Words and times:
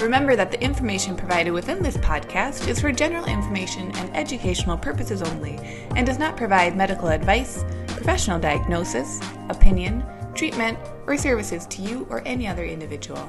Remember 0.00 0.36
that 0.36 0.52
the 0.52 0.62
information 0.62 1.16
provided 1.16 1.50
within 1.50 1.82
this 1.82 1.96
podcast 1.96 2.68
is 2.68 2.80
for 2.80 2.92
general 2.92 3.24
information 3.24 3.90
and 3.96 4.16
educational 4.16 4.78
purposes 4.78 5.22
only 5.22 5.56
and 5.96 6.06
does 6.06 6.20
not 6.20 6.36
provide 6.36 6.76
medical 6.76 7.08
advice, 7.08 7.64
professional 7.88 8.38
diagnosis, 8.38 9.20
opinion, 9.48 10.04
treatment, 10.36 10.78
or 11.08 11.16
services 11.16 11.66
to 11.66 11.82
you 11.82 12.06
or 12.10 12.22
any 12.24 12.46
other 12.46 12.64
individual. 12.64 13.28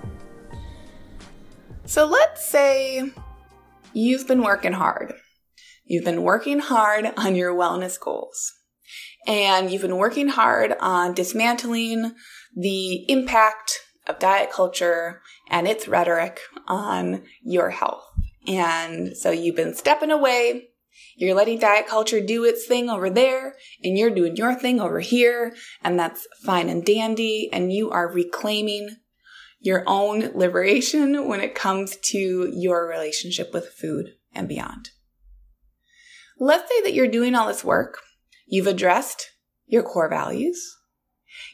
So 1.86 2.06
let's 2.06 2.46
say 2.46 3.14
you've 3.94 4.28
been 4.28 4.44
working 4.44 4.74
hard. 4.74 5.16
You've 5.86 6.06
been 6.06 6.22
working 6.22 6.60
hard 6.60 7.12
on 7.18 7.36
your 7.36 7.52
wellness 7.52 8.00
goals. 8.00 8.54
And 9.26 9.72
you've 9.72 9.82
been 9.82 9.98
working 9.98 10.28
hard 10.28 10.76
on 10.80 11.16
dismantling 11.16 12.14
the 12.56 13.12
impact 13.12 13.80
of 14.10 14.20
diet 14.20 14.52
culture 14.52 15.22
and 15.50 15.68
its 15.68 15.88
rhetoric 15.88 16.42
on 16.68 17.24
your 17.42 17.70
health. 17.70 18.04
And 18.48 19.16
so 19.16 19.30
you've 19.30 19.56
been 19.56 19.76
stepping 19.76 20.12
away. 20.12 20.70
You're 21.16 21.36
letting 21.36 21.60
diet 21.60 21.88
culture 21.88 22.20
do 22.20 22.44
its 22.44 22.66
thing 22.66 22.90
over 22.90 23.10
there, 23.10 23.56
and 23.84 23.98
you're 23.98 24.10
doing 24.10 24.36
your 24.36 24.56
thing 24.56 24.82
over 24.82 25.00
here, 25.00 25.56
and 25.84 25.98
that's 25.98 26.28
fine 26.44 26.68
and 26.68 26.84
dandy. 26.84 27.50
And 27.54 27.72
you 27.72 27.90
are 27.92 28.12
reclaiming 28.12 28.98
your 29.60 29.84
own 29.86 30.32
liberation 30.34 31.28
when 31.28 31.42
it 31.42 31.56
comes 31.56 31.96
to 31.98 32.52
your 32.54 32.88
relationship 32.88 33.54
with 33.54 33.70
food 33.70 34.16
and 34.34 34.48
beyond. 34.48 34.90
Let's 36.40 36.70
say 36.70 36.82
that 36.82 36.94
you're 36.94 37.08
doing 37.08 37.36
all 37.36 37.48
this 37.48 37.64
work. 37.64 38.00
You've 38.48 38.68
addressed 38.68 39.32
your 39.68 39.84
core 39.84 40.10
values. 40.10 40.79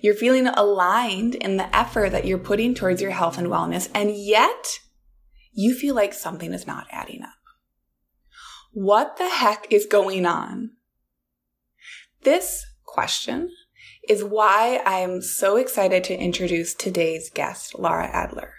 You're 0.06 0.14
feeling 0.14 0.46
aligned 0.46 1.34
in 1.34 1.58
the 1.58 1.76
effort 1.76 2.12
that 2.12 2.26
you're 2.26 2.38
putting 2.38 2.76
towards 2.76 3.02
your 3.02 3.10
health 3.10 3.40
and 3.40 3.48
wellness, 3.48 3.90
and 3.92 4.16
yet 4.16 4.82
you 5.52 5.74
feel 5.74 5.96
like 5.96 6.14
something 6.14 6.54
is 6.54 6.68
not 6.68 6.86
adding 6.92 7.24
up. 7.24 7.34
What 8.72 9.18
the 9.18 9.28
heck 9.28 9.66
is 9.72 9.88
going 9.88 10.28
on? 10.28 10.74
This 12.22 12.64
question 12.86 13.50
is 14.08 14.24
why 14.24 14.80
I'm 14.86 15.24
so 15.24 15.58
excited 15.58 16.04
to 16.04 16.16
introduce 16.16 16.76
today's 16.76 17.32
guest, 17.32 17.80
Lara 17.80 18.06
Adler. 18.06 18.54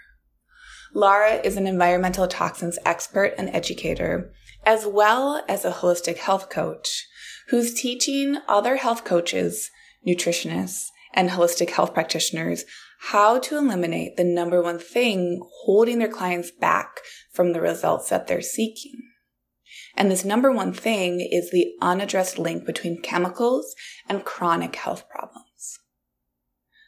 Lara 0.93 1.35
is 1.35 1.55
an 1.55 1.65
environmental 1.65 2.27
toxins 2.27 2.77
expert 2.83 3.33
and 3.37 3.47
educator, 3.55 4.33
as 4.65 4.85
well 4.85 5.41
as 5.47 5.63
a 5.63 5.71
holistic 5.71 6.17
health 6.17 6.49
coach 6.49 7.07
who's 7.47 7.73
teaching 7.73 8.39
other 8.49 8.75
health 8.75 9.05
coaches, 9.05 9.71
nutritionists, 10.05 10.89
and 11.17 11.31
holistic 11.31 11.71
health 11.71 11.95
practitioners 11.95 12.63
how 12.99 13.39
to 13.39 13.57
eliminate 13.57 14.15
the 14.17 14.23
number 14.23 14.61
one 14.61 14.79
thing 14.79 15.41
holding 15.63 15.97
their 15.99 16.07
clients 16.07 16.51
back 16.51 16.99
from 17.31 17.51
the 17.51 17.59
results 17.59 18.09
that 18.09 18.27
they're 18.27 18.41
seeking. 18.41 19.01
And 19.95 20.11
this 20.11 20.23
number 20.23 20.51
one 20.51 20.73
thing 20.73 21.19
is 21.19 21.49
the 21.49 21.73
unaddressed 21.81 22.37
link 22.37 22.65
between 22.65 23.01
chemicals 23.01 23.75
and 24.07 24.23
chronic 24.23 24.75
health 24.75 25.09
problems. 25.09 25.79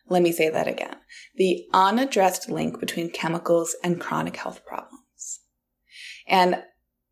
Let 0.08 0.22
me 0.22 0.32
say 0.32 0.50
that 0.50 0.68
again. 0.68 0.98
The 1.36 1.66
unaddressed 1.74 2.50
link 2.50 2.80
between 2.80 3.10
chemicals 3.10 3.76
and 3.84 4.00
chronic 4.00 4.36
health 4.36 4.64
problems. 4.66 5.40
And 6.28 6.64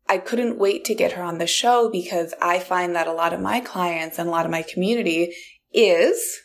I 0.08 0.18
couldn't 0.18 0.58
wait 0.58 0.84
to 0.84 0.94
get 0.94 1.12
her 1.12 1.22
on 1.22 1.38
the 1.38 1.46
show 1.48 1.90
because 1.90 2.32
I 2.40 2.60
find 2.60 2.94
that 2.94 3.08
a 3.08 3.12
lot 3.12 3.32
of 3.32 3.40
my 3.40 3.60
clients 3.60 4.18
and 4.18 4.28
a 4.28 4.32
lot 4.32 4.46
of 4.46 4.52
my 4.52 4.62
community 4.62 5.34
is 5.72 6.40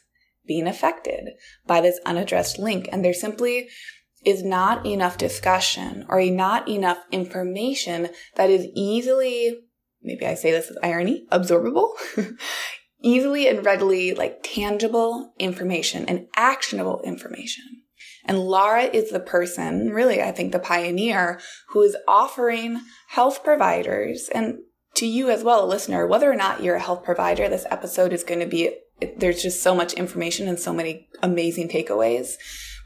being 0.46 0.68
affected 0.68 1.30
by 1.66 1.81
this 1.81 2.00
unaddressed 2.06 2.59
link. 2.59 2.88
And 2.92 3.04
there 3.04 3.14
simply 3.14 3.70
is 4.26 4.44
not 4.44 4.86
enough 4.86 5.18
discussion 5.18 6.06
or 6.09 6.22
not 6.24 6.68
enough 6.68 7.00
information 7.12 8.09
that 8.36 8.50
is 8.50 8.68
easily, 8.76 9.59
maybe 10.02 10.26
I 10.26 10.36
say 10.36 10.52
this 10.52 10.70
with 10.70 10.84
irony, 10.84 11.26
absorbable, 11.31 11.92
easily 13.02 13.48
and 13.48 13.66
readily 13.66 14.14
like 14.14 14.40
tangible 14.44 15.34
information 15.40 16.06
and 16.06 16.28
actionable 16.36 17.02
information. 17.04 17.66
And 18.25 18.40
Lara 18.40 18.84
is 18.84 19.12
the 19.12 19.20
person, 19.20 19.90
really, 19.90 20.22
I 20.22 20.31
think 20.31 20.54
the 20.54 20.60
pioneer 20.60 21.42
who 21.70 21.81
is 21.81 21.98
offering 22.08 22.80
health 23.10 23.44
providers 23.44 24.30
and 24.34 24.60
to 24.96 25.06
you 25.06 25.30
as 25.30 25.44
well, 25.44 25.66
a 25.66 25.68
listener, 25.68 26.08
whether 26.08 26.31
or 26.31 26.36
not 26.36 26.64
you're 26.64 26.75
a 26.75 26.81
health 26.81 27.04
provider, 27.04 27.50
this 27.50 27.66
episode 27.70 28.14
is 28.14 28.24
going 28.24 28.40
to 28.40 28.46
be 28.46 28.75
there's 29.18 29.41
just 29.41 29.62
so 29.62 29.75
much 29.75 29.94
information 29.94 30.47
and 30.47 30.59
so 30.59 30.74
many 30.74 31.08
amazing 31.22 31.69
takeaways. 31.69 32.34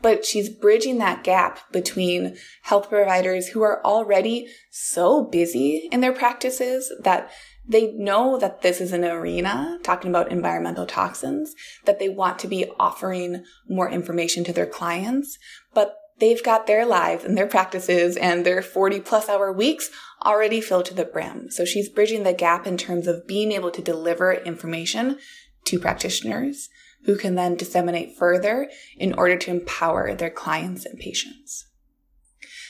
But 0.01 0.25
she's 0.25 0.49
bridging 0.49 0.99
that 0.99 1.23
gap 1.23 1.71
between 1.71 2.37
health 2.61 2.89
providers 2.89 3.47
who 3.47 3.63
are 3.63 3.83
already 3.83 4.47
so 4.69 5.23
busy 5.23 5.89
in 5.91 6.01
their 6.01 6.13
practices 6.13 6.91
that 7.03 7.31
they 7.67 7.91
know 7.93 8.37
that 8.37 8.61
this 8.61 8.79
is 8.79 8.93
an 8.93 9.03
arena 9.03 9.79
talking 9.83 10.09
about 10.09 10.31
environmental 10.31 10.85
toxins, 10.85 11.53
that 11.85 11.99
they 11.99 12.09
want 12.09 12.39
to 12.39 12.47
be 12.47 12.65
offering 12.79 13.43
more 13.67 13.89
information 13.89 14.43
to 14.45 14.53
their 14.53 14.65
clients, 14.65 15.37
but 15.73 15.97
they've 16.19 16.43
got 16.43 16.67
their 16.67 16.85
lives 16.85 17.23
and 17.23 17.37
their 17.37 17.47
practices 17.47 18.15
and 18.17 18.45
their 18.45 18.61
40 18.61 19.01
plus 19.01 19.27
hour 19.27 19.51
weeks 19.51 19.89
already 20.23 20.61
filled 20.61 20.85
to 20.85 20.93
the 20.93 21.05
brim. 21.05 21.51
So 21.51 21.65
she's 21.65 21.89
bridging 21.89 22.23
the 22.23 22.33
gap 22.33 22.65
in 22.65 22.77
terms 22.77 23.07
of 23.07 23.27
being 23.27 23.51
able 23.51 23.71
to 23.71 23.81
deliver 23.81 24.33
information 24.33 25.19
to 25.67 25.79
practitioners 25.79 26.69
who 27.05 27.15
can 27.15 27.35
then 27.35 27.55
disseminate 27.55 28.17
further 28.17 28.69
in 28.97 29.13
order 29.13 29.37
to 29.37 29.51
empower 29.51 30.13
their 30.13 30.29
clients 30.29 30.85
and 30.85 30.99
patients. 30.99 31.67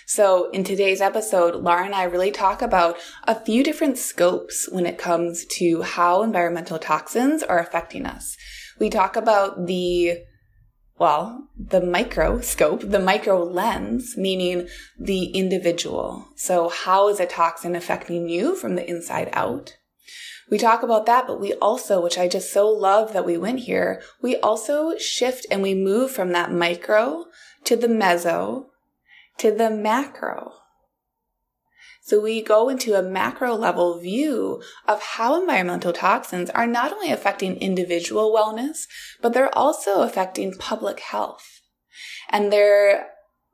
So 0.06 0.50
in 0.52 0.64
today's 0.64 1.02
episode, 1.02 1.56
Lara 1.56 1.86
and 1.86 1.94
I 1.94 2.04
really 2.04 2.32
talk 2.32 2.62
about 2.62 2.98
a 3.26 3.36
few 3.36 3.64
different 3.64 3.98
scopes 3.98 4.70
when 4.72 4.86
it 4.86 4.98
comes 4.98 5.46
to 5.58 5.82
how 5.82 6.24
environmental 6.24 6.80
toxins 6.80 7.44
are 7.44 7.60
affecting 7.60 8.06
us. 8.06 8.38
We 8.80 8.90
talk 8.90 9.16
about 9.16 9.66
the 9.68 10.20
well, 11.00 11.50
the 11.56 11.82
micro 11.82 12.42
scope, 12.42 12.90
the 12.90 13.00
micro 13.00 13.44
lens, 13.44 14.16
meaning 14.18 14.68
the 14.98 15.26
individual. 15.26 16.30
So 16.36 16.70
how 16.70 17.10
is 17.10 17.20
a 17.20 17.26
toxin 17.26 17.76
affecting 17.76 18.30
you 18.30 18.56
from 18.56 18.76
the 18.76 18.90
inside 18.90 19.30
out? 19.34 19.78
We 20.50 20.58
talk 20.58 20.82
about 20.82 21.06
that, 21.08 21.28
but 21.28 21.42
we 21.42 21.54
also, 21.54 22.02
which 22.02 22.18
I 22.18 22.28
just 22.28 22.54
so 22.54 22.70
love 22.70 23.14
that 23.14 23.26
we 23.26 23.38
went 23.38 23.62
here, 23.62 24.02
we 24.22 24.38
also 24.38 24.98
shift 24.98 25.46
and 25.52 25.62
we 25.62 25.76
move 25.76 26.12
from 26.12 26.32
that 26.32 26.52
micro 26.52 27.26
to 27.66 27.76
the 27.76 27.88
meso 27.88 28.68
to 29.38 29.52
the 29.52 29.70
macro. 29.70 30.54
So 32.02 32.22
we 32.22 32.42
go 32.42 32.70
into 32.70 32.96
a 32.96 33.04
macro 33.04 33.54
level 33.56 34.00
view 34.00 34.62
of 34.88 35.02
how 35.02 35.40
environmental 35.40 35.94
toxins 35.94 36.50
are 36.52 36.68
not 36.68 36.94
only 36.94 37.12
affecting 37.12 37.58
individual 37.58 38.34
wellness, 38.34 38.86
but 39.22 39.34
they're 39.34 39.56
also 39.56 40.02
affecting 40.02 40.54
public 40.54 41.02
health. 41.02 41.62
And 42.30 42.52
they're 42.52 43.08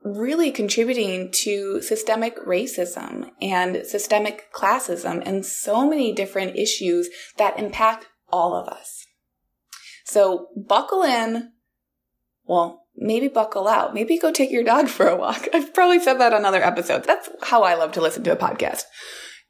really 0.04 0.52
contributing 0.52 1.32
to 1.32 1.82
systemic 1.82 2.38
racism 2.46 3.30
and 3.42 3.86
systemic 3.86 4.52
classism 4.54 5.22
and 5.26 5.46
so 5.46 5.88
many 5.88 6.14
different 6.14 6.58
issues 6.58 7.10
that 7.38 7.58
impact 7.58 8.08
all 8.30 8.56
of 8.56 8.68
us. 8.68 9.06
So 10.06 10.48
buckle 10.56 11.04
in. 11.04 11.52
Well, 12.46 12.86
maybe 12.96 13.30
buckle 13.30 13.68
out. 13.68 13.94
Maybe 13.94 14.18
go 14.18 14.32
take 14.32 14.52
your 14.52 14.64
dog 14.64 14.88
for 14.90 15.08
a 15.08 15.16
walk. 15.16 15.48
I've 15.54 15.74
probably 15.74 16.00
said 16.00 16.20
that 16.20 16.34
on 16.34 16.46
other 16.46 16.64
episodes. 16.64 17.08
That's 17.08 17.30
how 17.44 17.64
I 17.64 17.76
love 17.76 17.94
to 17.94 18.02
listen 18.02 18.24
to 18.24 18.32
a 18.32 18.36
podcast. 18.36 18.84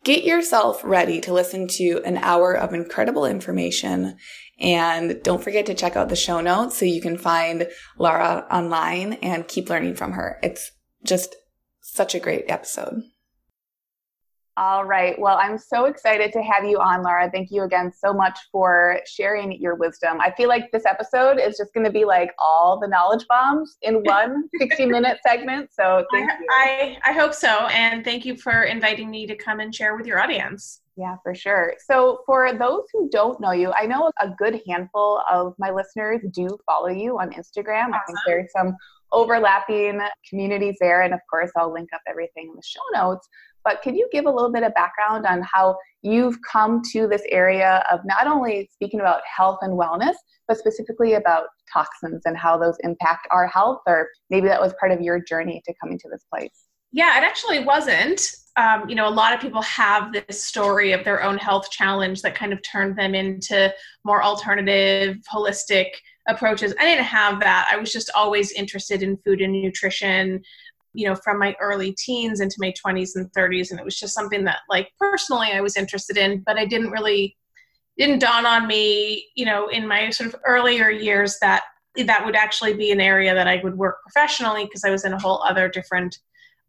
Get 0.03 0.25
yourself 0.25 0.83
ready 0.83 1.21
to 1.21 1.33
listen 1.33 1.67
to 1.69 2.01
an 2.03 2.17
hour 2.17 2.53
of 2.53 2.73
incredible 2.73 3.25
information 3.25 4.17
and 4.63 5.21
don't 5.23 5.43
forget 5.43 5.65
to 5.65 5.75
check 5.75 5.97
out 5.97 6.07
the 6.07 6.15
show 6.15 6.39
notes 6.39 6.77
so 6.77 6.85
you 6.85 7.01
can 7.01 7.17
find 7.17 7.67
Lara 7.97 8.47
online 8.49 9.13
and 9.13 9.47
keep 9.47 9.69
learning 9.69 9.95
from 9.95 10.13
her. 10.13 10.39
It's 10.41 10.71
just 11.05 11.35
such 11.81 12.15
a 12.15 12.19
great 12.19 12.45
episode. 12.47 13.03
All 14.55 14.85
right. 14.85 15.19
Well, 15.19 15.37
I'm 15.41 15.57
so 15.57 15.85
excited 15.85 16.31
to 16.33 16.43
have 16.43 16.63
you 16.63 16.79
on, 16.79 17.01
Lara. 17.01 17.29
Thank 17.29 17.49
you 17.49 17.63
again 17.63 17.91
so 17.91 18.13
much 18.13 18.37
for 18.51 18.99
sharing 19.07 19.51
your 19.59 19.75
wisdom. 19.75 20.21
I 20.21 20.31
feel 20.31 20.47
like 20.47 20.71
this 20.71 20.85
episode 20.85 21.39
is 21.39 21.57
just 21.57 21.73
going 21.73 21.85
to 21.85 21.91
be 21.91 22.05
like 22.05 22.31
all 22.37 22.79
the 22.79 22.87
knowledge 22.87 23.25
bombs 23.27 23.77
in 23.81 24.03
one 24.03 24.47
60 24.59 24.85
minute 24.85 25.17
segment. 25.27 25.71
So 25.73 26.05
I, 26.13 26.27
I, 26.51 26.97
I 27.03 27.13
hope 27.13 27.33
so. 27.33 27.65
And 27.67 28.05
thank 28.05 28.25
you 28.25 28.37
for 28.37 28.63
inviting 28.63 29.09
me 29.09 29.25
to 29.25 29.35
come 29.35 29.59
and 29.59 29.73
share 29.73 29.97
with 29.97 30.05
your 30.05 30.21
audience. 30.21 30.82
Yeah, 30.95 31.15
for 31.23 31.33
sure. 31.33 31.73
So, 31.87 32.19
for 32.25 32.53
those 32.53 32.83
who 32.93 33.09
don't 33.09 33.39
know 33.41 33.51
you, 33.51 33.73
I 33.75 33.87
know 33.87 34.11
a 34.21 34.29
good 34.29 34.61
handful 34.67 35.23
of 35.31 35.55
my 35.57 35.71
listeners 35.71 36.21
do 36.31 36.47
follow 36.67 36.89
you 36.89 37.19
on 37.19 37.31
Instagram. 37.31 37.85
Awesome. 37.85 37.93
I 37.93 38.01
think 38.05 38.17
uh-huh. 38.17 38.23
there's 38.27 38.51
some 38.55 38.77
overlapping 39.11 40.01
communities 40.29 40.75
there. 40.79 41.01
And 41.03 41.13
of 41.13 41.19
course, 41.29 41.51
I'll 41.55 41.71
link 41.71 41.89
up 41.93 42.01
everything 42.07 42.49
in 42.49 42.55
the 42.55 42.61
show 42.63 42.81
notes. 42.93 43.27
But 43.63 43.81
could 43.81 43.95
you 43.95 44.09
give 44.11 44.25
a 44.25 44.31
little 44.31 44.51
bit 44.51 44.63
of 44.63 44.73
background 44.73 45.25
on 45.25 45.41
how 45.41 45.77
you've 46.01 46.37
come 46.41 46.81
to 46.91 47.07
this 47.07 47.21
area 47.29 47.83
of 47.89 48.01
not 48.03 48.27
only 48.27 48.69
speaking 48.73 48.99
about 48.99 49.21
health 49.25 49.59
and 49.61 49.79
wellness, 49.79 50.15
but 50.47 50.57
specifically 50.57 51.13
about 51.13 51.45
toxins 51.71 52.23
and 52.25 52.37
how 52.37 52.57
those 52.57 52.75
impact 52.81 53.27
our 53.31 53.47
health? 53.47 53.79
Or 53.87 54.09
maybe 54.29 54.47
that 54.47 54.61
was 54.61 54.73
part 54.79 54.91
of 54.91 54.99
your 54.99 55.21
journey 55.23 55.61
to 55.65 55.73
coming 55.81 55.97
to 55.99 56.09
this 56.09 56.25
place. 56.31 56.62
Yeah, 56.93 57.17
it 57.17 57.23
actually 57.23 57.59
wasn't. 57.65 58.21
Um, 58.55 58.87
you 58.87 58.93
know, 58.95 59.07
a 59.07 59.09
lot 59.09 59.33
of 59.33 59.41
people 59.41 59.63
have 59.63 60.13
this 60.13 60.43
story 60.45 60.91
of 60.91 61.03
their 61.03 61.23
own 61.23 61.39
health 61.39 61.71
challenge 61.71 62.21
that 62.21 62.35
kind 62.35 62.53
of 62.53 62.61
turned 62.61 62.95
them 62.95 63.15
into 63.15 63.73
more 64.05 64.23
alternative, 64.23 65.17
holistic 65.33 65.87
approaches. 66.29 66.73
I 66.79 66.85
didn't 66.85 67.05
have 67.05 67.39
that. 67.39 67.67
I 67.71 67.77
was 67.77 67.91
just 67.91 68.11
always 68.15 68.51
interested 68.51 69.01
in 69.01 69.17
food 69.25 69.41
and 69.41 69.53
nutrition, 69.53 70.43
you 70.93 71.09
know, 71.09 71.15
from 71.15 71.39
my 71.39 71.55
early 71.59 71.93
teens 71.93 72.41
into 72.41 72.57
my 72.59 72.71
20s 72.85 73.15
and 73.15 73.27
30s. 73.33 73.71
And 73.71 73.79
it 73.79 73.83
was 73.85 73.99
just 73.99 74.13
something 74.13 74.43
that, 74.43 74.59
like, 74.69 74.89
personally, 74.99 75.49
I 75.51 75.61
was 75.61 75.75
interested 75.75 76.15
in, 76.15 76.43
but 76.45 76.59
I 76.59 76.65
didn't 76.67 76.91
really, 76.91 77.35
didn't 77.97 78.19
dawn 78.19 78.45
on 78.45 78.67
me, 78.67 79.29
you 79.35 79.45
know, 79.45 79.67
in 79.67 79.87
my 79.87 80.11
sort 80.11 80.31
of 80.31 80.39
earlier 80.45 80.91
years 80.91 81.39
that 81.41 81.63
that 81.95 82.23
would 82.23 82.35
actually 82.35 82.75
be 82.75 82.91
an 82.91 83.01
area 83.01 83.33
that 83.33 83.47
I 83.47 83.61
would 83.63 83.77
work 83.77 83.97
professionally 84.03 84.65
because 84.65 84.83
I 84.83 84.91
was 84.91 85.05
in 85.05 85.13
a 85.13 85.19
whole 85.19 85.43
other 85.43 85.67
different 85.69 86.19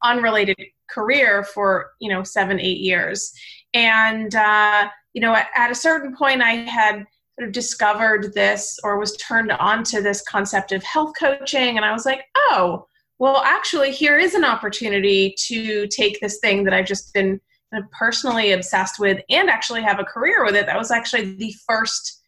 unrelated 0.04 0.56
career 0.90 1.42
for 1.42 1.90
you 2.00 2.08
know 2.08 2.22
seven 2.22 2.60
eight 2.60 2.78
years. 2.78 3.32
And 3.72 4.34
uh, 4.34 4.88
you 5.12 5.20
know 5.20 5.34
at, 5.34 5.48
at, 5.54 5.70
a 5.70 5.74
certain 5.74 6.14
point 6.16 6.42
i 6.42 6.52
had 6.52 7.04
sort 7.38 7.48
of 7.48 7.52
discovered 7.52 8.32
this 8.34 8.78
or 8.84 8.98
was 8.98 9.16
turned 9.16 9.50
on 9.52 9.82
to 9.84 10.00
this 10.00 10.22
concept 10.22 10.70
of 10.72 10.82
health 10.84 11.14
coaching. 11.18 11.76
And 11.76 11.84
i 11.84 11.92
was 11.92 12.06
like 12.06 12.22
oh 12.36 12.86
well 13.18 13.38
actually 13.38 13.90
here 13.90 14.18
is 14.18 14.34
an 14.34 14.44
opportunity 14.44 15.34
to 15.46 15.86
take 15.88 16.20
this 16.20 16.38
thing 16.38 16.64
that 16.64 16.74
i've 16.74 16.86
just 16.86 17.12
been 17.14 17.40
kind 17.74 17.84
of 17.84 17.90
personally 17.90 18.52
obsessed 18.52 18.98
with 18.98 19.20
and 19.30 19.50
actually 19.50 19.82
have 19.82 19.98
a 19.98 20.04
career 20.04 20.44
with 20.44 20.54
it. 20.54 20.66
That 20.66 20.78
was 20.78 20.90
actually 20.90 21.34
the 21.34 21.54
first 21.66 22.22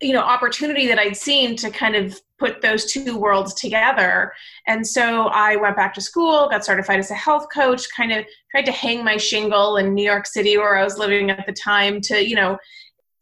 you 0.00 0.12
know 0.12 0.20
opportunity 0.20 0.86
that 0.86 0.98
i'd 0.98 1.16
seen 1.16 1.56
to 1.56 1.70
kind 1.70 1.94
of 1.94 2.20
put 2.38 2.62
those 2.62 2.90
two 2.90 3.18
worlds 3.18 3.52
together. 3.52 4.32
And 4.66 4.86
so 4.86 5.28
i 5.28 5.56
went 5.56 5.76
back 5.76 5.92
to 5.94 6.00
school 6.00 6.48
got 6.48 6.64
certified 6.64 6.98
as 6.98 7.10
a 7.10 7.14
health 7.14 7.46
coach 7.52 7.86
kind 7.94 8.12
of 8.12 8.24
tried 8.50 8.66
to 8.66 8.72
hang 8.72 9.04
my 9.04 9.16
shingle 9.16 9.76
in 9.76 9.94
new 9.94 10.04
york 10.04 10.26
city 10.26 10.56
where 10.56 10.76
i 10.76 10.84
was 10.84 10.98
living 10.98 11.30
at 11.30 11.44
the 11.46 11.52
time 11.52 12.00
to 12.02 12.26
you 12.26 12.36
know 12.36 12.56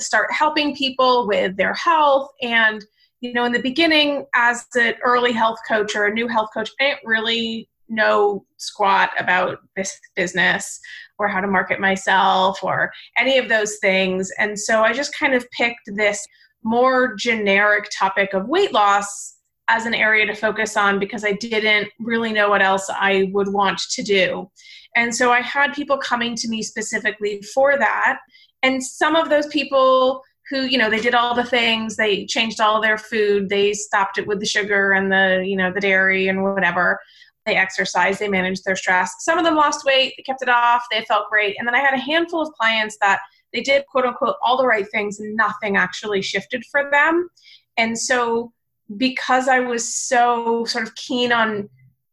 start 0.00 0.32
helping 0.32 0.76
people 0.76 1.26
with 1.26 1.56
their 1.56 1.74
health. 1.74 2.30
And 2.42 2.84
you 3.20 3.32
know 3.32 3.44
in 3.44 3.52
the 3.52 3.62
beginning 3.62 4.26
as 4.34 4.66
an 4.76 4.94
early 5.04 5.32
health 5.32 5.58
coach 5.66 5.96
or 5.96 6.06
a 6.06 6.14
new 6.14 6.28
health 6.28 6.50
coach 6.54 6.70
i 6.80 6.84
didn't 6.84 7.00
really 7.04 7.68
know 7.88 8.44
squat 8.58 9.10
about 9.18 9.58
this 9.76 9.98
business 10.14 10.80
or 11.18 11.26
how 11.26 11.40
to 11.40 11.46
market 11.46 11.80
myself 11.80 12.62
or 12.62 12.92
any 13.16 13.38
of 13.38 13.48
those 13.48 13.78
things. 13.78 14.30
And 14.38 14.58
so 14.58 14.82
i 14.82 14.92
just 14.92 15.16
kind 15.18 15.34
of 15.34 15.50
picked 15.50 15.90
this 15.96 16.26
more 16.64 17.14
generic 17.14 17.88
topic 17.96 18.34
of 18.34 18.48
weight 18.48 18.72
loss 18.72 19.36
as 19.68 19.84
an 19.84 19.94
area 19.94 20.26
to 20.26 20.34
focus 20.34 20.76
on 20.76 20.98
because 20.98 21.24
I 21.24 21.32
didn't 21.32 21.88
really 22.00 22.32
know 22.32 22.48
what 22.48 22.62
else 22.62 22.88
I 22.90 23.30
would 23.32 23.52
want 23.52 23.78
to 23.78 24.02
do. 24.02 24.50
And 24.96 25.14
so 25.14 25.30
I 25.30 25.40
had 25.42 25.74
people 25.74 25.98
coming 25.98 26.34
to 26.36 26.48
me 26.48 26.62
specifically 26.62 27.42
for 27.54 27.78
that. 27.78 28.18
And 28.62 28.82
some 28.82 29.14
of 29.14 29.28
those 29.28 29.46
people 29.48 30.22
who, 30.50 30.62
you 30.62 30.78
know, 30.78 30.88
they 30.88 31.00
did 31.00 31.14
all 31.14 31.34
the 31.34 31.44
things, 31.44 31.96
they 31.96 32.24
changed 32.24 32.60
all 32.60 32.80
their 32.80 32.96
food, 32.96 33.50
they 33.50 33.74
stopped 33.74 34.16
it 34.16 34.26
with 34.26 34.40
the 34.40 34.46
sugar 34.46 34.92
and 34.92 35.12
the, 35.12 35.44
you 35.46 35.56
know, 35.56 35.70
the 35.70 35.80
dairy 35.80 36.28
and 36.28 36.42
whatever. 36.42 36.98
They 37.44 37.56
exercised, 37.56 38.18
they 38.18 38.28
managed 38.28 38.64
their 38.64 38.76
stress. 38.76 39.14
Some 39.20 39.38
of 39.38 39.44
them 39.44 39.54
lost 39.54 39.84
weight, 39.84 40.14
they 40.16 40.22
kept 40.22 40.42
it 40.42 40.48
off, 40.48 40.82
they 40.90 41.04
felt 41.04 41.30
great. 41.30 41.56
And 41.58 41.68
then 41.68 41.74
I 41.74 41.80
had 41.80 41.94
a 41.94 41.98
handful 41.98 42.42
of 42.42 42.52
clients 42.54 42.96
that 43.00 43.20
they 43.52 43.60
did 43.60 43.86
quote 43.86 44.04
unquote 44.04 44.36
all 44.42 44.56
the 44.56 44.66
right 44.66 44.86
things 44.90 45.20
and 45.20 45.36
nothing 45.36 45.76
actually 45.76 46.22
shifted 46.22 46.64
for 46.70 46.90
them. 46.90 47.28
And 47.76 47.98
so 47.98 48.52
because 48.96 49.48
i 49.48 49.60
was 49.60 49.94
so 49.94 50.64
sort 50.64 50.86
of 50.86 50.94
keen 50.94 51.30
on 51.30 51.68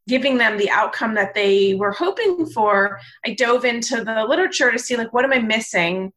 giving 0.07 0.37
them 0.37 0.57
the 0.57 0.69
outcome 0.69 1.15
that 1.15 1.33
they 1.33 1.73
were 1.75 1.93
hoping 1.93 2.45
for 2.47 2.99
i 3.25 3.33
dove 3.33 3.63
into 3.63 4.03
the 4.03 4.25
literature 4.27 4.71
to 4.71 4.77
see 4.77 4.97
like 4.97 5.13
what 5.13 5.23
am 5.23 5.31
i 5.31 5.39
missing 5.39 6.11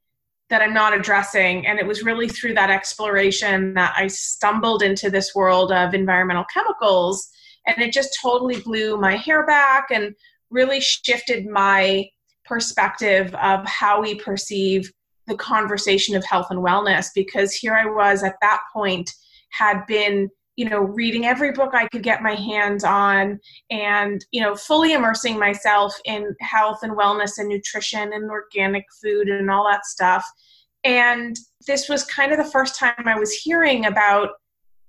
that 0.51 0.63
i'm 0.63 0.73
not 0.73 0.95
addressing? 0.95 1.67
And 1.67 1.79
it 1.79 1.87
was 1.87 2.03
really 2.03 2.29
through 2.29 2.55
that 2.55 2.71
exploration 2.71 3.75
that 3.75 3.95
i 3.97 4.07
stumbled 4.07 4.83
into 4.83 5.11
this 5.11 5.35
world 5.35 5.73
of 5.73 5.95
environmental 5.95 6.45
chemicals. 6.53 7.29
And 7.67 7.83
it 7.83 7.93
just 7.93 8.19
totally 8.23 8.61
blew 8.61 8.99
my 8.99 9.17
hair 9.17 9.45
back 9.45 9.89
and 9.91 10.15
really 10.51 10.81
shifted 10.81 11.47
my 11.47 12.09
perspective 12.47 13.35
of 13.35 13.67
how 13.67 14.01
we 14.01 14.15
perceive 14.15 14.91
the 15.29 15.37
conversation 15.37 16.17
of 16.17 16.25
health 16.25 16.49
and 16.51 16.61
wellness 16.61 17.09
because 17.15 17.53
here 17.53 17.75
I 17.75 17.87
was 17.87 18.23
at 18.23 18.37
that 18.41 18.61
point 18.73 19.11
had 19.51 19.85
been 19.87 20.29
you 20.57 20.69
know 20.69 20.81
reading 20.81 21.25
every 21.25 21.53
book 21.53 21.73
I 21.75 21.87
could 21.89 22.03
get 22.03 22.23
my 22.23 22.35
hands 22.35 22.83
on 22.83 23.39
and 23.71 24.25
you 24.33 24.41
know 24.41 24.57
fully 24.57 24.93
immersing 24.93 25.39
myself 25.39 25.95
in 26.05 26.35
health 26.41 26.81
and 26.83 26.97
wellness 26.97 27.39
and 27.39 27.49
nutrition 27.49 28.13
and 28.13 28.31
organic 28.31 28.85
food 29.01 29.29
and 29.29 29.51
all 29.51 29.65
that 29.71 29.87
stuff. 29.87 30.25
And 30.85 31.37
this 31.67 31.89
was 31.89 32.05
kind 32.05 32.33
of 32.33 32.39
the 32.39 32.51
first 32.51 32.79
time 32.79 32.95
I 33.07 33.19
was 33.19 33.33
hearing 33.33 33.87
about 33.87 34.31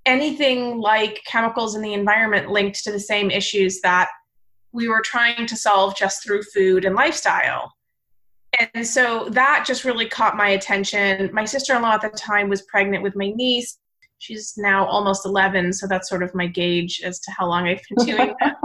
anything 0.06 0.80
like 0.80 1.22
chemicals 1.28 1.76
in 1.76 1.82
the 1.82 1.94
environment 1.94 2.50
linked 2.50 2.84
to 2.84 2.92
the 2.92 3.00
same 3.00 3.30
issues 3.30 3.82
that 3.82 4.10
we 4.72 4.88
were 4.88 5.02
trying 5.02 5.46
to 5.48 5.56
solve 5.56 5.96
just 5.96 6.24
through 6.24 6.44
food 6.44 6.86
and 6.86 6.96
lifestyle 6.96 7.74
and 8.74 8.86
so 8.86 9.30
that 9.30 9.64
just 9.66 9.86
really 9.86 10.08
caught 10.08 10.36
my 10.36 10.50
attention. 10.50 11.30
My 11.34 11.46
sister 11.46 11.76
in 11.76 11.82
law 11.82 11.94
at 11.94 12.02
the 12.02 12.10
time 12.10 12.50
was 12.50 12.62
pregnant 12.64 13.04
with 13.04 13.16
my 13.16 13.30
niece. 13.30 13.78
She's 14.18 14.56
now 14.58 14.86
almost 14.86 15.26
11, 15.26 15.74
so 15.74 15.88
that's 15.88 16.10
sort 16.10 16.24
of 16.24 16.36
my 16.36 16.48
gauge 16.48 17.02
as 17.04 17.20
to 17.22 17.32
how 17.32 17.48
long 17.48 17.68
I've 17.68 17.82
been 17.90 18.06
doing 18.18 18.36
that. 18.42 18.56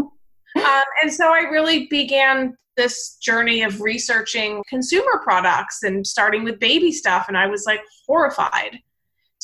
Um, 0.56 0.82
and 1.02 1.12
so 1.12 1.32
I 1.32 1.48
really 1.50 1.86
began 1.86 2.56
this 2.76 3.16
journey 3.22 3.62
of 3.62 3.80
researching 3.80 4.62
consumer 4.68 5.20
products 5.22 5.84
and 5.84 6.04
starting 6.04 6.42
with 6.42 6.58
baby 6.58 6.90
stuff, 6.90 7.26
and 7.28 7.36
I 7.36 7.46
was 7.46 7.64
like 7.66 7.80
horrified. 8.06 8.80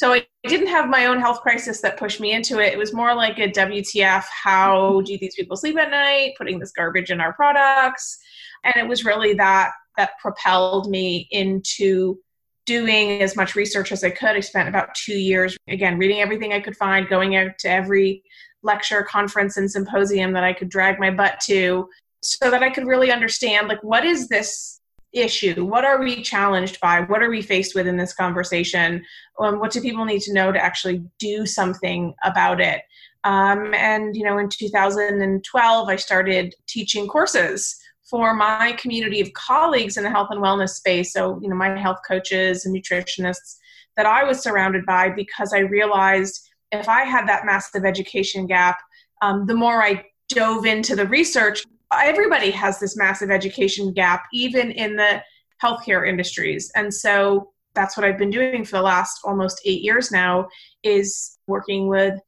So 0.00 0.14
I 0.14 0.24
didn't 0.48 0.68
have 0.68 0.88
my 0.88 1.04
own 1.04 1.20
health 1.20 1.42
crisis 1.42 1.82
that 1.82 1.98
pushed 1.98 2.20
me 2.20 2.32
into 2.32 2.58
it. 2.58 2.72
It 2.72 2.78
was 2.78 2.94
more 2.94 3.14
like 3.14 3.38
a 3.38 3.50
WTF, 3.50 4.24
how 4.30 5.02
do 5.02 5.18
these 5.18 5.34
people 5.34 5.58
sleep 5.58 5.76
at 5.76 5.90
night, 5.90 6.36
putting 6.38 6.58
this 6.58 6.72
garbage 6.72 7.10
in 7.10 7.20
our 7.20 7.34
products? 7.34 8.18
And 8.64 8.74
it 8.76 8.88
was 8.88 9.04
really 9.04 9.34
that 9.34 9.72
that 9.98 10.12
propelled 10.18 10.88
me 10.88 11.28
into 11.32 12.18
doing 12.64 13.20
as 13.20 13.36
much 13.36 13.54
research 13.54 13.92
as 13.92 14.02
I 14.02 14.08
could. 14.08 14.30
I 14.30 14.40
spent 14.40 14.70
about 14.70 14.94
two 14.94 15.18
years, 15.18 15.54
again, 15.68 15.98
reading 15.98 16.22
everything 16.22 16.54
I 16.54 16.60
could 16.60 16.78
find, 16.78 17.06
going 17.06 17.36
out 17.36 17.58
to 17.58 17.70
every 17.70 18.22
lecture, 18.62 19.02
conference, 19.02 19.58
and 19.58 19.70
symposium 19.70 20.32
that 20.32 20.44
I 20.44 20.54
could 20.54 20.70
drag 20.70 20.98
my 20.98 21.10
butt 21.10 21.40
to 21.40 21.90
so 22.22 22.50
that 22.50 22.62
I 22.62 22.70
could 22.70 22.86
really 22.86 23.12
understand 23.12 23.68
like, 23.68 23.82
what 23.82 24.06
is 24.06 24.28
this 24.28 24.79
issue? 25.12 25.64
What 25.64 25.84
are 25.84 26.00
we 26.00 26.22
challenged 26.22 26.80
by? 26.80 27.00
What 27.02 27.22
are 27.22 27.30
we 27.30 27.42
faced 27.42 27.74
with 27.74 27.86
in 27.86 27.96
this 27.96 28.14
conversation? 28.14 29.04
Um, 29.38 29.58
what 29.58 29.72
do 29.72 29.80
people 29.80 30.04
need 30.04 30.22
to 30.22 30.32
know 30.32 30.52
to 30.52 30.62
actually 30.62 31.02
do 31.18 31.46
something 31.46 32.14
about 32.24 32.60
it? 32.60 32.82
Um, 33.24 33.74
and, 33.74 34.16
you 34.16 34.24
know, 34.24 34.38
in 34.38 34.48
2012, 34.48 35.88
I 35.88 35.96
started 35.96 36.54
teaching 36.66 37.06
courses 37.06 37.76
for 38.10 38.34
my 38.34 38.72
community 38.72 39.20
of 39.20 39.32
colleagues 39.34 39.96
in 39.96 40.02
the 40.02 40.10
health 40.10 40.28
and 40.30 40.42
wellness 40.42 40.70
space 40.70 41.12
so 41.12 41.38
you 41.40 41.48
know 41.48 41.54
my 41.54 41.78
health 41.78 42.00
coaches 42.06 42.66
and 42.66 42.74
nutritionists 42.74 43.56
that 43.96 44.04
i 44.04 44.24
was 44.24 44.42
surrounded 44.42 44.84
by 44.84 45.08
because 45.08 45.52
i 45.54 45.60
realized 45.60 46.50
if 46.72 46.88
i 46.88 47.04
had 47.04 47.26
that 47.28 47.46
massive 47.46 47.84
education 47.84 48.46
gap 48.46 48.78
um, 49.22 49.46
the 49.46 49.54
more 49.54 49.80
i 49.82 50.04
dove 50.28 50.66
into 50.66 50.96
the 50.96 51.06
research 51.06 51.64
everybody 51.92 52.50
has 52.50 52.78
this 52.78 52.96
massive 52.96 53.30
education 53.30 53.92
gap 53.92 54.26
even 54.32 54.70
in 54.70 54.96
the 54.96 55.22
healthcare 55.62 56.08
industries. 56.08 56.70
And 56.74 56.92
so 56.92 57.50
that's 57.74 57.96
what 57.96 58.04
i've 58.04 58.18
been 58.18 58.30
doing 58.30 58.64
for 58.64 58.76
the 58.76 58.82
last 58.82 59.20
almost 59.24 59.60
eight 59.64 59.82
years 59.82 60.10
now 60.10 60.48
is 60.82 61.38
working 61.46 61.88
with 61.88 62.18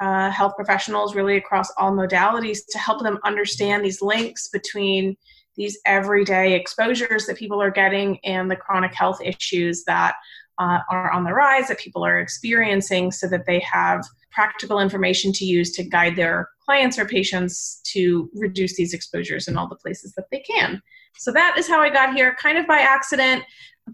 uh, 0.00 0.30
health 0.30 0.54
professionals 0.56 1.14
really 1.14 1.36
across 1.36 1.70
all 1.78 1.92
modalities 1.92 2.58
to 2.68 2.78
help 2.78 3.02
them 3.02 3.18
understand 3.24 3.84
these 3.84 4.02
links 4.02 4.48
between 4.48 5.16
these 5.56 5.78
everyday 5.86 6.54
exposures 6.54 7.26
that 7.26 7.36
people 7.36 7.62
are 7.62 7.70
getting 7.70 8.18
and 8.24 8.50
the 8.50 8.56
chronic 8.56 8.92
health 8.94 9.20
issues 9.22 9.84
that 9.84 10.14
uh, 10.58 10.78
are 10.90 11.10
on 11.12 11.24
the 11.24 11.32
rise 11.32 11.68
that 11.68 11.78
people 11.78 12.04
are 12.04 12.18
experiencing 12.18 13.12
so 13.12 13.28
that 13.28 13.46
they 13.46 13.60
have 13.60 14.04
practical 14.32 14.80
information 14.80 15.32
to 15.32 15.44
use 15.44 15.72
to 15.72 15.84
guide 15.84 16.16
their 16.16 16.48
clients 16.64 16.98
or 16.98 17.04
patients 17.04 17.80
to 17.84 18.30
reduce 18.34 18.76
these 18.76 18.94
exposures 18.94 19.48
in 19.48 19.56
all 19.56 19.68
the 19.68 19.76
places 19.76 20.12
that 20.14 20.26
they 20.30 20.40
can. 20.40 20.80
So 21.18 21.32
that 21.32 21.58
is 21.58 21.68
how 21.68 21.80
I 21.80 21.90
got 21.90 22.14
here, 22.14 22.34
kind 22.40 22.58
of 22.58 22.66
by 22.66 22.78
accident. 22.78 23.44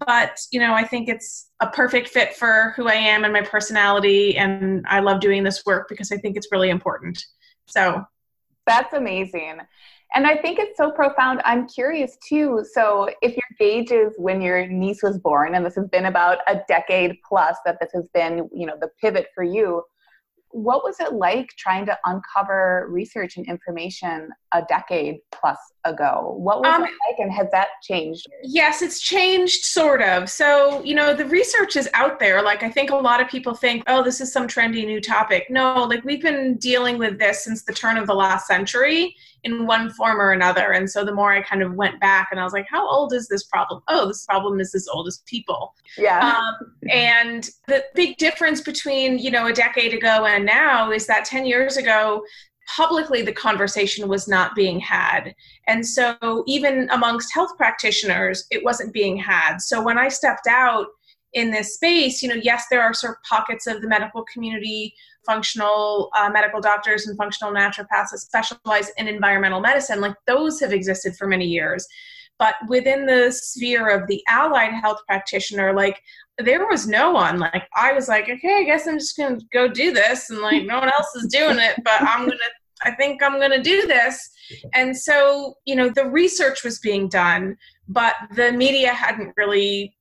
but 0.06 0.38
you 0.50 0.60
know 0.60 0.74
i 0.74 0.84
think 0.84 1.08
it's 1.08 1.50
a 1.60 1.66
perfect 1.68 2.08
fit 2.08 2.34
for 2.34 2.72
who 2.76 2.88
i 2.88 2.94
am 2.94 3.24
and 3.24 3.32
my 3.32 3.40
personality 3.40 4.36
and 4.36 4.84
i 4.88 5.00
love 5.00 5.20
doing 5.20 5.42
this 5.42 5.64
work 5.64 5.88
because 5.88 6.12
i 6.12 6.16
think 6.16 6.36
it's 6.36 6.48
really 6.52 6.68
important 6.68 7.24
so 7.66 8.02
that's 8.66 8.92
amazing 8.92 9.58
and 10.14 10.26
i 10.26 10.36
think 10.36 10.58
it's 10.58 10.76
so 10.76 10.90
profound 10.90 11.40
i'm 11.44 11.66
curious 11.66 12.18
too 12.26 12.62
so 12.74 13.08
if 13.22 13.32
your 13.32 13.48
gauge 13.58 13.90
is 13.90 14.12
when 14.18 14.42
your 14.42 14.66
niece 14.66 15.02
was 15.02 15.18
born 15.18 15.54
and 15.54 15.64
this 15.64 15.74
has 15.74 15.88
been 15.88 16.06
about 16.06 16.38
a 16.48 16.60
decade 16.68 17.16
plus 17.26 17.56
that 17.64 17.78
this 17.80 17.90
has 17.94 18.04
been 18.12 18.48
you 18.52 18.66
know 18.66 18.76
the 18.80 18.90
pivot 19.00 19.28
for 19.34 19.42
you 19.42 19.82
what 20.50 20.82
was 20.82 20.98
it 21.00 21.12
like 21.12 21.48
trying 21.56 21.84
to 21.86 21.98
uncover 22.04 22.88
research 22.90 23.36
and 23.36 23.46
information 23.46 24.30
a 24.52 24.62
decade 24.68 25.20
plus 25.30 25.58
ago? 25.84 26.34
What 26.38 26.60
was 26.60 26.74
um, 26.74 26.84
it 26.84 26.90
like, 27.08 27.18
and 27.18 27.32
has 27.32 27.48
that 27.52 27.68
changed? 27.82 28.26
Yes, 28.42 28.82
it's 28.82 29.00
changed 29.00 29.64
sort 29.64 30.02
of. 30.02 30.28
So, 30.28 30.82
you 30.84 30.94
know, 30.94 31.14
the 31.14 31.26
research 31.26 31.76
is 31.76 31.88
out 31.94 32.18
there. 32.18 32.42
Like, 32.42 32.62
I 32.62 32.70
think 32.70 32.90
a 32.90 32.96
lot 32.96 33.20
of 33.20 33.28
people 33.28 33.54
think, 33.54 33.84
oh, 33.86 34.02
this 34.02 34.20
is 34.20 34.32
some 34.32 34.46
trendy 34.46 34.86
new 34.86 35.00
topic. 35.00 35.46
No, 35.50 35.84
like, 35.84 36.04
we've 36.04 36.22
been 36.22 36.56
dealing 36.56 36.98
with 36.98 37.18
this 37.18 37.44
since 37.44 37.62
the 37.62 37.72
turn 37.72 37.96
of 37.96 38.06
the 38.06 38.14
last 38.14 38.46
century 38.46 39.14
in 39.44 39.66
one 39.66 39.90
form 39.90 40.20
or 40.20 40.32
another. 40.32 40.72
And 40.72 40.90
so 40.90 41.04
the 41.04 41.14
more 41.14 41.32
I 41.32 41.42
kind 41.42 41.62
of 41.62 41.74
went 41.74 42.00
back 42.00 42.28
and 42.30 42.40
I 42.40 42.44
was 42.44 42.52
like, 42.52 42.66
how 42.68 42.88
old 42.88 43.12
is 43.12 43.28
this 43.28 43.44
problem? 43.44 43.82
Oh, 43.88 44.06
this 44.06 44.24
problem 44.24 44.60
is 44.60 44.74
as 44.74 44.88
old 44.88 45.06
as 45.06 45.22
people. 45.26 45.74
Yeah. 45.96 46.36
Um, 46.36 46.72
and 46.90 47.48
the 47.66 47.84
big 47.94 48.16
difference 48.16 48.60
between, 48.60 49.18
you 49.18 49.30
know, 49.30 49.46
a 49.46 49.52
decade 49.52 49.94
ago 49.94 50.26
and 50.26 50.44
now 50.44 50.90
is 50.90 51.06
that 51.06 51.24
10 51.24 51.46
years 51.46 51.76
ago, 51.76 52.22
publicly 52.76 53.22
the 53.22 53.32
conversation 53.32 54.08
was 54.08 54.28
not 54.28 54.54
being 54.54 54.78
had. 54.78 55.34
And 55.66 55.86
so 55.86 56.44
even 56.46 56.88
amongst 56.90 57.32
health 57.32 57.56
practitioners, 57.56 58.46
it 58.50 58.62
wasn't 58.64 58.92
being 58.92 59.16
had. 59.16 59.58
So 59.58 59.82
when 59.82 59.98
I 59.98 60.08
stepped 60.08 60.46
out, 60.46 60.86
in 61.34 61.50
this 61.50 61.74
space, 61.74 62.22
you 62.22 62.28
know, 62.28 62.40
yes, 62.42 62.64
there 62.70 62.80
are 62.80 62.94
sort 62.94 63.16
of 63.16 63.22
pockets 63.22 63.66
of 63.66 63.82
the 63.82 63.86
medical 63.88 64.24
community 64.32 64.94
functional 65.26 66.10
uh, 66.16 66.30
medical 66.30 66.58
doctors 66.58 67.06
and 67.06 67.16
functional 67.18 67.52
naturopaths 67.52 68.10
that 68.10 68.18
specialize 68.18 68.90
in 68.96 69.06
environmental 69.06 69.60
medicine, 69.60 70.00
like 70.00 70.14
those 70.26 70.58
have 70.58 70.72
existed 70.72 71.14
for 71.16 71.26
many 71.26 71.44
years. 71.44 71.86
But 72.38 72.54
within 72.68 73.04
the 73.04 73.30
sphere 73.30 73.88
of 73.88 74.08
the 74.08 74.22
allied 74.28 74.72
health 74.72 75.00
practitioner, 75.06 75.74
like 75.74 76.00
there 76.38 76.66
was 76.66 76.86
no 76.86 77.10
one. 77.10 77.38
Like 77.38 77.68
I 77.76 77.92
was 77.92 78.08
like, 78.08 78.28
okay, 78.28 78.58
I 78.60 78.64
guess 78.64 78.86
I'm 78.86 78.98
just 78.98 79.16
gonna 79.16 79.38
go 79.52 79.68
do 79.68 79.92
this, 79.92 80.30
and 80.30 80.40
like 80.40 80.64
no 80.64 80.78
one 80.78 80.88
else 80.88 81.14
is 81.16 81.26
doing 81.32 81.58
it, 81.58 81.76
but 81.84 82.00
I'm 82.00 82.26
gonna. 82.26 82.38
I 82.82 82.92
think 82.92 83.22
I'm 83.22 83.40
gonna 83.40 83.62
do 83.62 83.86
this. 83.86 84.30
And 84.72 84.96
so, 84.96 85.54
you 85.64 85.74
know, 85.74 85.88
the 85.88 86.06
research 86.06 86.62
was 86.64 86.78
being 86.78 87.08
done, 87.08 87.56
but 87.88 88.14
the 88.36 88.52
media 88.52 88.92
hadn't 88.92 89.34
really 89.36 89.96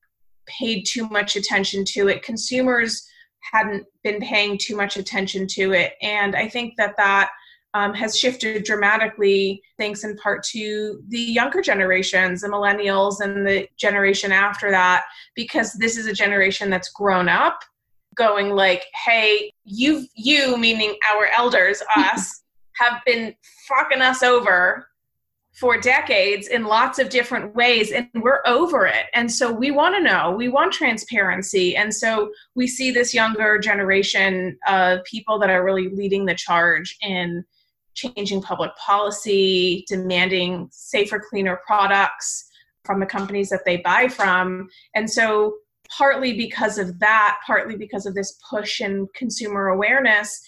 paid 0.46 0.84
too 0.84 1.08
much 1.08 1.36
attention 1.36 1.84
to 1.86 2.08
it. 2.08 2.22
Consumers 2.22 3.06
hadn't 3.52 3.84
been 4.04 4.20
paying 4.20 4.58
too 4.58 4.76
much 4.76 4.96
attention 4.96 5.46
to 5.46 5.72
it. 5.72 5.94
And 6.02 6.36
I 6.36 6.48
think 6.48 6.74
that 6.76 6.96
that 6.98 7.30
um, 7.74 7.92
has 7.94 8.18
shifted 8.18 8.64
dramatically, 8.64 9.62
thanks 9.78 10.04
in 10.04 10.16
part 10.16 10.42
to 10.42 11.02
the 11.08 11.18
younger 11.18 11.60
generations, 11.60 12.40
the 12.40 12.48
millennials, 12.48 13.20
and 13.20 13.46
the 13.46 13.68
generation 13.76 14.32
after 14.32 14.70
that, 14.70 15.04
because 15.34 15.74
this 15.74 15.96
is 15.96 16.06
a 16.06 16.12
generation 16.12 16.70
that's 16.70 16.90
grown 16.90 17.28
up 17.28 17.60
going 18.14 18.50
like, 18.50 18.84
hey, 19.04 19.52
you, 19.64 20.06
you, 20.14 20.56
meaning 20.56 20.96
our 21.14 21.28
elders, 21.36 21.82
us, 21.96 22.42
have 22.76 23.00
been 23.04 23.34
fucking 23.68 24.00
us 24.00 24.22
over 24.22 24.88
for 25.58 25.76
decades 25.76 26.46
in 26.48 26.64
lots 26.64 27.00
of 27.00 27.08
different 27.08 27.52
ways 27.56 27.90
and 27.90 28.08
we're 28.14 28.42
over 28.46 28.86
it. 28.86 29.06
And 29.14 29.30
so 29.30 29.52
we 29.52 29.72
want 29.72 29.96
to 29.96 30.00
know 30.00 30.30
we 30.30 30.48
want 30.48 30.72
transparency. 30.72 31.74
And 31.74 31.92
so 31.92 32.30
we 32.54 32.68
see 32.68 32.92
this 32.92 33.12
younger 33.12 33.58
generation 33.58 34.56
of 34.68 35.02
people 35.02 35.38
that 35.40 35.50
are 35.50 35.64
really 35.64 35.88
leading 35.88 36.26
the 36.26 36.36
charge 36.36 36.96
in 37.02 37.44
changing 37.98 38.42
public 38.42 38.70
policy 38.76 39.84
demanding 39.88 40.68
safer 40.70 41.20
cleaner 41.30 41.60
products 41.66 42.48
from 42.84 43.00
the 43.00 43.06
companies 43.06 43.48
that 43.48 43.64
they 43.64 43.78
buy 43.78 44.08
from 44.08 44.68
and 44.94 45.08
so 45.10 45.56
partly 45.96 46.36
because 46.36 46.78
of 46.78 46.98
that 46.98 47.38
partly 47.46 47.76
because 47.76 48.06
of 48.06 48.14
this 48.14 48.38
push 48.48 48.80
in 48.80 49.06
consumer 49.14 49.68
awareness 49.68 50.40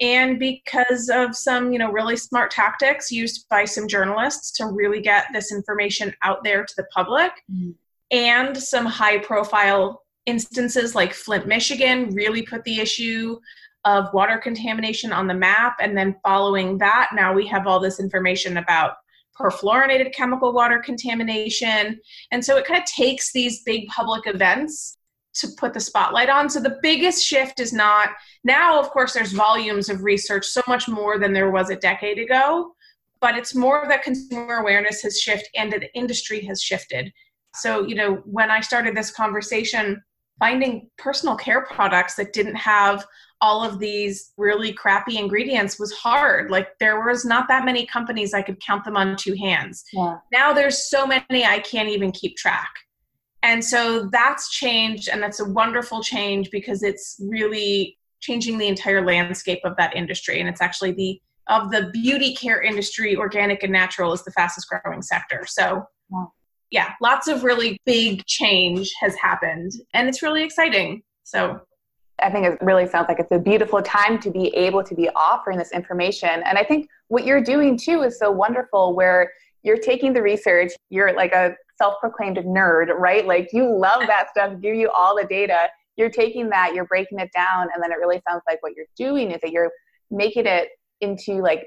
and 0.00 0.38
because 0.38 1.08
of 1.08 1.34
some 1.34 1.72
you 1.72 1.78
know 1.78 1.90
really 1.90 2.16
smart 2.16 2.50
tactics 2.50 3.10
used 3.10 3.48
by 3.48 3.64
some 3.64 3.88
journalists 3.88 4.50
to 4.52 4.66
really 4.66 5.00
get 5.00 5.26
this 5.32 5.52
information 5.52 6.12
out 6.22 6.42
there 6.44 6.64
to 6.64 6.74
the 6.76 6.86
public 6.94 7.32
mm-hmm. 7.50 7.70
and 8.10 8.56
some 8.56 8.84
high 8.84 9.18
profile 9.18 10.02
instances 10.26 10.94
like 10.94 11.14
flint 11.14 11.46
michigan 11.46 12.10
really 12.14 12.42
put 12.42 12.62
the 12.64 12.78
issue 12.80 13.38
of 13.86 14.12
water 14.12 14.36
contamination 14.36 15.12
on 15.12 15.26
the 15.26 15.34
map 15.34 15.76
and 15.80 15.96
then 15.96 16.14
following 16.22 16.76
that 16.76 17.08
now 17.14 17.32
we 17.32 17.46
have 17.46 17.66
all 17.66 17.80
this 17.80 17.98
information 17.98 18.58
about 18.58 18.96
perfluorinated 19.38 20.12
chemical 20.12 20.52
water 20.52 20.82
contamination 20.84 21.98
and 22.32 22.44
so 22.44 22.56
it 22.56 22.66
kind 22.66 22.82
of 22.82 22.86
takes 22.86 23.32
these 23.32 23.62
big 23.62 23.86
public 23.88 24.26
events 24.26 24.98
to 25.36 25.48
put 25.58 25.74
the 25.74 25.80
spotlight 25.80 26.28
on. 26.28 26.48
So 26.48 26.60
the 26.60 26.78
biggest 26.82 27.24
shift 27.24 27.60
is 27.60 27.72
not 27.72 28.10
now, 28.44 28.80
of 28.80 28.90
course, 28.90 29.12
there's 29.12 29.32
volumes 29.32 29.88
of 29.88 30.02
research, 30.02 30.46
so 30.46 30.62
much 30.66 30.88
more 30.88 31.18
than 31.18 31.32
there 31.32 31.50
was 31.50 31.70
a 31.70 31.76
decade 31.76 32.18
ago, 32.18 32.74
but 33.20 33.36
it's 33.36 33.54
more 33.54 33.86
that 33.88 34.02
consumer 34.02 34.56
awareness 34.56 35.02
has 35.02 35.20
shifted 35.20 35.50
and 35.54 35.72
the 35.72 35.92
industry 35.94 36.44
has 36.46 36.62
shifted. 36.62 37.12
So, 37.54 37.86
you 37.86 37.94
know, 37.94 38.22
when 38.24 38.50
I 38.50 38.60
started 38.60 38.96
this 38.96 39.10
conversation, 39.10 40.02
finding 40.38 40.90
personal 40.98 41.36
care 41.36 41.62
products 41.62 42.14
that 42.16 42.32
didn't 42.32 42.56
have 42.56 43.06
all 43.40 43.62
of 43.62 43.78
these 43.78 44.32
really 44.36 44.72
crappy 44.72 45.18
ingredients 45.18 45.78
was 45.78 45.92
hard. 45.92 46.50
Like 46.50 46.78
there 46.78 47.04
was 47.04 47.24
not 47.24 47.48
that 47.48 47.64
many 47.64 47.86
companies 47.86 48.32
I 48.32 48.42
could 48.42 48.60
count 48.60 48.84
them 48.84 48.96
on 48.96 49.16
two 49.16 49.34
hands. 49.34 49.84
Yeah. 49.92 50.18
Now 50.32 50.52
there's 50.52 50.88
so 50.88 51.06
many 51.06 51.44
I 51.44 51.58
can't 51.60 51.88
even 51.88 52.12
keep 52.12 52.36
track. 52.36 52.70
And 53.42 53.64
so 53.64 54.08
that's 54.10 54.50
changed, 54.50 55.08
and 55.08 55.22
that's 55.22 55.38
a 55.38 55.44
wonderful 55.44 56.02
change 56.02 56.50
because 56.50 56.82
it's 56.82 57.16
really 57.20 57.96
changing 58.20 58.58
the 58.58 58.66
entire 58.66 59.04
landscape 59.04 59.60
of 59.64 59.76
that 59.76 59.94
industry. 59.94 60.40
And 60.40 60.48
it's 60.48 60.60
actually 60.60 60.92
the 60.92 61.20
of 61.48 61.70
the 61.70 61.90
beauty 61.92 62.34
care 62.34 62.60
industry, 62.60 63.14
organic 63.14 63.62
and 63.62 63.72
natural 63.72 64.12
is 64.12 64.24
the 64.24 64.32
fastest 64.32 64.66
growing 64.68 65.00
sector. 65.00 65.44
So, 65.46 65.86
yeah, 66.70 66.92
lots 67.00 67.28
of 67.28 67.44
really 67.44 67.78
big 67.86 68.24
change 68.26 68.92
has 69.00 69.14
happened, 69.16 69.72
and 69.94 70.08
it's 70.08 70.22
really 70.22 70.42
exciting. 70.42 71.02
So, 71.24 71.60
I 72.20 72.30
think 72.30 72.46
it 72.46 72.58
really 72.62 72.86
sounds 72.86 73.08
like 73.08 73.18
it's 73.18 73.30
a 73.30 73.38
beautiful 73.38 73.82
time 73.82 74.18
to 74.20 74.30
be 74.30 74.48
able 74.48 74.82
to 74.82 74.94
be 74.94 75.10
offering 75.10 75.58
this 75.58 75.70
information. 75.72 76.42
And 76.44 76.56
I 76.56 76.64
think 76.64 76.88
what 77.08 77.26
you're 77.26 77.42
doing 77.42 77.76
too 77.76 78.02
is 78.02 78.18
so 78.18 78.30
wonderful, 78.30 78.94
where 78.94 79.30
you're 79.62 79.76
taking 79.76 80.12
the 80.12 80.22
research, 80.22 80.72
you're 80.88 81.14
like 81.14 81.32
a 81.32 81.54
self-proclaimed 81.76 82.38
nerd, 82.38 82.88
right? 82.98 83.26
Like 83.26 83.50
you 83.52 83.68
love 83.76 84.06
that 84.06 84.30
stuff, 84.36 84.60
give 84.62 84.74
you 84.74 84.90
all 84.90 85.16
the 85.16 85.24
data. 85.24 85.68
You're 85.96 86.10
taking 86.10 86.48
that, 86.50 86.74
you're 86.74 86.86
breaking 86.86 87.18
it 87.18 87.30
down, 87.34 87.68
and 87.74 87.82
then 87.82 87.90
it 87.90 87.96
really 87.96 88.20
sounds 88.28 88.42
like 88.46 88.62
what 88.62 88.72
you're 88.76 88.86
doing 88.96 89.30
is 89.30 89.40
that 89.42 89.50
you're 89.50 89.70
making 90.10 90.46
it 90.46 90.68
into 91.00 91.42
like 91.42 91.66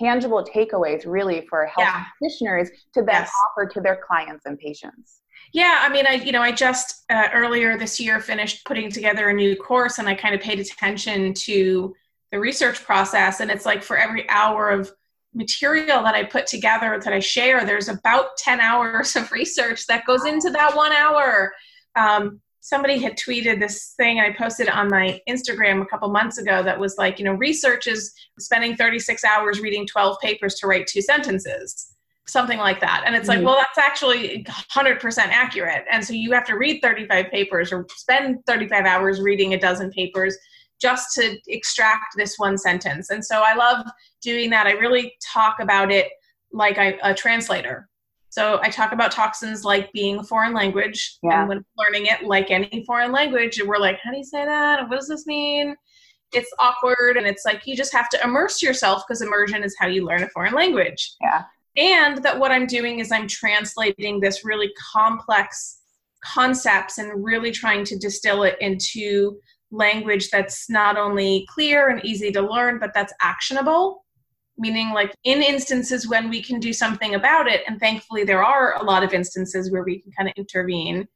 tangible 0.00 0.44
takeaways 0.44 1.04
really 1.06 1.46
for 1.48 1.66
health 1.66 1.86
yeah. 1.86 2.04
practitioners 2.18 2.70
to 2.94 3.02
then 3.02 3.22
yes. 3.22 3.30
offer 3.48 3.68
to 3.68 3.80
their 3.80 4.00
clients 4.06 4.46
and 4.46 4.58
patients. 4.58 5.20
Yeah, 5.52 5.78
I 5.80 5.88
mean, 5.88 6.06
I 6.06 6.14
you 6.14 6.32
know, 6.32 6.42
I 6.42 6.52
just 6.52 7.04
uh, 7.10 7.28
earlier 7.32 7.76
this 7.76 7.98
year 7.98 8.20
finished 8.20 8.64
putting 8.64 8.90
together 8.90 9.30
a 9.30 9.34
new 9.34 9.56
course, 9.56 9.98
and 9.98 10.08
I 10.08 10.14
kind 10.14 10.34
of 10.34 10.40
paid 10.40 10.60
attention 10.60 11.34
to 11.34 11.94
the 12.30 12.38
research 12.38 12.84
process, 12.84 13.40
and 13.40 13.50
it's 13.50 13.66
like 13.66 13.82
for 13.82 13.96
every 13.96 14.28
hour 14.30 14.70
of 14.70 14.92
material 15.34 16.02
that 16.02 16.14
I 16.14 16.24
put 16.24 16.46
together 16.46 17.00
that 17.02 17.12
I 17.12 17.20
share, 17.20 17.64
there's 17.64 17.88
about 17.88 18.36
10 18.38 18.60
hours 18.60 19.16
of 19.16 19.30
research 19.32 19.86
that 19.86 20.06
goes 20.06 20.24
into 20.24 20.50
that 20.50 20.74
one 20.76 20.92
hour. 20.92 21.52
Um, 21.96 22.40
somebody 22.60 22.98
had 22.98 23.16
tweeted 23.16 23.58
this 23.58 23.94
thing 23.96 24.20
I 24.20 24.32
posted 24.32 24.68
on 24.68 24.88
my 24.88 25.20
Instagram 25.28 25.82
a 25.82 25.86
couple 25.86 26.08
months 26.10 26.38
ago 26.38 26.62
that 26.62 26.78
was 26.78 26.96
like, 26.98 27.18
you 27.18 27.24
know, 27.24 27.32
research 27.32 27.86
is 27.86 28.12
spending 28.38 28.76
36 28.76 29.24
hours 29.24 29.60
reading 29.60 29.86
12 29.86 30.18
papers 30.20 30.54
to 30.56 30.66
write 30.66 30.86
two 30.86 31.00
sentences. 31.00 31.94
Something 32.26 32.58
like 32.58 32.80
that. 32.80 33.02
And 33.06 33.16
it's 33.16 33.28
mm-hmm. 33.28 33.44
like, 33.44 33.46
well, 33.46 33.56
that's 33.56 33.78
actually 33.78 34.44
100% 34.44 35.18
accurate. 35.18 35.84
And 35.90 36.04
so 36.04 36.12
you 36.12 36.32
have 36.32 36.44
to 36.46 36.56
read 36.56 36.80
35 36.82 37.30
papers 37.30 37.72
or 37.72 37.86
spend 37.96 38.44
35 38.46 38.84
hours 38.84 39.20
reading 39.20 39.54
a 39.54 39.58
dozen 39.58 39.90
papers 39.90 40.36
just 40.80 41.14
to 41.14 41.36
extract 41.48 42.14
this 42.16 42.38
one 42.38 42.56
sentence. 42.56 43.10
And 43.10 43.24
so 43.24 43.42
I 43.44 43.54
love 43.54 43.86
doing 44.22 44.50
that. 44.50 44.66
I 44.66 44.72
really 44.72 45.14
talk 45.32 45.56
about 45.60 45.90
it 45.90 46.08
like 46.52 46.78
I, 46.78 46.98
a 47.02 47.14
translator. 47.14 47.88
So 48.30 48.60
I 48.62 48.70
talk 48.70 48.92
about 48.92 49.10
toxins 49.10 49.64
like 49.64 49.92
being 49.92 50.18
a 50.18 50.24
foreign 50.24 50.54
language. 50.54 51.18
Yeah. 51.22 51.40
And 51.40 51.48
when 51.48 51.64
learning 51.76 52.06
it 52.06 52.22
like 52.22 52.50
any 52.50 52.84
foreign 52.86 53.12
language, 53.12 53.60
we're 53.64 53.78
like, 53.78 53.98
how 54.02 54.12
do 54.12 54.16
you 54.16 54.24
say 54.24 54.44
that? 54.44 54.88
What 54.88 54.96
does 54.96 55.08
this 55.08 55.26
mean? 55.26 55.74
It's 56.32 56.50
awkward 56.60 57.16
and 57.16 57.26
it's 57.26 57.44
like 57.44 57.66
you 57.66 57.76
just 57.76 57.92
have 57.92 58.08
to 58.10 58.22
immerse 58.22 58.62
yourself 58.62 59.02
because 59.06 59.20
immersion 59.20 59.64
is 59.64 59.74
how 59.78 59.88
you 59.88 60.06
learn 60.06 60.22
a 60.22 60.28
foreign 60.28 60.54
language. 60.54 61.12
Yeah. 61.20 61.42
And 61.76 62.22
that 62.22 62.38
what 62.38 62.52
I'm 62.52 62.66
doing 62.66 63.00
is 63.00 63.10
I'm 63.10 63.26
translating 63.26 64.20
this 64.20 64.44
really 64.44 64.70
complex 64.92 65.80
concepts 66.22 66.98
and 66.98 67.24
really 67.24 67.50
trying 67.50 67.84
to 67.84 67.98
distill 67.98 68.44
it 68.44 68.56
into 68.60 69.40
language 69.72 70.30
that's 70.30 70.68
not 70.70 70.96
only 70.96 71.46
clear 71.48 71.88
and 71.88 72.04
easy 72.04 72.30
to 72.32 72.42
learn, 72.42 72.78
but 72.78 72.92
that's 72.94 73.12
actionable. 73.20 74.04
Meaning, 74.58 74.90
like 74.92 75.14
in 75.24 75.42
instances 75.42 76.08
when 76.08 76.28
we 76.28 76.42
can 76.42 76.60
do 76.60 76.72
something 76.72 77.14
about 77.14 77.48
it, 77.48 77.62
and 77.66 77.80
thankfully 77.80 78.24
there 78.24 78.44
are 78.44 78.74
a 78.76 78.84
lot 78.84 79.02
of 79.02 79.14
instances 79.14 79.70
where 79.70 79.82
we 79.82 80.00
can 80.00 80.12
kind 80.12 80.28
of 80.28 80.34
intervene. 80.36 81.08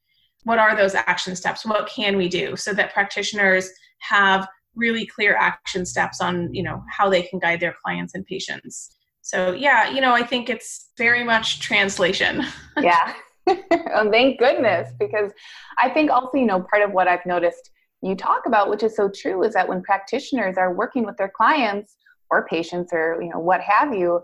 What 0.44 0.58
are 0.58 0.76
those 0.76 0.94
action 0.94 1.36
steps? 1.36 1.64
What 1.64 1.88
can 1.88 2.16
we 2.16 2.28
do 2.28 2.56
so 2.56 2.72
that 2.74 2.92
practitioners 2.94 3.70
have 3.98 4.46
really 4.74 5.06
clear 5.06 5.36
action 5.36 5.86
steps 5.86 6.20
on, 6.20 6.52
you 6.52 6.62
know, 6.62 6.82
how 6.90 7.08
they 7.08 7.22
can 7.22 7.38
guide 7.38 7.60
their 7.60 7.74
clients 7.84 8.14
and 8.14 8.24
patients? 8.26 8.96
So 9.22 9.52
yeah, 9.52 9.90
you 9.90 10.00
know, 10.00 10.12
I 10.12 10.22
think 10.22 10.50
it's 10.50 10.90
very 10.98 11.24
much 11.24 11.60
translation. 11.60 12.44
yeah. 12.80 13.14
oh, 13.46 14.10
thank 14.10 14.38
goodness, 14.38 14.92
because 14.98 15.32
I 15.78 15.90
think 15.90 16.10
also, 16.10 16.38
you 16.38 16.46
know, 16.46 16.62
part 16.62 16.82
of 16.82 16.92
what 16.92 17.08
I've 17.08 17.24
noticed 17.26 17.70
you 18.02 18.14
talk 18.14 18.42
about, 18.46 18.70
which 18.70 18.82
is 18.82 18.96
so 18.96 19.08
true, 19.08 19.42
is 19.42 19.54
that 19.54 19.68
when 19.68 19.82
practitioners 19.82 20.56
are 20.56 20.74
working 20.74 21.04
with 21.04 21.16
their 21.16 21.32
clients 21.34 21.96
or 22.30 22.46
patients 22.48 22.92
or 22.92 23.20
you 23.20 23.30
know 23.30 23.38
what 23.38 23.60
have 23.60 23.94
you, 23.94 24.20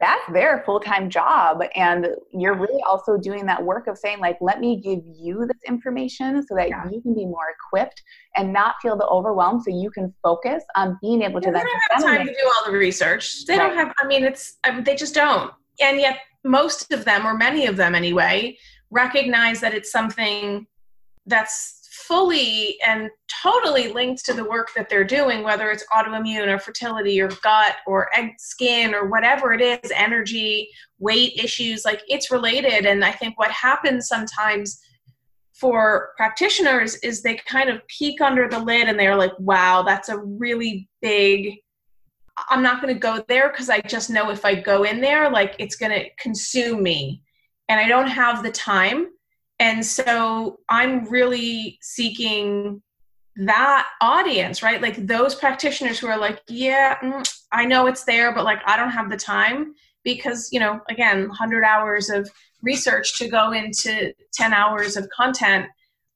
that's 0.00 0.22
their 0.32 0.62
full-time 0.66 1.08
job 1.08 1.62
and 1.74 2.08
you're 2.32 2.54
really 2.54 2.82
also 2.86 3.16
doing 3.16 3.46
that 3.46 3.62
work 3.62 3.86
of 3.86 3.96
saying 3.96 4.18
like 4.18 4.36
let 4.40 4.60
me 4.60 4.80
give 4.80 5.00
you 5.04 5.46
this 5.46 5.62
information 5.66 6.44
so 6.46 6.54
that 6.54 6.68
yeah. 6.68 6.84
you 6.90 7.00
can 7.00 7.14
be 7.14 7.24
more 7.24 7.54
equipped 7.56 8.02
and 8.36 8.52
not 8.52 8.74
feel 8.82 8.96
the 8.96 9.06
overwhelm 9.06 9.60
so 9.60 9.70
you 9.70 9.90
can 9.90 10.12
focus 10.22 10.62
on 10.76 10.98
being 11.00 11.22
able 11.22 11.40
to 11.40 11.50
then 11.50 11.54
they 11.54 11.60
don't 11.60 11.80
have 11.90 12.02
time 12.02 12.26
to 12.26 12.32
do 12.32 12.50
all 12.56 12.70
the 12.70 12.76
research 12.76 13.46
they 13.46 13.56
right. 13.56 13.68
don't 13.68 13.76
have 13.76 13.92
i 14.02 14.06
mean 14.06 14.24
it's 14.24 14.58
I 14.64 14.72
mean, 14.72 14.84
they 14.84 14.96
just 14.96 15.14
don't 15.14 15.52
and 15.80 15.98
yet 15.98 16.18
most 16.44 16.92
of 16.92 17.04
them 17.04 17.26
or 17.26 17.34
many 17.34 17.66
of 17.66 17.76
them 17.76 17.94
anyway 17.94 18.56
recognize 18.90 19.60
that 19.60 19.74
it's 19.74 19.90
something 19.90 20.66
that's 21.26 21.75
fully 21.96 22.78
and 22.86 23.10
totally 23.42 23.92
linked 23.92 24.24
to 24.24 24.32
the 24.32 24.44
work 24.44 24.68
that 24.76 24.88
they're 24.88 25.04
doing, 25.04 25.42
whether 25.42 25.70
it's 25.70 25.84
autoimmune 25.92 26.48
or 26.48 26.58
fertility 26.58 27.20
or 27.20 27.28
gut 27.42 27.76
or 27.86 28.08
egg 28.14 28.32
skin 28.38 28.94
or 28.94 29.08
whatever 29.08 29.52
it 29.52 29.60
is, 29.60 29.90
energy, 29.94 30.68
weight 30.98 31.32
issues, 31.42 31.84
like 31.84 32.02
it's 32.08 32.30
related. 32.30 32.86
And 32.86 33.04
I 33.04 33.12
think 33.12 33.38
what 33.38 33.50
happens 33.50 34.08
sometimes 34.08 34.80
for 35.54 36.10
practitioners 36.16 36.96
is 36.96 37.22
they 37.22 37.36
kind 37.46 37.70
of 37.70 37.86
peek 37.88 38.20
under 38.20 38.48
the 38.48 38.58
lid 38.58 38.88
and 38.88 38.98
they're 38.98 39.16
like, 39.16 39.32
wow, 39.38 39.82
that's 39.82 40.08
a 40.08 40.18
really 40.18 40.88
big. 41.00 41.56
I'm 42.50 42.62
not 42.62 42.82
going 42.82 42.92
to 42.92 43.00
go 43.00 43.24
there 43.28 43.50
because 43.50 43.70
I 43.70 43.80
just 43.80 44.10
know 44.10 44.30
if 44.30 44.44
I 44.44 44.54
go 44.54 44.82
in 44.82 45.00
there, 45.00 45.30
like 45.30 45.56
it's 45.58 45.76
going 45.76 45.92
to 45.92 46.08
consume 46.18 46.82
me. 46.82 47.22
And 47.68 47.80
I 47.80 47.88
don't 47.88 48.08
have 48.08 48.42
the 48.42 48.52
time 48.52 49.08
and 49.58 49.84
so 49.84 50.58
i'm 50.68 51.04
really 51.06 51.78
seeking 51.82 52.82
that 53.36 53.86
audience 54.00 54.62
right? 54.62 54.80
Like 54.80 55.06
those 55.06 55.34
practitioners 55.34 55.98
who 55.98 56.06
are 56.06 56.18
like 56.18 56.40
yeah 56.48 56.96
mm, 57.02 57.22
i 57.52 57.64
know 57.64 57.86
it's 57.86 58.04
there 58.04 58.34
but 58.34 58.44
like 58.44 58.60
i 58.66 58.76
don't 58.76 58.90
have 58.90 59.10
the 59.10 59.16
time. 59.16 59.74
Because 60.04 60.48
you 60.52 60.60
know 60.60 60.80
again 60.88 61.28
100 61.28 61.64
hours 61.64 62.10
of 62.10 62.30
research 62.62 63.18
to 63.18 63.28
go 63.28 63.52
into 63.52 64.12
10 64.34 64.54
hours 64.54 64.96
of 64.96 65.08
content 65.10 65.66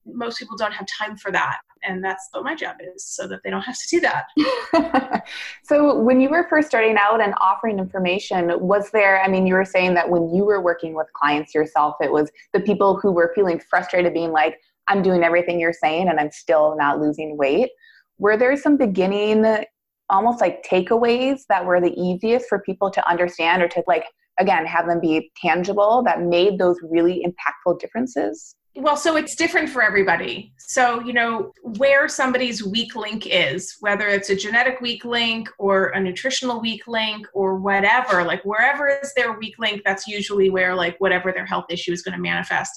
most 0.06 0.38
people 0.38 0.56
don't 0.56 0.72
have 0.72 0.86
time 0.86 1.16
for 1.16 1.30
that 1.32 1.58
and 1.82 2.04
that's 2.04 2.28
what 2.32 2.44
my 2.44 2.54
job 2.54 2.76
is 2.94 3.04
so 3.04 3.26
that 3.26 3.40
they 3.44 3.50
don't 3.50 3.62
have 3.62 3.78
to 3.78 3.88
do 3.88 4.00
that. 4.00 5.22
So 5.62 6.00
when 6.00 6.20
you 6.20 6.28
were 6.28 6.46
first 6.48 6.68
starting 6.68 6.96
out 6.98 7.20
and 7.20 7.34
offering 7.40 7.78
information 7.78 8.50
was 8.60 8.90
there 8.90 9.22
i 9.22 9.28
mean 9.28 9.46
you 9.46 9.54
were 9.54 9.64
saying 9.64 9.94
that 9.94 10.08
when 10.08 10.34
you 10.34 10.44
were 10.44 10.60
working 10.60 10.94
with 10.94 11.06
clients 11.12 11.54
yourself 11.54 11.94
it 12.00 12.10
was 12.10 12.30
the 12.52 12.60
people 12.60 12.98
who 12.98 13.12
were 13.12 13.32
feeling 13.34 13.60
frustrated 13.70 14.12
being 14.12 14.32
like 14.32 14.58
i'm 14.88 15.02
doing 15.02 15.22
everything 15.22 15.60
you're 15.60 15.72
saying 15.72 16.08
and 16.08 16.18
i'm 16.18 16.30
still 16.30 16.76
not 16.76 16.98
losing 17.00 17.36
weight. 17.36 17.70
Were 18.18 18.36
there 18.36 18.56
some 18.56 18.76
beginning 18.76 19.64
almost 20.10 20.40
like 20.40 20.64
takeaways 20.64 21.42
that 21.48 21.64
were 21.64 21.80
the 21.80 21.94
easiest 21.96 22.48
for 22.48 22.58
people 22.58 22.90
to 22.90 23.08
understand 23.08 23.62
or 23.62 23.68
to 23.68 23.82
like 23.86 24.04
again 24.38 24.66
have 24.66 24.86
them 24.86 25.00
be 25.00 25.30
tangible 25.40 26.02
that 26.04 26.22
made 26.22 26.58
those 26.58 26.76
really 26.82 27.24
impactful 27.24 27.78
differences 27.78 28.56
well, 28.76 28.96
so 28.96 29.16
it's 29.16 29.34
different 29.34 29.68
for 29.68 29.82
everybody. 29.82 30.52
So, 30.58 31.00
you 31.00 31.12
know, 31.12 31.52
where 31.62 32.08
somebody's 32.08 32.64
weak 32.64 32.94
link 32.94 33.26
is, 33.26 33.76
whether 33.80 34.06
it's 34.06 34.30
a 34.30 34.36
genetic 34.36 34.80
weak 34.80 35.04
link 35.04 35.48
or 35.58 35.88
a 35.88 36.00
nutritional 36.00 36.60
weak 36.60 36.86
link 36.86 37.26
or 37.34 37.56
whatever, 37.56 38.22
like 38.22 38.44
wherever 38.44 38.88
is 38.88 39.12
their 39.14 39.32
weak 39.32 39.58
link, 39.58 39.82
that's 39.84 40.06
usually 40.06 40.50
where, 40.50 40.74
like, 40.74 40.96
whatever 40.98 41.32
their 41.32 41.46
health 41.46 41.66
issue 41.68 41.92
is 41.92 42.02
going 42.02 42.16
to 42.16 42.22
manifest. 42.22 42.72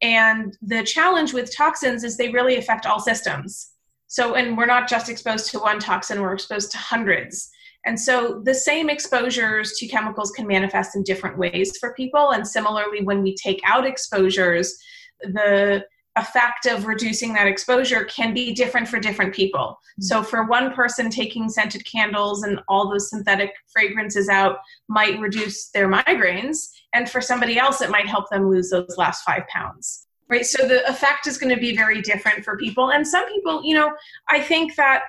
And 0.00 0.56
the 0.62 0.84
challenge 0.84 1.32
with 1.32 1.54
toxins 1.54 2.04
is 2.04 2.16
they 2.16 2.28
really 2.28 2.56
affect 2.56 2.86
all 2.86 3.00
systems. 3.00 3.72
So, 4.06 4.34
and 4.34 4.56
we're 4.56 4.66
not 4.66 4.88
just 4.88 5.08
exposed 5.08 5.50
to 5.50 5.58
one 5.58 5.80
toxin, 5.80 6.20
we're 6.20 6.34
exposed 6.34 6.70
to 6.72 6.78
hundreds. 6.78 7.50
And 7.84 7.98
so 7.98 8.42
the 8.44 8.54
same 8.54 8.90
exposures 8.90 9.72
to 9.78 9.86
chemicals 9.86 10.30
can 10.32 10.46
manifest 10.46 10.96
in 10.96 11.02
different 11.02 11.38
ways 11.38 11.76
for 11.78 11.94
people. 11.94 12.32
And 12.32 12.46
similarly, 12.46 13.02
when 13.02 13.22
we 13.22 13.34
take 13.34 13.60
out 13.64 13.86
exposures, 13.86 14.76
the 15.20 15.84
effect 16.16 16.64
of 16.66 16.86
reducing 16.86 17.34
that 17.34 17.46
exposure 17.46 18.04
can 18.04 18.32
be 18.32 18.52
different 18.52 18.88
for 18.88 18.98
different 18.98 19.34
people. 19.34 19.78
Mm-hmm. 20.00 20.02
So, 20.02 20.22
for 20.22 20.44
one 20.44 20.72
person, 20.72 21.10
taking 21.10 21.48
scented 21.48 21.84
candles 21.84 22.42
and 22.42 22.60
all 22.68 22.90
those 22.90 23.10
synthetic 23.10 23.52
fragrances 23.68 24.28
out 24.28 24.58
might 24.88 25.20
reduce 25.20 25.68
their 25.68 25.88
migraines, 25.88 26.70
and 26.92 27.08
for 27.08 27.20
somebody 27.20 27.58
else, 27.58 27.80
it 27.80 27.90
might 27.90 28.06
help 28.06 28.30
them 28.30 28.48
lose 28.48 28.70
those 28.70 28.96
last 28.96 29.22
five 29.22 29.46
pounds. 29.48 30.06
Right, 30.28 30.44
so 30.44 30.66
the 30.66 30.88
effect 30.90 31.28
is 31.28 31.38
going 31.38 31.54
to 31.54 31.60
be 31.60 31.76
very 31.76 32.02
different 32.02 32.44
for 32.44 32.56
people. 32.56 32.90
And 32.90 33.06
some 33.06 33.28
people, 33.28 33.62
you 33.62 33.76
know, 33.76 33.92
I 34.28 34.40
think 34.40 34.74
that 34.74 35.04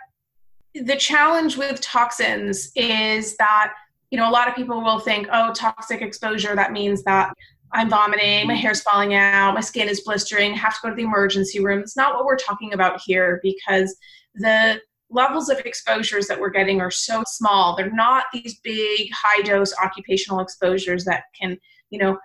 the 0.76 0.96
challenge 0.96 1.58
with 1.58 1.82
toxins 1.82 2.72
is 2.76 3.36
that 3.38 3.74
you 4.12 4.18
know 4.18 4.30
a 4.30 4.32
lot 4.32 4.48
of 4.48 4.56
people 4.56 4.82
will 4.82 5.00
think 5.00 5.28
oh 5.32 5.52
toxic 5.54 6.02
exposure 6.02 6.56
that 6.56 6.72
means 6.72 7.04
that 7.04 7.34
I'm 7.74 7.90
vomiting, 7.90 8.48
my 8.48 8.54
hair's 8.54 8.82
falling 8.82 9.14
out, 9.14 9.54
my 9.54 9.62
skin 9.62 9.90
is 9.90 10.02
blistering, 10.02 10.54
have 10.54 10.76
to 10.76 10.80
go 10.84 10.90
to 10.90 10.96
the 10.96 11.04
emergency 11.04 11.64
room. 11.64 11.80
It's 11.80 11.98
not 11.98 12.16
what 12.16 12.26
we're 12.26 12.38
talking 12.38 12.74
about 12.74 13.02
here 13.06 13.40
because 13.44 13.96
the 14.36 14.80
levels 15.10 15.50
of 15.50 15.60
exposures 15.60 16.28
that 16.28 16.40
we're 16.40 16.50
getting 16.50 16.82
are 16.82 16.92
so 16.92 17.24
small. 17.28 17.76
They're 17.76 17.92
not 17.92 18.26
these 18.34 18.60
big 18.60 19.10
high 19.14 19.42
dose 19.42 19.74
occupational 19.82 20.40
exposures 20.40 21.06
that 21.06 21.24
can, 21.40 21.58
you 21.90 22.00
know, 22.00 22.18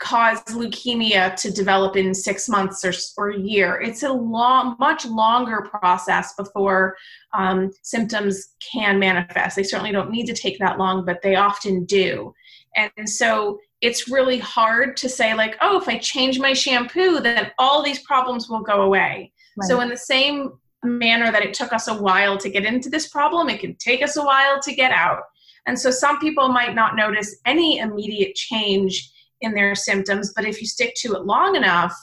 cause 0.00 0.42
leukemia 0.44 1.36
to 1.36 1.50
develop 1.50 1.94
in 1.94 2.14
six 2.14 2.48
months 2.48 2.84
or, 2.84 2.92
or 3.18 3.30
a 3.30 3.38
year. 3.38 3.80
It's 3.80 4.02
a 4.02 4.12
long, 4.12 4.76
much 4.80 5.04
longer 5.04 5.68
process 5.70 6.34
before 6.34 6.96
um, 7.34 7.70
symptoms 7.82 8.54
can 8.72 8.98
manifest. 8.98 9.56
They 9.56 9.62
certainly 9.62 9.92
don't 9.92 10.10
need 10.10 10.26
to 10.26 10.32
take 10.32 10.58
that 10.58 10.78
long, 10.78 11.04
but 11.04 11.20
they 11.22 11.36
often 11.36 11.84
do. 11.84 12.32
And 12.76 13.08
so 13.08 13.60
it's 13.80 14.08
really 14.08 14.38
hard 14.38 14.96
to 14.96 15.08
say 15.08 15.34
like 15.34 15.56
oh 15.60 15.80
if 15.80 15.88
i 15.88 15.98
change 15.98 16.38
my 16.38 16.52
shampoo 16.52 17.20
then 17.20 17.50
all 17.58 17.82
these 17.82 18.00
problems 18.00 18.48
will 18.48 18.60
go 18.60 18.82
away. 18.82 19.32
Right. 19.56 19.68
so 19.68 19.80
in 19.80 19.88
the 19.88 19.96
same 19.96 20.52
manner 20.82 21.30
that 21.30 21.44
it 21.44 21.54
took 21.54 21.72
us 21.72 21.88
a 21.88 21.94
while 21.94 22.38
to 22.38 22.48
get 22.48 22.64
into 22.64 22.88
this 22.88 23.08
problem 23.08 23.48
it 23.48 23.60
can 23.60 23.74
take 23.76 24.02
us 24.02 24.16
a 24.16 24.24
while 24.24 24.60
to 24.62 24.74
get 24.74 24.92
out. 24.92 25.22
And 25.66 25.78
so 25.78 25.90
some 25.90 26.18
people 26.20 26.48
might 26.48 26.74
not 26.74 26.96
notice 26.96 27.36
any 27.44 27.78
immediate 27.78 28.34
change 28.34 29.12
in 29.42 29.52
their 29.54 29.74
symptoms 29.74 30.32
but 30.34 30.44
if 30.44 30.60
you 30.60 30.66
stick 30.66 30.94
to 30.96 31.14
it 31.14 31.24
long 31.24 31.56
enough 31.56 31.94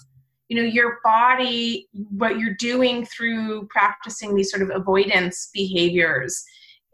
you 0.50 0.58
know 0.58 0.68
your 0.68 1.00
body 1.04 1.88
what 2.10 2.40
you're 2.40 2.56
doing 2.56 3.06
through 3.06 3.68
practicing 3.68 4.36
these 4.36 4.50
sort 4.50 4.64
of 4.64 4.72
avoidance 4.74 5.50
behaviors 5.54 6.44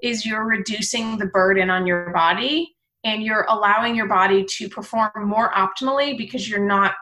is 0.02 0.26
you're 0.26 0.46
reducing 0.46 1.18
the 1.18 1.28
burden 1.28 1.70
on 1.70 1.88
your 1.88 2.12
body 2.12 2.76
and 3.04 3.24
you're 3.24 3.46
allowing 3.50 3.96
your 3.96 4.08
body 4.08 4.44
to 4.44 4.70
perform 4.70 5.12
more 5.16 5.52
optimally 5.54 6.18
because 6.18 6.50
you're 6.50 6.66
not 6.66 6.94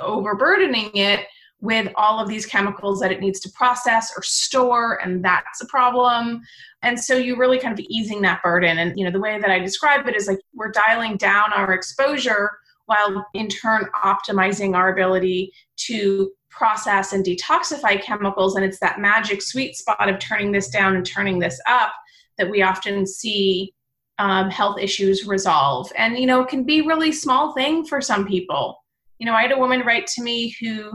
overburdening 0.00 0.90
it 0.94 1.26
with 1.60 1.90
all 1.96 2.20
of 2.20 2.28
these 2.28 2.46
chemicals 2.46 3.00
that 3.00 3.10
it 3.10 3.20
needs 3.20 3.40
to 3.40 3.50
process 3.50 4.12
or 4.16 4.22
store 4.22 5.02
and 5.02 5.24
that's 5.24 5.60
a 5.60 5.66
problem. 5.66 6.40
And 6.82 6.98
so 6.98 7.16
you're 7.16 7.38
really 7.38 7.58
kind 7.58 7.76
of 7.76 7.84
easing 7.88 8.22
that 8.22 8.42
burden. 8.42 8.78
And 8.78 8.96
you 8.96 9.04
know 9.04 9.10
the 9.10 9.20
way 9.20 9.40
that 9.40 9.50
i 9.50 9.58
describe 9.58 10.06
it 10.06 10.14
is 10.14 10.28
like 10.28 10.38
we're 10.54 10.70
dialing 10.70 11.16
down 11.16 11.52
our 11.52 11.72
exposure 11.72 12.50
while 12.86 13.26
in 13.34 13.48
turn 13.48 13.86
optimizing 14.02 14.74
our 14.74 14.92
ability 14.92 15.52
to 15.76 16.30
process 16.48 17.12
and 17.12 17.24
detoxify 17.24 18.00
chemicals. 18.00 18.56
And 18.56 18.64
it's 18.64 18.80
that 18.80 19.00
magic 19.00 19.42
sweet 19.42 19.76
spot 19.76 20.08
of 20.08 20.18
turning 20.18 20.52
this 20.52 20.68
down 20.68 20.96
and 20.96 21.04
turning 21.04 21.38
this 21.38 21.60
up 21.68 21.92
that 22.38 22.48
we 22.48 22.62
often 22.62 23.06
see 23.06 23.74
um, 24.18 24.50
health 24.50 24.78
issues 24.78 25.26
resolve 25.26 25.90
and 25.96 26.18
you 26.18 26.26
know 26.26 26.40
it 26.40 26.48
can 26.48 26.64
be 26.64 26.82
really 26.82 27.12
small 27.12 27.52
thing 27.52 27.84
for 27.84 28.00
some 28.00 28.26
people 28.26 28.84
you 29.18 29.26
know 29.26 29.34
i 29.34 29.42
had 29.42 29.52
a 29.52 29.58
woman 29.58 29.80
write 29.80 30.06
to 30.06 30.22
me 30.22 30.54
who 30.60 30.92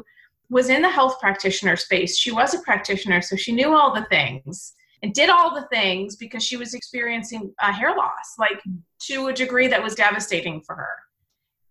was 0.49 0.69
in 0.69 0.81
the 0.81 0.89
health 0.89 1.19
practitioner 1.19 1.75
space 1.75 2.17
she 2.17 2.31
was 2.31 2.53
a 2.53 2.59
practitioner 2.59 3.21
so 3.21 3.35
she 3.35 3.51
knew 3.51 3.75
all 3.75 3.93
the 3.93 4.05
things 4.05 4.73
and 5.01 5.13
did 5.13 5.29
all 5.29 5.53
the 5.53 5.67
things 5.71 6.15
because 6.15 6.43
she 6.43 6.57
was 6.57 6.73
experiencing 6.73 7.53
a 7.61 7.71
hair 7.71 7.95
loss 7.95 8.35
like 8.37 8.61
to 8.99 9.27
a 9.27 9.33
degree 9.33 9.67
that 9.67 9.83
was 9.83 9.95
devastating 9.95 10.61
for 10.61 10.75
her 10.75 10.95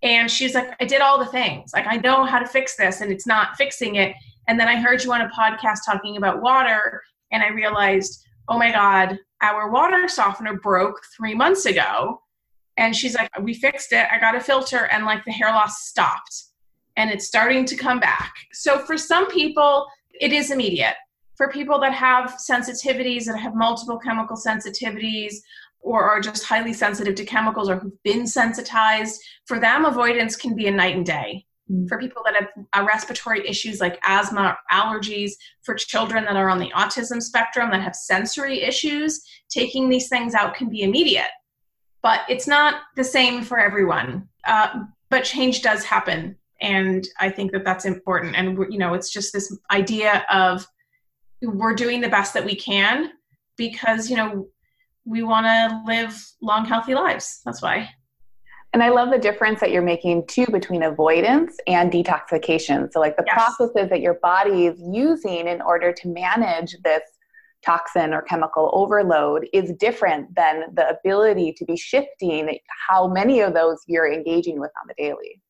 And 0.03 0.31
she's 0.31 0.55
like, 0.55 0.75
I 0.81 0.85
did 0.85 1.01
all 1.01 1.19
the 1.19 1.31
things. 1.31 1.71
Like, 1.73 1.87
I 1.87 1.97
know 1.97 2.25
how 2.25 2.41
to 2.41 2.47
fix 2.47 2.77
this, 2.77 3.01
and 3.01 3.12
it's 3.12 3.27
not 3.27 3.57
fixing 3.57 3.97
it. 3.97 4.15
And 4.49 4.59
then 4.59 4.69
I 4.69 4.81
heard 4.81 5.03
you 5.05 5.12
on 5.12 5.21
a 5.21 5.29
podcast 5.29 5.81
talking 5.87 6.17
about 6.17 6.43
water, 6.43 7.03
and 7.31 7.43
I 7.43 7.49
realized, 7.49 8.27
oh 8.49 8.59
my 8.59 8.73
God, 8.73 9.17
our 9.43 9.71
water 9.71 10.09
softener 10.09 10.59
broke 10.59 11.01
three 11.17 11.35
months 11.35 11.67
ago. 11.67 12.23
And 12.79 12.97
she's 12.97 13.15
like, 13.15 13.29
we 13.43 13.53
fixed 13.53 13.93
it. 13.93 14.07
I 14.11 14.19
got 14.19 14.35
a 14.35 14.41
filter, 14.41 14.87
and 14.87 15.05
like 15.05 15.25
the 15.27 15.33
hair 15.33 15.51
loss 15.51 15.85
stopped 15.87 16.53
and 16.97 17.11
it's 17.11 17.27
starting 17.27 17.65
to 17.67 17.77
come 17.77 18.01
back. 18.01 18.35
So 18.53 18.79
for 18.79 18.97
some 18.99 19.31
people, 19.31 19.87
it 20.21 20.33
is 20.33 20.51
immediate. 20.51 20.95
For 21.37 21.49
people 21.49 21.81
that 21.81 21.95
have 21.95 22.39
sensitivities, 22.51 23.25
that 23.25 23.39
have 23.39 23.55
multiple 23.55 23.99
chemical 23.99 24.37
sensitivities, 24.37 25.35
or 25.81 26.05
are 26.05 26.21
just 26.21 26.45
highly 26.45 26.73
sensitive 26.73 27.15
to 27.17 27.25
chemicals 27.25 27.69
or 27.69 27.77
who've 27.77 28.03
been 28.05 28.27
sensitized, 28.27 29.21
for 29.47 29.59
them, 29.59 29.85
avoidance 29.85 30.37
can 30.37 30.55
be 30.55 30.69
a 30.69 30.71
night 30.71 30.97
and 30.97 31.07
day. 31.07 31.45
Mm. 31.73 31.89
For 31.89 31.99
people 31.99 32.23
that 32.25 32.35
have 32.35 32.49
uh, 32.73 32.87
respiratory 32.87 33.49
issues 33.49 33.81
like 33.81 33.99
asthma, 34.05 34.57
allergies, 34.71 35.33
for 35.63 35.75
children 35.75 36.25
that 36.25 36.37
are 36.37 36.51
on 36.51 36.59
the 36.59 36.71
autism 36.71 37.23
spectrum 37.23 37.71
that 37.71 37.81
have 37.83 37.97
sensory 37.97 38.63
issues, 38.63 39.23
taking 39.49 39.89
these 39.89 40.09
things 40.09 40.35
out 40.35 40.55
can 40.55 40.69
be 40.69 40.83
immediate. 40.83 41.31
But 42.03 42.21
it's 42.29 42.49
not 42.49 42.83
the 42.97 43.05
same 43.05 43.43
for 43.43 43.59
everyone. 43.59 44.29
Uh, 44.45 44.85
but 45.09 45.25
change 45.25 45.63
does 45.63 45.85
happen 45.85 46.37
and 46.63 47.09
i 47.21 47.29
think 47.29 47.53
that 47.53 47.65
that's 47.65 47.85
important 47.85 48.35
and 48.35 48.57
you 48.71 48.79
know 48.79 48.95
it's 48.95 49.11
just 49.11 49.33
this 49.33 49.57
idea 49.71 50.25
of 50.33 50.67
we're 51.43 51.75
doing 51.75 52.01
the 52.01 52.09
best 52.09 52.33
that 52.33 52.45
we 52.45 52.55
can 52.55 53.11
because 53.57 54.09
you 54.09 54.17
know 54.17 54.49
we 55.05 55.23
want 55.23 55.45
to 55.45 55.83
live 55.87 56.25
long 56.41 56.65
healthy 56.65 56.95
lives 56.95 57.41
that's 57.45 57.61
why 57.61 57.89
and 58.73 58.83
I 58.83 58.89
love 58.89 59.11
the 59.11 59.19
difference 59.19 59.61
that 59.61 59.71
you're 59.71 59.83
making 59.83 60.27
too 60.27 60.47
between 60.47 60.83
avoidance 60.83 61.57
and 61.67 61.93
detoxification. 61.93 62.93
So, 62.93 63.01
like 63.01 63.17
the 63.17 63.25
yes. 63.27 63.35
processes 63.35 63.91
that 63.91 64.01
your 64.01 64.15
body 64.15 64.67
is 64.67 64.81
using 64.81 65.47
in 65.49 65.61
order 65.61 65.93
to 65.93 66.09
manage 66.09 66.77
this 66.83 67.03
toxin 67.65 68.13
or 68.13 68.23
chemical 68.23 68.71
overload 68.73 69.47
is 69.53 69.73
different 69.75 70.35
than 70.35 70.75
the 70.75 70.89
ability 70.89 71.53
to 71.57 71.65
be 71.65 71.77
shifting 71.77 72.59
how 72.89 73.07
many 73.07 73.41
of 73.41 73.55
those 73.55 73.79
you're 73.87 74.13
engaging 74.13 74.59
with 74.59 74.71
on 74.81 74.89
the 74.89 74.95
daily. 75.03 75.41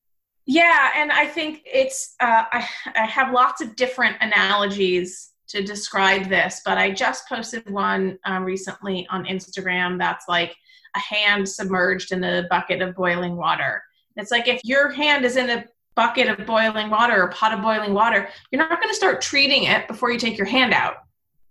Yeah, 0.45 0.91
and 0.95 1.11
I 1.11 1.25
think 1.25 1.61
it's, 1.65 2.15
uh, 2.19 2.43
I, 2.51 2.67
I 2.95 3.05
have 3.05 3.31
lots 3.31 3.61
of 3.61 3.75
different 3.75 4.17
analogies 4.19 5.31
to 5.47 5.63
describe 5.63 6.27
this, 6.27 6.61
but 6.65 6.77
I 6.77 6.91
just 6.91 7.27
posted 7.29 7.69
one 7.69 8.19
um, 8.25 8.43
recently 8.43 9.07
on 9.09 9.25
Instagram 9.25 9.97
that's 9.97 10.25
like 10.27 10.55
a 10.95 10.99
hand 10.99 11.47
submerged 11.47 12.11
in 12.11 12.23
a 12.23 12.47
bucket 12.49 12.81
of 12.81 12.95
boiling 12.95 13.35
water. 13.35 13.83
It's 14.15 14.31
like 14.31 14.47
if 14.47 14.61
your 14.63 14.91
hand 14.91 15.25
is 15.25 15.37
in 15.37 15.49
a 15.49 15.65
bucket 15.95 16.27
of 16.27 16.45
boiling 16.45 16.89
water 16.89 17.23
or 17.23 17.29
pot 17.29 17.53
of 17.53 17.61
boiling 17.61 17.93
water, 17.93 18.29
you're 18.51 18.61
not 18.61 18.79
going 18.79 18.89
to 18.89 18.95
start 18.95 19.21
treating 19.21 19.63
it 19.63 19.87
before 19.87 20.11
you 20.11 20.19
take 20.19 20.37
your 20.37 20.47
hand 20.47 20.73
out. 20.73 20.95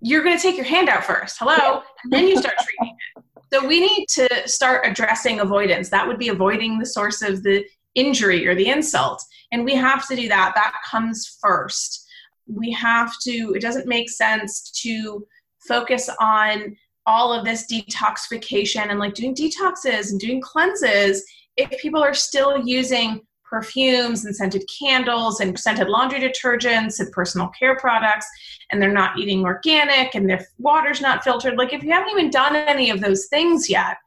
You're 0.00 0.24
going 0.24 0.36
to 0.36 0.42
take 0.42 0.56
your 0.56 0.66
hand 0.66 0.88
out 0.88 1.04
first, 1.04 1.36
hello, 1.38 1.82
and 2.02 2.12
then 2.12 2.26
you 2.26 2.36
start 2.36 2.54
treating 2.60 2.96
it. 3.16 3.24
So 3.52 3.66
we 3.66 3.80
need 3.80 4.06
to 4.08 4.48
start 4.48 4.86
addressing 4.86 5.40
avoidance. 5.40 5.90
That 5.90 6.08
would 6.08 6.18
be 6.18 6.28
avoiding 6.28 6.78
the 6.78 6.86
source 6.86 7.22
of 7.22 7.42
the 7.42 7.64
injury 7.94 8.48
or 8.48 8.54
the 8.54 8.68
insult. 8.68 9.22
And 9.52 9.64
we 9.64 9.74
have 9.74 10.08
to 10.08 10.16
do 10.16 10.26
that. 10.28 10.52
That 10.54 10.74
comes 10.90 11.38
first. 11.40 12.08
We 12.46 12.72
have 12.72 13.12
to, 13.24 13.52
it 13.54 13.60
doesn't 13.60 13.86
make 13.86 14.08
sense 14.08 14.70
to 14.82 15.26
focus 15.68 16.08
on 16.20 16.76
all 17.06 17.32
of 17.32 17.44
this 17.44 17.66
detoxification 17.70 18.90
and 18.90 18.98
like 18.98 19.14
doing 19.14 19.34
detoxes 19.34 20.10
and 20.10 20.20
doing 20.20 20.40
cleanses 20.40 21.24
if 21.56 21.70
people 21.80 22.02
are 22.02 22.14
still 22.14 22.64
using 22.64 23.20
perfumes 23.42 24.24
and 24.24 24.34
scented 24.34 24.64
candles 24.80 25.40
and 25.40 25.58
scented 25.58 25.88
laundry 25.88 26.20
detergents 26.20 27.00
and 27.00 27.12
personal 27.12 27.48
care 27.48 27.76
products 27.76 28.26
and 28.70 28.80
they're 28.80 28.92
not 28.92 29.18
eating 29.18 29.44
organic 29.44 30.14
and 30.14 30.28
their 30.28 30.46
water's 30.58 31.02
not 31.02 31.22
filtered 31.22 31.58
like 31.58 31.72
if 31.74 31.82
you 31.82 31.90
haven't 31.90 32.10
even 32.10 32.30
done 32.30 32.56
any 32.56 32.88
of 32.88 33.00
those 33.00 33.26
things 33.26 33.68
yet 33.68 33.98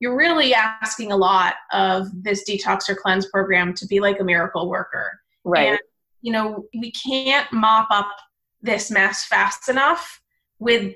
you're 0.00 0.16
really 0.16 0.54
asking 0.54 1.12
a 1.12 1.16
lot 1.16 1.54
of 1.72 2.08
this 2.24 2.48
detox 2.48 2.88
or 2.88 2.96
cleanse 2.96 3.26
program 3.26 3.74
to 3.74 3.86
be 3.86 4.00
like 4.00 4.18
a 4.18 4.24
miracle 4.24 4.68
worker. 4.68 5.20
Right. 5.44 5.68
And, 5.68 5.78
you 6.22 6.32
know, 6.32 6.64
we 6.74 6.90
can't 6.92 7.50
mop 7.52 7.88
up 7.90 8.10
this 8.62 8.90
mess 8.90 9.26
fast 9.26 9.68
enough 9.68 10.20
with 10.58 10.94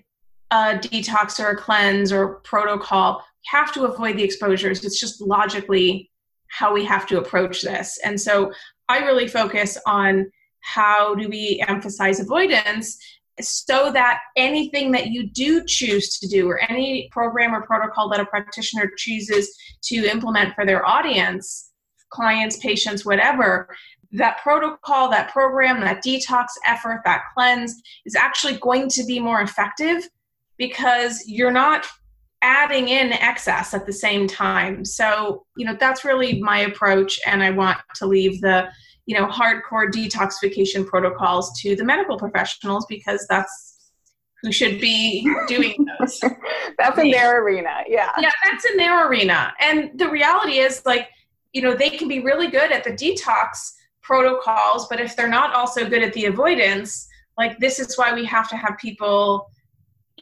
a 0.54 0.78
detox 0.78 1.40
or 1.44 1.48
a 1.50 1.56
cleanse 1.56 2.12
or 2.12 2.36
protocol. 2.44 3.16
We 3.16 3.58
have 3.58 3.74
to 3.74 3.86
avoid 3.86 4.16
the 4.16 4.22
exposures. 4.22 4.84
It's 4.84 5.00
just 5.00 5.20
logically 5.20 6.12
how 6.46 6.72
we 6.72 6.84
have 6.84 7.08
to 7.08 7.18
approach 7.18 7.62
this. 7.62 7.98
And 8.04 8.20
so 8.20 8.52
I 8.88 8.98
really 8.98 9.26
focus 9.26 9.76
on 9.84 10.30
how 10.60 11.16
do 11.16 11.28
we 11.28 11.62
emphasize 11.66 12.20
avoidance 12.20 12.96
so 13.40 13.90
that 13.90 14.20
anything 14.36 14.92
that 14.92 15.08
you 15.08 15.28
do 15.28 15.64
choose 15.66 16.20
to 16.20 16.28
do 16.28 16.48
or 16.48 16.60
any 16.70 17.08
program 17.10 17.52
or 17.52 17.62
protocol 17.62 18.08
that 18.10 18.20
a 18.20 18.24
practitioner 18.24 18.88
chooses 18.96 19.52
to 19.82 20.08
implement 20.08 20.54
for 20.54 20.64
their 20.64 20.86
audience 20.86 21.72
clients 22.10 22.58
patients 22.58 23.04
whatever 23.04 23.68
that 24.12 24.40
protocol 24.40 25.10
that 25.10 25.32
program 25.32 25.80
that 25.80 26.02
detox 26.04 26.46
effort 26.64 27.00
that 27.04 27.24
cleanse 27.34 27.82
is 28.06 28.14
actually 28.14 28.56
going 28.58 28.88
to 28.88 29.04
be 29.04 29.18
more 29.18 29.40
effective 29.40 30.08
because 30.58 31.24
you're 31.26 31.50
not 31.50 31.86
adding 32.44 32.88
in 32.88 33.12
excess 33.14 33.72
at 33.72 33.86
the 33.86 33.92
same 33.92 34.26
time. 34.28 34.84
So 34.84 35.46
you 35.56 35.64
know 35.64 35.76
that's 35.80 36.04
really 36.04 36.40
my 36.40 36.60
approach 36.60 37.18
and 37.26 37.42
i 37.42 37.50
want 37.50 37.78
to 37.96 38.06
leave 38.06 38.40
the 38.40 38.68
you 39.06 39.18
know 39.18 39.26
hardcore 39.26 39.90
detoxification 39.90 40.86
protocols 40.86 41.58
to 41.60 41.74
the 41.74 41.84
medical 41.84 42.18
professionals 42.18 42.86
because 42.86 43.26
that's 43.28 43.90
who 44.42 44.52
should 44.52 44.78
be 44.78 45.26
doing 45.48 45.86
those. 45.98 46.20
That's 46.78 46.98
in 46.98 47.10
their 47.10 47.42
arena 47.42 47.82
yeah. 47.88 48.10
Yeah 48.20 48.30
that's 48.44 48.64
in 48.66 48.76
their 48.76 49.08
arena. 49.08 49.54
And 49.60 49.98
the 49.98 50.08
reality 50.08 50.58
is 50.58 50.82
like 50.84 51.08
you 51.54 51.62
know 51.62 51.74
they 51.74 51.90
can 51.90 52.08
be 52.08 52.20
really 52.20 52.48
good 52.48 52.70
at 52.72 52.84
the 52.84 52.90
detox 52.90 53.72
protocols 54.02 54.86
but 54.88 55.00
if 55.00 55.16
they're 55.16 55.28
not 55.28 55.54
also 55.54 55.88
good 55.88 56.02
at 56.02 56.12
the 56.12 56.26
avoidance 56.26 57.08
like 57.38 57.58
this 57.58 57.78
is 57.78 57.96
why 57.96 58.12
we 58.12 58.22
have 58.22 58.50
to 58.50 58.56
have 58.56 58.76
people 58.78 59.48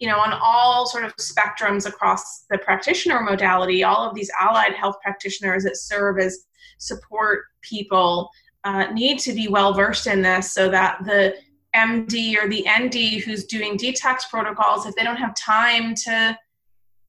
you 0.02 0.08
know 0.08 0.18
on 0.18 0.32
all 0.42 0.84
sort 0.84 1.04
of 1.04 1.14
spectrums 1.16 1.86
across 1.86 2.44
the 2.50 2.58
practitioner 2.58 3.20
modality 3.20 3.84
all 3.84 4.08
of 4.08 4.14
these 4.16 4.30
allied 4.40 4.74
health 4.74 4.96
practitioners 5.00 5.62
that 5.62 5.76
serve 5.76 6.18
as 6.18 6.46
support 6.78 7.44
people 7.62 8.28
uh, 8.64 8.86
need 8.92 9.18
to 9.20 9.32
be 9.32 9.46
well 9.48 9.72
versed 9.72 10.08
in 10.08 10.20
this 10.20 10.52
so 10.52 10.68
that 10.68 10.98
the 11.04 11.34
MD 11.74 12.36
or 12.36 12.48
the 12.48 12.66
ND 12.68 13.22
who's 13.22 13.44
doing 13.44 13.78
detox 13.78 14.28
protocols, 14.28 14.86
if 14.86 14.94
they 14.94 15.04
don't 15.04 15.16
have 15.16 15.34
time 15.34 15.94
to 15.94 16.36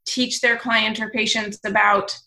teach 0.06 0.40
their 0.42 0.58
client 0.58 1.02
or 1.02 1.10
patients 1.10 1.60
about 1.66 2.18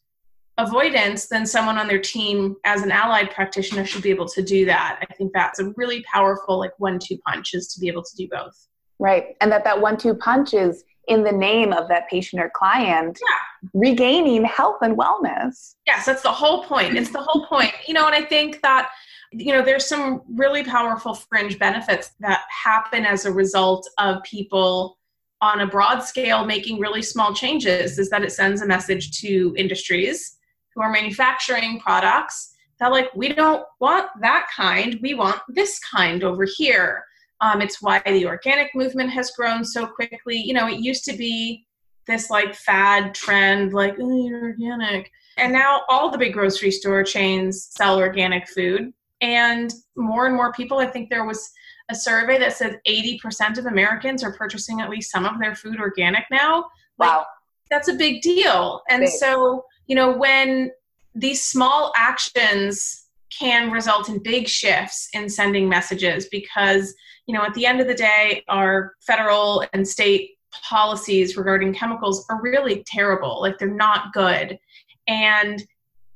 avoidance, 0.59 1.29
then 1.29 1.47
someone 1.47 1.79
on 1.79 1.87
their 1.87 2.01
team 2.01 2.57
as 2.65 2.83
an 2.83 2.91
allied 2.91 3.31
practitioner 3.31 3.85
should 3.85 4.03
be 4.03 4.11
able 4.11 4.29
to 4.29 4.43
do 4.43 4.65
that. 4.67 4.99
I 5.03 5.15
think 5.15 5.33
that's 5.33 5.61
a 5.61 5.73
really 5.77 6.03
powerful 6.03 6.59
like 6.59 6.73
one-two 6.79 7.19
punch 7.27 7.55
is 7.55 7.69
to 7.75 7.81
be 7.81 7.89
able 7.89 8.03
to 8.03 8.17
do 8.17 8.29
both. 8.31 8.69
Right. 8.99 9.37
And 9.41 9.53
that 9.53 9.65
that 9.65 9.81
one-two 9.81 10.15
punch 10.15 10.55
is 10.55 10.85
in 11.09 11.23
the 11.23 11.33
name 11.33 11.73
of 11.73 11.89
that 11.89 12.09
patient 12.09 12.43
or 12.43 12.51
client 12.55 13.19
yeah. 13.29 13.69
regaining 13.75 14.45
health 14.45 14.79
and 14.83 14.97
wellness. 14.97 15.75
Yes, 15.87 16.07
that's 16.07 16.23
the 16.23 16.33
whole 16.33 16.65
point. 16.65 16.97
It's 16.97 17.11
the 17.11 17.23
whole 17.23 17.47
point. 17.47 17.73
You 17.87 17.95
know, 17.95 18.07
and 18.07 18.15
I 18.15 18.23
think 18.23 18.63
that 18.63 18.91
you 19.33 19.53
know 19.53 19.63
there's 19.63 19.87
some 19.87 20.23
really 20.29 20.65
powerful 20.65 21.15
fringe 21.15 21.59
benefits 21.59 22.13
that 22.21 22.43
happen 22.51 23.05
as 23.05 23.25
a 23.25 23.33
result 23.33 23.89
of 23.99 24.23
people 24.23 24.99
on 25.41 25.61
a 25.61 25.67
broad 25.67 26.01
scale 26.01 26.45
making 26.45 26.81
really 26.81 27.03
small 27.03 27.35
changes 27.35 27.99
is 27.99 28.09
that 28.09 28.23
it 28.23 28.33
sends 28.33 28.63
a 28.63 28.67
message 28.67 29.21
to 29.21 29.55
industries 29.59 30.39
who 30.75 30.81
are 30.81 30.91
manufacturing 30.91 31.79
products 31.79 32.55
that 32.81 32.91
like 32.91 33.15
we 33.15 33.29
don't 33.29 33.65
want 33.81 34.09
that 34.21 34.47
kind 34.55 34.99
we 35.03 35.13
want 35.13 35.41
this 35.49 35.79
kind 35.81 36.25
over 36.25 36.47
here 36.57 37.05
um, 37.41 37.61
it's 37.61 37.83
why 37.83 38.01
the 38.07 38.27
organic 38.27 38.75
movement 38.75 39.11
has 39.11 39.31
grown 39.33 39.65
so 39.65 39.87
quickly 39.87 40.37
you 40.37 40.55
know 40.55 40.69
it 40.69 40.81
used 40.81 41.05
to 41.05 41.17
be 41.17 41.67
this 42.07 42.31
like 42.31 42.55
fad 42.55 43.15
trend 43.15 43.73
like 43.73 43.97
oh, 44.01 44.31
organic 44.43 45.11
and 45.39 45.53
now 45.53 45.83
all 45.89 46.11
the 46.11 46.19
big 46.19 46.33
grocery 46.33 46.71
store 46.71 47.03
chains 47.03 47.69
sell 47.73 47.99
organic 47.99 48.49
food 48.49 48.93
and 49.21 49.73
more 49.97 50.27
and 50.27 50.37
more 50.37 50.53
people, 50.53 50.79
I 50.79 50.87
think 50.87 51.09
there 51.09 51.25
was 51.25 51.51
a 51.89 51.95
survey 51.95 52.39
that 52.39 52.57
said 52.57 52.81
80% 52.87 53.59
of 53.59 53.67
Americans 53.67 54.23
are 54.23 54.33
purchasing 54.33 54.81
at 54.81 54.91
least 54.91 55.11
some 55.11 55.25
of 55.25 55.39
their 55.41 55.55
food 55.55 55.81
organic 55.81 56.25
now. 56.31 56.67
Like, 56.99 57.11
wow. 57.11 57.27
That's 57.71 57.89
a 57.89 57.95
big 57.95 58.23
deal. 58.23 58.83
And 58.89 59.01
big. 59.01 59.11
so, 59.11 59.65
you 59.87 59.97
know, 59.97 60.17
when 60.17 60.71
these 61.15 61.45
small 61.45 61.93
actions 61.97 63.06
can 63.39 63.71
result 63.71 64.09
in 64.09 64.23
big 64.23 64.49
shifts 64.49 65.09
in 65.13 65.29
sending 65.29 65.69
messages 65.69 66.29
because, 66.31 66.95
you 67.27 67.35
know, 67.35 67.45
at 67.45 67.55
the 67.55 67.67
end 67.67 67.81
of 67.81 67.87
the 67.87 67.95
day, 67.95 68.45
our 68.49 68.95
federal 69.07 69.65
and 69.73 69.87
state 69.87 70.33
policies 70.63 71.37
regarding 71.37 71.75
chemicals 71.75 72.25
are 72.31 72.41
really 72.41 72.83
terrible. 72.87 73.41
Like 73.41 73.59
they're 73.59 73.69
not 73.69 74.13
good. 74.13 74.59
And 75.07 75.63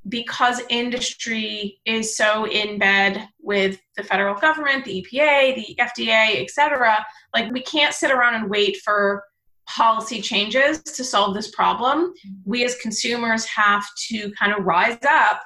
because 0.09 0.63
industry 0.71 1.81
is 1.85 2.17
so 2.17 2.47
in 2.47 2.79
bed 2.79 3.29
with 3.41 3.81
the 3.97 4.03
federal 4.03 4.35
government, 4.35 4.85
the 4.85 5.05
EPA, 5.05 5.55
the 5.57 5.77
FDA, 5.79 6.43
et 6.43 6.51
cetera, 6.51 7.05
like 7.35 7.53
we 7.53 7.63
can't 7.63 7.95
sit 7.95 8.11
around 8.11 8.35
and 8.35 8.51
wait 8.51 8.79
for 8.79 9.23
policy 9.67 10.21
changes 10.21 10.83
to 10.83 11.05
solve 11.05 11.35
this 11.35 11.51
problem. 11.51 12.13
Mm-hmm. 12.13 12.51
We 12.51 12.65
as 12.65 12.77
consumers 12.77 13.45
have 13.45 13.85
to 14.09 14.33
kind 14.33 14.53
of 14.53 14.65
rise 14.65 14.99
up 15.07 15.43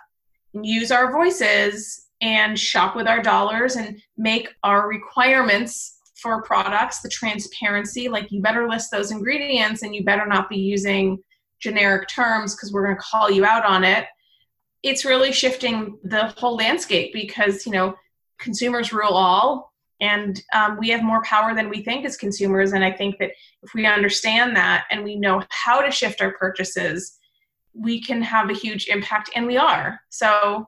use 0.63 0.91
our 0.91 1.13
voices 1.13 2.07
and 2.21 2.59
shop 2.59 2.97
with 2.97 3.07
our 3.07 3.23
dollars 3.23 3.77
and 3.77 4.01
make 4.17 4.49
our 4.63 4.89
requirements 4.89 5.99
for 6.15 6.43
products 6.43 7.01
the 7.01 7.09
transparency 7.09 8.09
like 8.09 8.31
you 8.33 8.41
better 8.41 8.69
list 8.69 8.91
those 8.91 9.11
ingredients 9.11 9.83
and 9.83 9.95
you 9.95 10.05
better 10.05 10.27
not 10.27 10.49
be 10.49 10.57
using 10.57 11.19
generic 11.61 12.09
terms 12.09 12.55
because 12.55 12.73
we're 12.73 12.85
going 12.85 12.97
to 12.97 13.03
call 13.03 13.31
you 13.31 13.45
out 13.45 13.65
on 13.65 13.85
it. 13.85 14.07
It's 14.83 15.05
really 15.05 15.33
shifting 15.33 15.99
the 16.05 16.29
whole 16.37 16.57
landscape 16.57 17.13
because 17.13 17.67
you 17.67 17.73
know 17.73 17.95
consumers 18.39 18.93
rule 18.93 19.15
all 19.15 19.73
and 20.01 20.43
um, 20.55 20.77
we 20.79 20.89
have 20.91 21.03
more 21.03 21.23
power 21.23 21.55
than 21.55 21.69
we 21.69 21.83
think 21.83 22.05
as 22.05 22.17
consumers. 22.17 22.73
And 22.73 22.85
i 22.85 22.93
think 22.93 23.19
that 23.19 23.31
if 23.63 23.75
we 23.75 23.87
understand 23.87 24.57
that 24.57 24.85
and 24.91 25.03
we 25.03 25.17
know 25.17 25.43
how 25.49 25.81
to 25.81 25.91
shift 25.91 26.21
our 26.21 26.33
purchases 26.33 27.19
we 27.75 28.01
can 28.01 28.23
have 28.23 28.51
a 28.51 28.55
huge 28.55 28.89
impact 28.89 29.31
and 29.35 29.47
we 29.47 29.57
are 29.57 30.01
so 30.09 30.67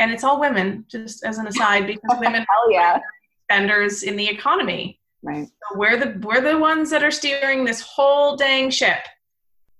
and 0.00 0.12
it's 0.12 0.24
all 0.24 0.40
women 0.40 0.84
just 0.88 1.24
as 1.24 1.38
an 1.38 1.46
aside 1.46 1.86
because 1.86 2.02
women 2.20 2.44
Hell 2.48 2.70
yeah. 2.70 2.98
spenders 3.44 4.02
in 4.02 4.16
the 4.16 4.28
economy 4.28 5.00
right 5.22 5.46
so 5.46 5.78
we're 5.78 5.96
the 5.96 6.18
we're 6.26 6.40
the 6.40 6.58
ones 6.58 6.90
that 6.90 7.02
are 7.02 7.10
steering 7.10 7.64
this 7.64 7.80
whole 7.80 8.36
dang 8.36 8.70
ship 8.70 9.00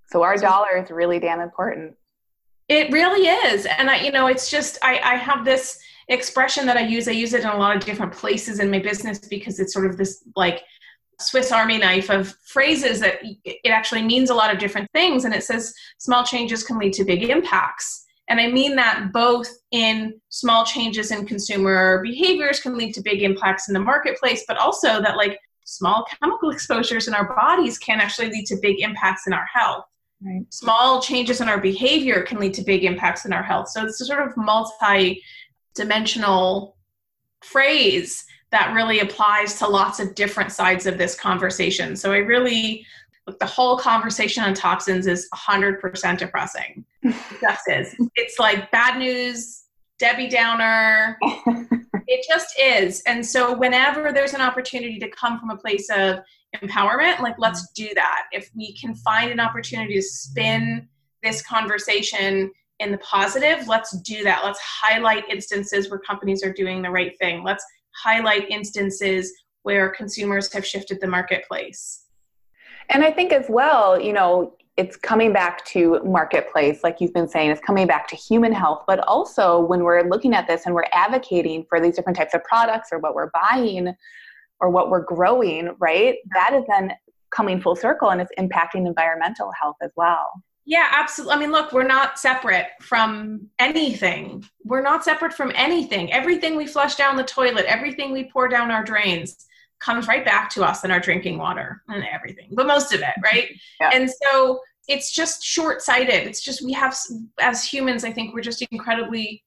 so 0.07 0.23
our 0.23 0.37
dollar 0.37 0.83
is 0.83 0.91
really 0.91 1.19
damn 1.19 1.41
important 1.41 1.95
it 2.69 2.93
really 2.93 3.27
is. 3.27 3.67
And 3.67 3.91
I, 3.91 4.01
you 4.01 4.13
know, 4.13 4.27
it's 4.27 4.51
just, 4.51 4.79
I, 4.83 5.01
I 5.03 5.15
have 5.17 5.45
this 5.45 5.79
expression 6.09 6.67
that 6.67 6.77
I 6.77 6.83
use. 6.83 7.09
I 7.09 7.13
use 7.13 7.33
it 7.33 7.41
in 7.41 7.49
a 7.49 7.57
lot 7.57 7.75
of 7.75 7.85
different 7.85 8.13
places 8.13 8.61
in 8.61 8.71
my 8.71 8.79
business 8.79 9.19
because 9.19 9.59
it's 9.59 9.73
sort 9.73 9.87
of 9.87 9.97
this 9.97 10.23
like 10.37 10.63
Swiss 11.21 11.51
Army 11.51 11.79
knife 11.79 12.11
of 12.11 12.35
phrases 12.45 13.01
that 13.01 13.19
it 13.45 13.71
actually 13.71 14.03
means 14.03 14.31
a 14.31 14.35
lot 14.35 14.53
of 14.53 14.59
different 14.59 14.89
things. 14.93 15.25
And 15.25 15.35
it 15.35 15.43
says 15.43 15.75
small 15.99 16.25
changes 16.25 16.63
can 16.63 16.79
lead 16.79 16.93
to 16.95 17.05
big 17.05 17.25
impacts. 17.25 18.07
And 18.29 18.41
I 18.41 18.49
mean 18.49 18.77
that 18.77 19.11
both 19.13 19.49
in 19.73 20.21
small 20.29 20.65
changes 20.65 21.11
in 21.11 21.27
consumer 21.27 22.03
behaviors 22.03 22.61
can 22.61 22.77
lead 22.77 22.95
to 22.95 23.01
big 23.01 23.23
impacts 23.23 23.69
in 23.69 23.75
the 23.75 23.81
marketplace, 23.81 24.45
but 24.47 24.59
also 24.59 25.01
that 25.01 25.17
like 25.17 25.39
small 25.65 26.07
chemical 26.21 26.51
exposures 26.53 27.09
in 27.09 27.15
our 27.15 27.35
bodies 27.35 27.79
can 27.79 28.01
actually 28.01 28.31
lead 28.31 28.47
to 28.47 28.57
big 28.63 28.81
impacts 28.81 29.27
in 29.27 29.33
our 29.33 29.47
health. 29.53 29.85
Right. 30.21 30.43
Small 30.51 31.01
changes 31.01 31.41
in 31.41 31.49
our 31.49 31.61
behavior 31.61 32.23
can 32.23 32.39
lead 32.39 32.55
to 32.55 32.63
big 32.63 32.85
impacts 32.85 33.25
in 33.25 33.33
our 33.33 33.43
health. 33.43 33.69
So 33.69 33.85
it's 33.85 34.01
a 34.01 34.05
sort 34.05 34.27
of 34.27 34.37
multi 34.37 35.23
dimensional 35.75 36.77
phrase 37.43 38.25
that 38.51 38.73
really 38.75 39.01
applies 39.01 39.59
to 39.59 39.69
lots 39.69 40.01
of 40.01 40.15
different 40.15 40.53
sides 40.53 40.87
of 40.87 40.99
this 40.99 41.15
conversation. 41.15 41.97
So 41.97 42.13
I 42.13 42.19
really, 42.19 42.87
the 43.41 43.47
whole 43.47 43.79
conversation 43.79 44.43
on 44.43 44.55
toxins 44.55 45.07
is 45.07 45.29
100% 45.35 46.19
depressing. 46.19 46.85
it 47.03 47.15
just 47.41 47.69
is. 47.69 47.95
It's 48.15 48.39
like 48.39 48.71
bad 48.71 48.99
news, 48.99 49.65
Debbie 49.99 50.29
Downer. 50.29 51.19
it 52.07 52.27
just 52.27 52.59
is. 52.59 53.03
And 53.07 53.25
so 53.25 53.55
whenever 53.55 54.13
there's 54.13 54.35
an 54.35 54.41
opportunity 54.41 54.99
to 54.99 55.11
come 55.11 55.39
from 55.39 55.51
a 55.51 55.57
place 55.57 55.91
of 55.91 56.21
empowerment 56.57 57.21
like 57.21 57.35
let's 57.39 57.71
do 57.73 57.91
that 57.95 58.23
if 58.33 58.51
we 58.57 58.73
can 58.75 58.95
find 58.95 59.31
an 59.31 59.39
opportunity 59.39 59.95
to 59.95 60.03
spin 60.03 60.89
this 61.23 61.43
conversation 61.43 62.51
in 62.81 62.91
the 62.91 62.99
positive 62.99 63.69
let's 63.69 63.99
do 64.01 64.25
that 64.25 64.43
let's 64.45 64.59
highlight 64.61 65.29
instances 65.29 65.91
where 65.91 65.99
companies 65.99 66.43
are 66.43 66.53
doing 66.53 66.81
the 66.81 66.89
right 66.89 67.19
thing 67.19 67.45
let's 67.45 67.65
highlight 68.03 68.49
instances 68.51 69.33
where 69.63 69.91
consumers 69.91 70.53
have 70.53 70.65
shifted 70.65 71.01
the 71.01 71.07
marketplace 71.07 72.05
and 72.91 73.05
i 73.05 73.11
think 73.11 73.33
as 73.33 73.47
well 73.49 74.01
you 74.01 74.13
know 74.13 74.55
it's 74.77 74.97
coming 74.97 75.33
back 75.33 75.65
to 75.65 76.01
marketplace 76.05 76.85
like 76.85 77.01
you've 77.01 77.13
been 77.13 77.29
saying 77.29 77.51
it's 77.51 77.61
coming 77.61 77.87
back 77.87 78.07
to 78.07 78.15
human 78.17 78.53
health 78.53 78.85
but 78.87 79.01
also 79.09 79.61
when 79.61 79.83
we're 79.83 80.09
looking 80.09 80.35
at 80.35 80.47
this 80.47 80.67
and 80.67 80.75
we're 80.75 80.85
advocating 80.93 81.65
for 81.69 81.81
these 81.81 81.97
different 81.97 82.17
types 82.17 82.35
of 82.35 82.43
products 82.45 82.91
or 82.93 82.99
what 82.99 83.15
we're 83.15 83.31
buying 83.31 83.95
or 84.61 84.71
what 84.71 84.91
we're 84.91 85.05
growing, 85.05 85.75
right? 85.79 86.17
That 86.35 86.53
is 86.55 86.65
then 86.69 86.93
coming 87.31 87.61
full 87.61 87.77
circle 87.77 88.11
and 88.11 88.21
it's 88.21 88.33
impacting 88.39 88.87
environmental 88.87 89.53
health 89.61 89.77
as 89.83 89.91
well. 89.97 90.43
Yeah, 90.69 90.87
absolutely. 90.93 91.35
I 91.35 91.39
mean, 91.39 91.51
look, 91.51 91.73
we're 91.73 91.83
not 91.83 92.19
separate 92.19 92.67
from 92.83 93.49
anything. 93.59 94.45
We're 94.65 94.83
not 94.83 95.03
separate 95.03 95.33
from 95.33 95.51
anything. 95.55 96.13
Everything 96.13 96.57
we 96.57 96.67
flush 96.67 96.95
down 96.95 97.17
the 97.17 97.25
toilet, 97.25 97.65
everything 97.65 98.13
we 98.13 98.25
pour 98.25 98.49
down 98.49 98.71
our 98.71 98.85
drains 98.85 99.47
comes 99.79 100.07
right 100.07 100.27
back 100.27 100.51
to 100.51 100.63
us 100.63 100.85
in 100.85 100.91
our 100.91 101.01
drinking 101.01 101.39
water 101.39 101.83
and 101.89 102.05
everything, 102.13 102.49
but 102.53 102.67
most 102.67 102.93
of 102.93 103.01
it, 103.01 103.15
right? 103.25 103.49
Yeah. 103.81 103.93
And 103.95 104.11
so 104.11 104.61
it's 104.89 105.11
just 105.11 105.43
short 105.43 105.81
sighted. 105.81 106.27
It's 106.27 106.43
just, 106.43 106.63
we 106.63 106.75
have, 106.75 106.95
as 107.41 107.65
humans, 107.65 108.05
I 108.05 108.13
think 108.13 108.35
we're 108.35 108.43
just 108.43 108.61
incredibly 108.71 109.43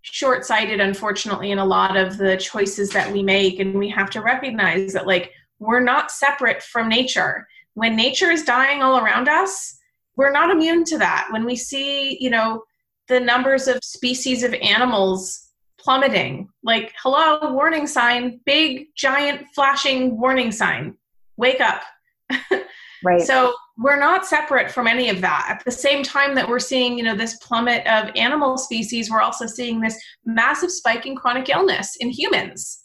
short 0.00 0.46
sighted, 0.46 0.80
unfortunately, 0.80 1.50
in 1.50 1.58
a 1.58 1.64
lot 1.64 1.94
of 1.94 2.16
the 2.16 2.38
choices 2.38 2.88
that 2.90 3.12
we 3.12 3.22
make. 3.22 3.60
And 3.60 3.74
we 3.74 3.90
have 3.90 4.08
to 4.10 4.22
recognize 4.22 4.94
that, 4.94 5.06
like, 5.06 5.30
we're 5.58 5.80
not 5.80 6.10
separate 6.10 6.62
from 6.62 6.88
nature. 6.88 7.46
When 7.74 7.96
nature 7.96 8.30
is 8.30 8.44
dying 8.44 8.80
all 8.80 8.98
around 8.98 9.28
us, 9.28 9.78
we're 10.16 10.32
not 10.32 10.50
immune 10.50 10.84
to 10.84 10.98
that. 10.98 11.28
When 11.30 11.44
we 11.44 11.56
see, 11.56 12.18
you 12.20 12.30
know, 12.30 12.62
the 13.08 13.20
numbers 13.20 13.68
of 13.68 13.82
species 13.82 14.42
of 14.42 14.54
animals 14.54 15.48
plummeting, 15.78 16.48
like, 16.62 16.92
hello, 17.02 17.52
warning 17.52 17.86
sign, 17.86 18.40
big, 18.46 18.86
giant, 18.96 19.46
flashing 19.54 20.18
warning 20.18 20.50
sign, 20.50 20.96
wake 21.36 21.60
up. 21.60 21.82
Right. 23.04 23.20
So 23.20 23.54
we're 23.76 23.98
not 23.98 24.24
separate 24.24 24.70
from 24.70 24.86
any 24.86 25.10
of 25.10 25.20
that. 25.20 25.46
At 25.50 25.64
the 25.64 25.70
same 25.70 26.02
time 26.02 26.34
that 26.36 26.48
we're 26.48 26.58
seeing, 26.58 26.96
you 26.96 27.04
know, 27.04 27.14
this 27.14 27.36
plummet 27.36 27.86
of 27.86 28.10
animal 28.16 28.56
species, 28.56 29.10
we're 29.10 29.20
also 29.20 29.46
seeing 29.46 29.80
this 29.80 30.00
massive 30.24 30.70
spike 30.70 31.04
in 31.04 31.14
chronic 31.14 31.50
illness 31.50 31.96
in 32.00 32.08
humans. 32.08 32.84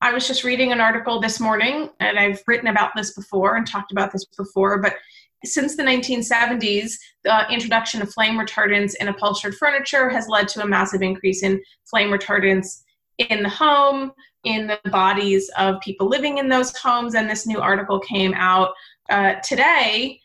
I 0.00 0.12
was 0.12 0.26
just 0.26 0.42
reading 0.42 0.72
an 0.72 0.80
article 0.80 1.20
this 1.20 1.38
morning, 1.38 1.90
and 2.00 2.18
I've 2.18 2.42
written 2.48 2.66
about 2.66 2.90
this 2.96 3.14
before 3.14 3.54
and 3.54 3.64
talked 3.64 3.92
about 3.92 4.10
this 4.10 4.24
before, 4.36 4.78
but 4.82 4.96
since 5.44 5.76
the 5.76 5.82
1970s, 5.82 6.92
the 7.24 7.46
introduction 7.50 8.02
of 8.02 8.12
flame 8.12 8.34
retardants 8.34 8.94
in 9.00 9.08
upholstered 9.08 9.54
furniture 9.54 10.08
has 10.08 10.28
led 10.28 10.48
to 10.48 10.62
a 10.62 10.66
massive 10.66 11.02
increase 11.02 11.42
in 11.42 11.60
flame 11.84 12.10
retardants 12.10 12.82
in 13.18 13.42
the 13.42 13.48
home, 13.48 14.12
in 14.44 14.66
the 14.66 14.78
bodies 14.90 15.50
of 15.58 15.80
people 15.80 16.08
living 16.08 16.38
in 16.38 16.48
those 16.48 16.76
homes. 16.76 17.14
And 17.14 17.28
this 17.28 17.46
new 17.46 17.60
article 17.60 18.00
came 18.00 18.34
out 18.34 18.70
uh, 19.10 19.34
today 19.44 20.20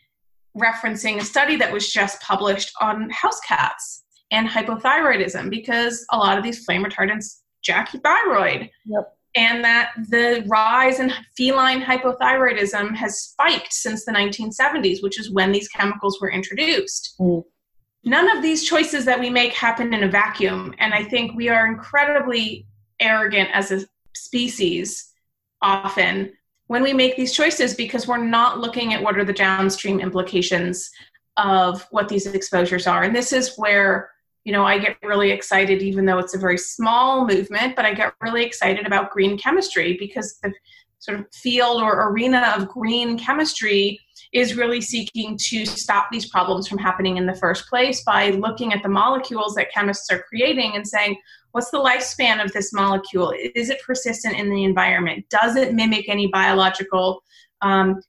referencing 0.56 1.18
a 1.18 1.24
study 1.24 1.56
that 1.56 1.72
was 1.72 1.92
just 1.92 2.20
published 2.20 2.72
on 2.80 3.10
house 3.10 3.40
cats 3.40 4.04
and 4.30 4.48
hypothyroidism 4.48 5.50
because 5.50 6.04
a 6.10 6.16
lot 6.16 6.36
of 6.36 6.44
these 6.44 6.64
flame 6.64 6.84
retardants 6.84 7.40
jack 7.62 7.92
your 7.92 8.02
thyroid. 8.02 8.70
Yep. 8.86 9.17
And 9.38 9.62
that 9.62 9.92
the 10.08 10.44
rise 10.48 10.98
in 10.98 11.12
feline 11.36 11.80
hypothyroidism 11.80 12.96
has 12.96 13.20
spiked 13.20 13.72
since 13.72 14.04
the 14.04 14.10
1970s, 14.10 15.00
which 15.00 15.20
is 15.20 15.30
when 15.30 15.52
these 15.52 15.68
chemicals 15.68 16.20
were 16.20 16.28
introduced. 16.28 17.14
Mm. 17.20 17.44
None 18.04 18.36
of 18.36 18.42
these 18.42 18.64
choices 18.64 19.04
that 19.04 19.20
we 19.20 19.30
make 19.30 19.52
happen 19.52 19.94
in 19.94 20.02
a 20.02 20.08
vacuum. 20.08 20.74
And 20.78 20.92
I 20.92 21.04
think 21.04 21.36
we 21.36 21.48
are 21.48 21.68
incredibly 21.68 22.66
arrogant 22.98 23.48
as 23.52 23.70
a 23.70 23.86
species 24.16 25.12
often 25.62 26.32
when 26.66 26.82
we 26.82 26.92
make 26.92 27.16
these 27.16 27.32
choices 27.32 27.74
because 27.74 28.08
we're 28.08 28.16
not 28.24 28.58
looking 28.58 28.92
at 28.92 29.02
what 29.02 29.16
are 29.16 29.24
the 29.24 29.32
downstream 29.32 30.00
implications 30.00 30.90
of 31.36 31.86
what 31.92 32.08
these 32.08 32.26
exposures 32.26 32.88
are. 32.88 33.04
And 33.04 33.14
this 33.14 33.32
is 33.32 33.56
where, 33.56 34.10
you 34.44 34.52
know, 34.52 34.64
I 34.64 34.78
get 34.78 34.96
really 35.02 35.30
excited, 35.30 35.82
even 35.82 36.06
though 36.06 36.18
it's 36.18 36.34
a 36.34 36.38
very 36.38 36.58
small 36.58 37.26
movement, 37.26 37.76
but 37.76 37.84
I 37.84 37.94
get 37.94 38.14
really 38.20 38.44
excited 38.44 38.86
about 38.86 39.10
green 39.10 39.36
chemistry 39.36 39.96
because 39.98 40.38
the 40.42 40.52
sort 40.98 41.20
of 41.20 41.26
field 41.32 41.82
or 41.82 42.08
arena 42.10 42.54
of 42.56 42.68
green 42.68 43.18
chemistry 43.18 44.00
is 44.32 44.56
really 44.56 44.80
seeking 44.80 45.38
to 45.38 45.64
stop 45.64 46.08
these 46.10 46.28
problems 46.28 46.68
from 46.68 46.78
happening 46.78 47.16
in 47.16 47.26
the 47.26 47.34
first 47.34 47.66
place 47.68 48.02
by 48.04 48.30
looking 48.30 48.72
at 48.72 48.82
the 48.82 48.88
molecules 48.88 49.54
that 49.54 49.72
chemists 49.72 50.10
are 50.10 50.22
creating 50.28 50.72
and 50.74 50.86
saying, 50.86 51.16
What's 51.52 51.70
the 51.70 51.78
lifespan 51.78 52.44
of 52.44 52.52
this 52.52 52.74
molecule? 52.74 53.32
Is 53.54 53.70
it 53.70 53.80
persistent 53.84 54.38
in 54.38 54.50
the 54.50 54.64
environment? 54.64 55.24
Does 55.30 55.56
it 55.56 55.74
mimic 55.74 56.08
any 56.08 56.26
biological 56.26 57.22
um, 57.62 58.02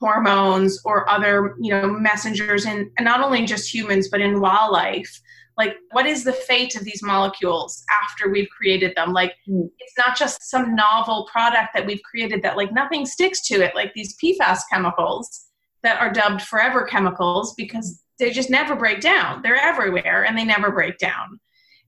hormones 0.00 0.78
or 0.84 1.08
other 1.08 1.56
you 1.58 1.70
know 1.70 1.88
messengers 1.88 2.66
in 2.66 2.90
and 2.98 3.04
not 3.04 3.20
only 3.22 3.46
just 3.46 3.72
humans 3.72 4.08
but 4.08 4.20
in 4.20 4.40
wildlife? 4.40 5.20
Like, 5.56 5.76
what 5.92 6.06
is 6.06 6.24
the 6.24 6.32
fate 6.32 6.74
of 6.74 6.84
these 6.84 7.02
molecules 7.02 7.84
after 8.02 8.28
we've 8.28 8.48
created 8.48 8.94
them? 8.96 9.12
Like, 9.12 9.34
mm. 9.48 9.68
it's 9.78 9.94
not 9.96 10.16
just 10.16 10.50
some 10.50 10.74
novel 10.74 11.28
product 11.30 11.74
that 11.74 11.86
we've 11.86 12.02
created 12.02 12.42
that 12.42 12.56
like 12.56 12.72
nothing 12.72 13.06
sticks 13.06 13.40
to 13.48 13.62
it, 13.62 13.74
like 13.74 13.94
these 13.94 14.16
PFAS 14.16 14.60
chemicals 14.70 15.46
that 15.82 16.00
are 16.00 16.12
dubbed 16.12 16.42
forever 16.42 16.84
chemicals 16.84 17.54
because 17.54 18.02
they 18.18 18.30
just 18.30 18.50
never 18.50 18.74
break 18.74 19.00
down. 19.00 19.42
They're 19.42 19.56
everywhere 19.56 20.24
and 20.24 20.36
they 20.36 20.44
never 20.44 20.72
break 20.72 20.98
down. 20.98 21.38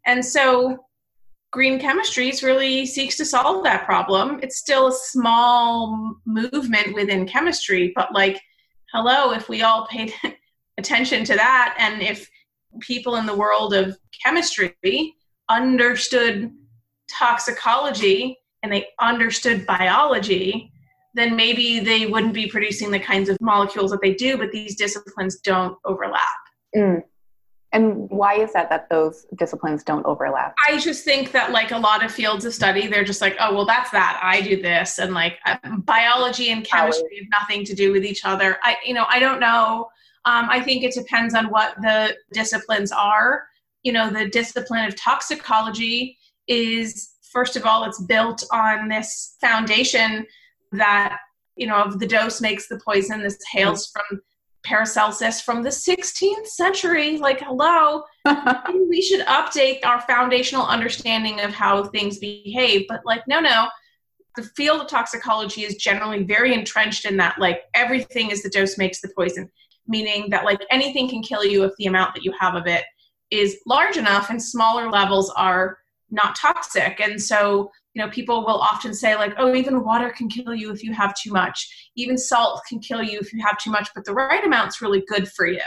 And 0.07 0.25
so 0.25 0.87
green 1.53 1.81
chemistries 1.81 2.43
really 2.43 2.87
seeks 2.87 3.17
to 3.17 3.25
solve 3.25 3.65
that 3.65 3.85
problem. 3.85 4.41
It's 4.43 4.59
still 4.59 4.89
a 4.89 4.93
small 4.93 6.17
movement 6.27 6.95
within 6.95 7.27
chemistry, 7.27 7.93
but 7.97 8.13
like, 8.13 8.41
hello, 8.93 9.33
if 9.33 9.49
we 9.49 9.63
all 9.63 9.87
paid 9.87 10.13
attention 10.79 11.25
to 11.25 11.35
that 11.35 11.75
and 11.79 12.03
if 12.03 12.29
people 12.81 13.17
in 13.17 13.27
the 13.27 13.37
world 13.37 13.75
of 13.75 13.97
chemistry 14.25 15.15
understood 15.49 16.51
toxicology 17.11 18.39
and 18.63 18.73
they 18.73 18.89
understood 19.01 19.67
biology, 19.67 20.73
then 21.15 21.37
maybe 21.37 21.81
they 21.81 22.07
wouldn't 22.07 22.35
be 22.35 22.47
producing 22.49 22.91
the 22.91 22.99
kinds 22.99 23.29
of 23.29 23.37
molecules 23.41 23.91
that 23.91 24.01
they 24.03 24.15
do, 24.15 24.37
but 24.37 24.51
these 24.53 24.77
disciplines 24.77 25.41
don't 25.41 25.77
overlap. 25.85 26.21
Mm. 26.77 27.03
And 27.73 28.09
why 28.11 28.35
is 28.35 28.53
that 28.53 28.71
that 28.71 28.89
those 28.89 29.27
disciplines 29.39 29.83
don't 29.83 30.07
overlap? 30.07 30.55
I 30.69 30.79
just 30.79 31.05
think 31.05 31.33
that 31.33 31.53
like 31.53 31.73
a 31.73 31.79
lot 31.79 32.05
of 32.05 32.13
fields 32.13 32.45
of 32.45 32.55
study, 32.55 32.87
they're 32.87 33.05
just 33.05 33.21
like, 33.21 33.37
oh, 33.41 33.55
well, 33.55 33.67
that's 33.67 33.91
that. 33.91 34.21
I 34.23 34.41
do 34.41 34.61
this, 34.63 34.99
and 34.99 35.13
like 35.13 35.39
uh, 35.45 35.57
biology 35.79 36.51
and 36.51 36.65
chemistry 36.65 37.19
have 37.19 37.41
nothing 37.43 37.65
to 37.65 37.75
do 37.75 37.93
with 37.93 38.05
each 38.05 38.25
other. 38.25 38.59
I, 38.63 38.77
you 38.85 38.95
know, 38.95 39.05
I 39.09 39.19
don't 39.19 39.41
know. 39.41 39.91
Um, 40.27 40.49
I 40.51 40.61
think 40.61 40.85
it 40.85 40.93
depends 40.93 41.35
on 41.35 41.47
what 41.47 41.77
the 41.81 42.17
disciplines 42.33 42.93
are. 42.93 43.45
You 43.83 43.93
know, 43.93 44.11
the 44.11 44.29
discipline 44.29 44.85
of 44.85 44.97
toxicology 44.97 46.19
is 46.49 47.13
first 47.23 47.57
of 47.57 47.65
all, 47.65 47.85
it's 47.85 48.03
built 48.03 48.45
on 48.53 48.89
this 48.89 49.37
foundation 49.41 50.27
that 50.73 51.19
you 51.57 51.67
know 51.67 51.77
of 51.77 51.99
the 51.99 52.07
dose 52.07 52.41
makes 52.41 52.69
the 52.69 52.81
poison. 52.85 53.23
This 53.23 53.39
hails 53.53 53.91
from 53.93 54.21
Paracelsus 54.67 55.41
from 55.41 55.63
the 55.63 55.71
16th 55.71 56.47
century. 56.47 57.19
Like, 57.19 57.41
hello, 57.41 58.03
we 58.89 59.01
should 59.01 59.25
update 59.27 59.85
our 59.85 60.01
foundational 60.03 60.67
understanding 60.67 61.41
of 61.41 61.53
how 61.53 61.85
things 61.85 62.19
behave. 62.19 62.87
But, 62.89 63.03
like, 63.07 63.23
no, 63.29 63.41
no. 63.41 63.69
The 64.35 64.43
field 64.43 64.83
of 64.83 64.89
toxicology 64.89 65.63
is 65.63 65.77
generally 65.77 66.25
very 66.25 66.53
entrenched 66.53 67.07
in 67.07 67.17
that, 67.19 67.39
like, 67.39 67.63
everything 67.75 68.31
is 68.31 68.43
the 68.43 68.51
dose 68.51 68.77
makes 68.77 69.01
the 69.01 69.09
poison, 69.17 69.51
meaning 69.89 70.31
that, 70.31 70.45
like, 70.45 70.61
anything 70.71 71.09
can 71.09 71.23
kill 71.23 71.45
you 71.45 71.65
if 71.65 71.73
the 71.79 71.87
amount 71.87 72.15
that 72.15 72.25
you 72.25 72.33
have 72.39 72.55
of 72.55 72.67
it 72.67 72.85
is 73.31 73.59
large 73.67 73.97
enough 73.97 74.31
and 74.31 74.43
smaller 74.43 74.91
levels 74.91 75.33
are 75.37 75.79
not 76.11 76.37
toxic. 76.37 77.01
And 77.01 77.21
so, 77.21 77.71
you 77.95 78.03
know, 78.03 78.11
people 78.11 78.45
will 78.45 78.59
often 78.59 78.95
say, 78.95 79.17
like, 79.17 79.35
oh, 79.39 79.55
even 79.55 79.83
water 79.83 80.11
can 80.11 80.29
kill 80.29 80.55
you 80.55 80.71
if 80.71 80.83
you 80.83 80.93
have 80.93 81.15
too 81.15 81.33
much. 81.33 81.91
Even 81.97 82.17
salt 82.17 82.63
can 82.69 82.79
kill 82.79 83.03
you 83.03 83.19
if 83.19 83.33
you 83.33 83.43
have 83.45 83.59
too 83.59 83.71
much, 83.71 83.89
but 83.95 84.05
the 84.05 84.15
right 84.15 84.45
amount's 84.45 84.83
really 84.83 85.05
good 85.09 85.29
for 85.29 85.47
you. 85.47 85.61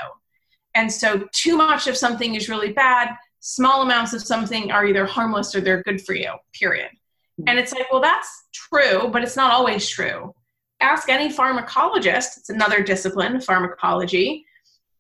And 0.76 0.92
so, 0.92 1.28
too 1.34 1.58
much 1.58 1.88
of 1.88 1.98
something 1.98 2.36
is 2.36 2.50
really 2.50 2.72
bad. 2.72 3.16
Small 3.40 3.82
amounts 3.82 4.14
of 4.14 4.22
something 4.22 4.72
are 4.72 4.86
either 4.86 5.06
harmless 5.06 5.56
or 5.56 5.62
they're 5.62 5.84
good 5.84 6.02
for 6.02 6.14
you, 6.14 6.32
period. 6.54 6.90
Hmm. 7.38 7.46
And 7.48 7.60
it's 7.60 7.74
like, 7.74 7.92
well, 7.92 8.02
that's 8.02 8.48
true, 8.54 9.10
but 9.12 9.24
it's 9.24 9.36
not 9.36 9.52
always 9.52 9.90
true. 9.90 10.34
Ask 10.82 11.10
any 11.10 11.30
pharmacologist, 11.30 12.38
it's 12.38 12.50
another 12.50 12.82
discipline, 12.82 13.42
pharmacology, 13.42 14.46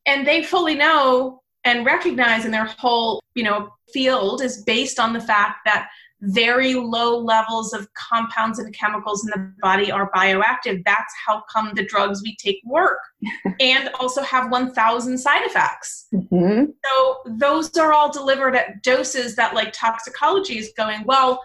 and 0.05 0.25
they 0.27 0.43
fully 0.43 0.75
know 0.75 1.41
and 1.63 1.85
recognize 1.85 2.45
in 2.45 2.51
their 2.51 2.65
whole, 2.65 3.21
you 3.35 3.43
know, 3.43 3.69
field 3.93 4.41
is 4.41 4.63
based 4.63 4.99
on 4.99 5.13
the 5.13 5.19
fact 5.19 5.59
that 5.65 5.89
very 6.21 6.73
low 6.73 7.17
levels 7.17 7.73
of 7.73 7.87
compounds 7.93 8.59
and 8.59 8.73
chemicals 8.73 9.23
in 9.23 9.29
the 9.29 9.53
body 9.61 9.91
are 9.91 10.11
bioactive. 10.11 10.83
That's 10.85 11.13
how 11.25 11.43
come 11.51 11.71
the 11.75 11.85
drugs 11.85 12.21
we 12.23 12.35
take 12.35 12.59
work 12.65 12.99
and 13.59 13.89
also 13.99 14.21
have 14.23 14.51
1,000 14.51 15.17
side 15.17 15.45
effects. 15.45 16.07
Mm-hmm. 16.13 16.71
So 16.85 17.17
those 17.25 17.75
are 17.77 17.93
all 17.93 18.11
delivered 18.11 18.55
at 18.55 18.83
doses 18.83 19.35
that, 19.37 19.55
like 19.55 19.71
toxicology, 19.71 20.57
is 20.57 20.73
going, 20.75 21.03
well, 21.05 21.41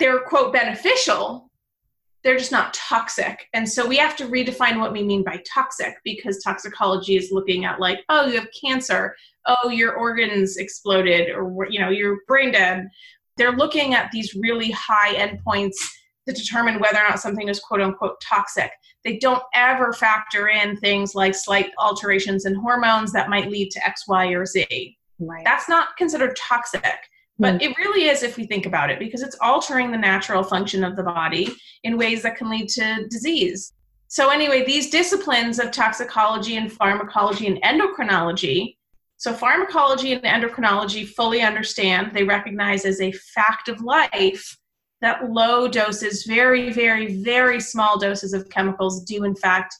they're 0.00 0.20
quote 0.20 0.52
beneficial, 0.52 1.47
they're 2.24 2.38
just 2.38 2.52
not 2.52 2.74
toxic. 2.74 3.46
And 3.54 3.68
so 3.68 3.86
we 3.86 3.96
have 3.96 4.16
to 4.16 4.26
redefine 4.26 4.80
what 4.80 4.92
we 4.92 5.02
mean 5.02 5.22
by 5.22 5.42
toxic 5.50 5.94
because 6.04 6.42
toxicology 6.42 7.16
is 7.16 7.30
looking 7.30 7.64
at 7.64 7.80
like, 7.80 8.00
oh, 8.08 8.26
you 8.26 8.40
have 8.40 8.48
cancer, 8.60 9.14
oh, 9.46 9.68
your 9.68 9.94
organs 9.94 10.56
exploded, 10.56 11.30
or 11.30 11.66
you 11.70 11.78
know, 11.80 11.90
you're 11.90 12.18
brain 12.26 12.52
dead. 12.52 12.88
They're 13.36 13.52
looking 13.52 13.94
at 13.94 14.10
these 14.10 14.34
really 14.34 14.72
high 14.72 15.14
endpoints 15.14 15.76
to 16.26 16.34
determine 16.34 16.80
whether 16.80 16.98
or 16.98 17.08
not 17.08 17.20
something 17.20 17.48
is 17.48 17.60
quote 17.60 17.80
unquote 17.80 18.20
toxic. 18.20 18.70
They 19.04 19.18
don't 19.18 19.42
ever 19.54 19.92
factor 19.92 20.48
in 20.48 20.76
things 20.76 21.14
like 21.14 21.34
slight 21.34 21.70
alterations 21.78 22.44
in 22.44 22.54
hormones 22.54 23.12
that 23.12 23.30
might 23.30 23.50
lead 23.50 23.70
to 23.70 23.86
X, 23.86 24.08
Y, 24.08 24.26
or 24.28 24.44
Z. 24.44 24.98
Right. 25.20 25.44
That's 25.44 25.68
not 25.68 25.96
considered 25.96 26.36
toxic. 26.36 26.82
But 27.38 27.54
mm. 27.54 27.62
it 27.62 27.76
really 27.78 28.08
is 28.08 28.22
if 28.22 28.36
we 28.36 28.46
think 28.46 28.66
about 28.66 28.90
it, 28.90 28.98
because 28.98 29.22
it's 29.22 29.36
altering 29.40 29.90
the 29.90 29.98
natural 29.98 30.42
function 30.42 30.84
of 30.84 30.96
the 30.96 31.02
body 31.02 31.54
in 31.84 31.96
ways 31.96 32.22
that 32.22 32.36
can 32.36 32.50
lead 32.50 32.68
to 32.70 33.06
disease. 33.08 33.72
So, 34.08 34.30
anyway, 34.30 34.64
these 34.64 34.90
disciplines 34.90 35.58
of 35.58 35.70
toxicology 35.70 36.56
and 36.56 36.72
pharmacology 36.72 37.46
and 37.46 37.62
endocrinology. 37.62 38.76
So, 39.18 39.32
pharmacology 39.32 40.14
and 40.14 40.22
endocrinology 40.22 41.06
fully 41.06 41.42
understand, 41.42 42.12
they 42.12 42.24
recognize 42.24 42.84
as 42.84 43.00
a 43.00 43.12
fact 43.12 43.68
of 43.68 43.82
life 43.82 44.56
that 45.00 45.30
low 45.30 45.68
doses, 45.68 46.24
very, 46.24 46.72
very, 46.72 47.22
very 47.22 47.60
small 47.60 47.98
doses 47.98 48.32
of 48.32 48.48
chemicals 48.48 49.04
do, 49.04 49.24
in 49.24 49.36
fact, 49.36 49.74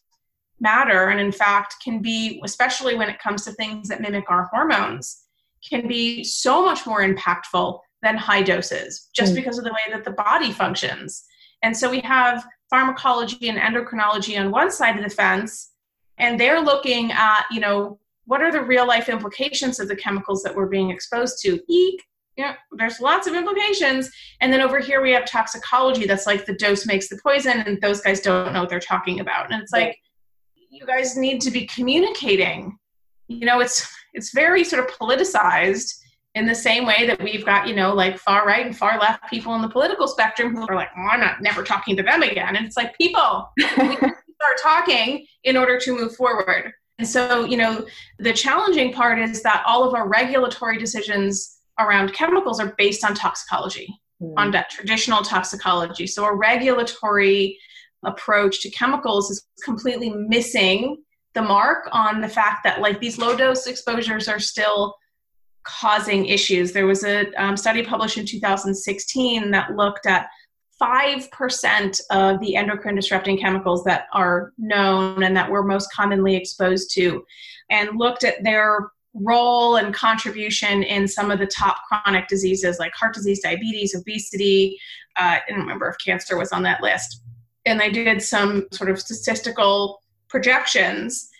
matter. 0.60 1.08
And, 1.08 1.20
in 1.20 1.32
fact, 1.32 1.76
can 1.82 2.00
be, 2.02 2.40
especially 2.44 2.94
when 2.96 3.08
it 3.08 3.18
comes 3.18 3.44
to 3.46 3.52
things 3.52 3.88
that 3.88 4.02
mimic 4.02 4.30
our 4.30 4.44
hormones 4.52 5.27
can 5.68 5.88
be 5.88 6.24
so 6.24 6.64
much 6.64 6.86
more 6.86 7.00
impactful 7.02 7.78
than 8.02 8.16
high 8.16 8.42
doses 8.42 9.08
just 9.14 9.32
mm. 9.32 9.36
because 9.36 9.58
of 9.58 9.64
the 9.64 9.72
way 9.72 9.92
that 9.92 10.04
the 10.04 10.12
body 10.12 10.52
functions. 10.52 11.24
And 11.62 11.76
so 11.76 11.90
we 11.90 12.00
have 12.00 12.46
pharmacology 12.70 13.48
and 13.48 13.58
endocrinology 13.58 14.38
on 14.38 14.50
one 14.50 14.70
side 14.70 14.96
of 14.96 15.02
the 15.02 15.10
fence, 15.10 15.72
and 16.18 16.38
they're 16.38 16.60
looking 16.60 17.10
at, 17.12 17.44
you 17.50 17.60
know, 17.60 17.98
what 18.26 18.42
are 18.42 18.52
the 18.52 18.62
real 18.62 18.86
life 18.86 19.08
implications 19.08 19.80
of 19.80 19.88
the 19.88 19.96
chemicals 19.96 20.42
that 20.42 20.54
we're 20.54 20.66
being 20.66 20.90
exposed 20.90 21.40
to? 21.42 21.58
Eek, 21.68 22.04
yeah, 22.36 22.54
there's 22.72 23.00
lots 23.00 23.26
of 23.26 23.34
implications. 23.34 24.10
And 24.40 24.52
then 24.52 24.60
over 24.60 24.78
here 24.78 25.02
we 25.02 25.10
have 25.12 25.24
toxicology 25.24 26.06
that's 26.06 26.26
like 26.26 26.46
the 26.46 26.54
dose 26.54 26.86
makes 26.86 27.08
the 27.08 27.18
poison, 27.22 27.60
and 27.60 27.80
those 27.80 28.00
guys 28.00 28.20
don't 28.20 28.52
know 28.52 28.60
what 28.60 28.68
they're 28.68 28.80
talking 28.80 29.20
about. 29.20 29.50
And 29.50 29.60
it's 29.62 29.72
like, 29.72 29.98
you 30.70 30.86
guys 30.86 31.16
need 31.16 31.40
to 31.40 31.50
be 31.50 31.66
communicating. 31.66 32.78
You 33.28 33.46
know, 33.46 33.60
it's 33.60 33.88
it's 34.14 34.32
very 34.32 34.64
sort 34.64 34.84
of 34.84 34.90
politicized 34.98 35.94
in 36.34 36.46
the 36.46 36.54
same 36.54 36.86
way 36.86 37.06
that 37.06 37.22
we've 37.22 37.44
got 37.44 37.66
you 37.66 37.74
know 37.74 37.92
like 37.94 38.18
far 38.18 38.46
right 38.46 38.64
and 38.64 38.76
far 38.76 38.98
left 38.98 39.28
people 39.28 39.54
in 39.54 39.62
the 39.62 39.68
political 39.68 40.06
spectrum 40.06 40.54
who 40.54 40.66
are 40.68 40.74
like 40.74 40.88
well, 40.96 41.08
i'm 41.10 41.20
not 41.20 41.40
never 41.40 41.62
talking 41.62 41.96
to 41.96 42.02
them 42.02 42.22
again. 42.22 42.56
And 42.56 42.66
it's 42.66 42.76
like 42.76 42.96
people 42.96 43.50
we 43.56 43.64
start 43.96 44.56
talking 44.62 45.26
in 45.44 45.56
order 45.56 45.78
to 45.80 45.96
move 45.96 46.14
forward. 46.16 46.72
And 46.98 47.06
so 47.06 47.44
you 47.44 47.56
know 47.56 47.86
the 48.18 48.32
challenging 48.32 48.92
part 48.92 49.18
is 49.18 49.42
that 49.42 49.62
all 49.66 49.84
of 49.84 49.94
our 49.94 50.08
regulatory 50.08 50.78
decisions 50.78 51.58
around 51.78 52.12
chemicals 52.12 52.60
are 52.60 52.74
based 52.76 53.04
on 53.04 53.14
toxicology 53.14 53.88
mm. 54.22 54.34
on 54.36 54.50
that 54.50 54.70
traditional 54.70 55.22
toxicology. 55.22 56.06
So 56.06 56.24
a 56.24 56.34
regulatory 56.34 57.58
approach 58.04 58.62
to 58.62 58.70
chemicals 58.70 59.30
is 59.30 59.44
completely 59.64 60.10
missing 60.10 60.98
the 61.38 61.42
mark 61.42 61.88
on 61.92 62.20
the 62.20 62.28
fact 62.28 62.64
that 62.64 62.80
like 62.80 62.98
these 62.98 63.16
low 63.16 63.36
dose 63.36 63.68
exposures 63.68 64.28
are 64.28 64.40
still 64.40 64.96
causing 65.62 66.26
issues. 66.26 66.72
There 66.72 66.86
was 66.86 67.04
a 67.04 67.32
um, 67.40 67.56
study 67.56 67.84
published 67.84 68.18
in 68.18 68.26
2016 68.26 69.52
that 69.52 69.76
looked 69.76 70.06
at 70.06 70.26
5% 70.82 72.00
of 72.10 72.40
the 72.40 72.56
endocrine 72.56 72.96
disrupting 72.96 73.38
chemicals 73.38 73.84
that 73.84 74.06
are 74.12 74.52
known 74.58 75.22
and 75.22 75.36
that 75.36 75.48
we're 75.48 75.62
most 75.62 75.92
commonly 75.92 76.34
exposed 76.34 76.92
to, 76.94 77.24
and 77.70 77.96
looked 77.96 78.24
at 78.24 78.42
their 78.42 78.90
role 79.14 79.76
and 79.76 79.94
contribution 79.94 80.82
in 80.82 81.06
some 81.06 81.30
of 81.30 81.38
the 81.38 81.46
top 81.46 81.76
chronic 81.86 82.26
diseases 82.26 82.80
like 82.80 82.92
heart 82.94 83.14
disease, 83.14 83.40
diabetes, 83.40 83.94
obesity. 83.94 84.76
Uh, 85.16 85.38
I 85.38 85.42
don't 85.48 85.60
remember 85.60 85.88
if 85.88 85.96
cancer 86.04 86.36
was 86.36 86.50
on 86.50 86.64
that 86.64 86.82
list. 86.82 87.22
And 87.64 87.78
they 87.78 87.90
did 87.90 88.22
some 88.22 88.66
sort 88.72 88.90
of 88.90 88.98
statistical 88.98 90.00
projections 90.28 91.30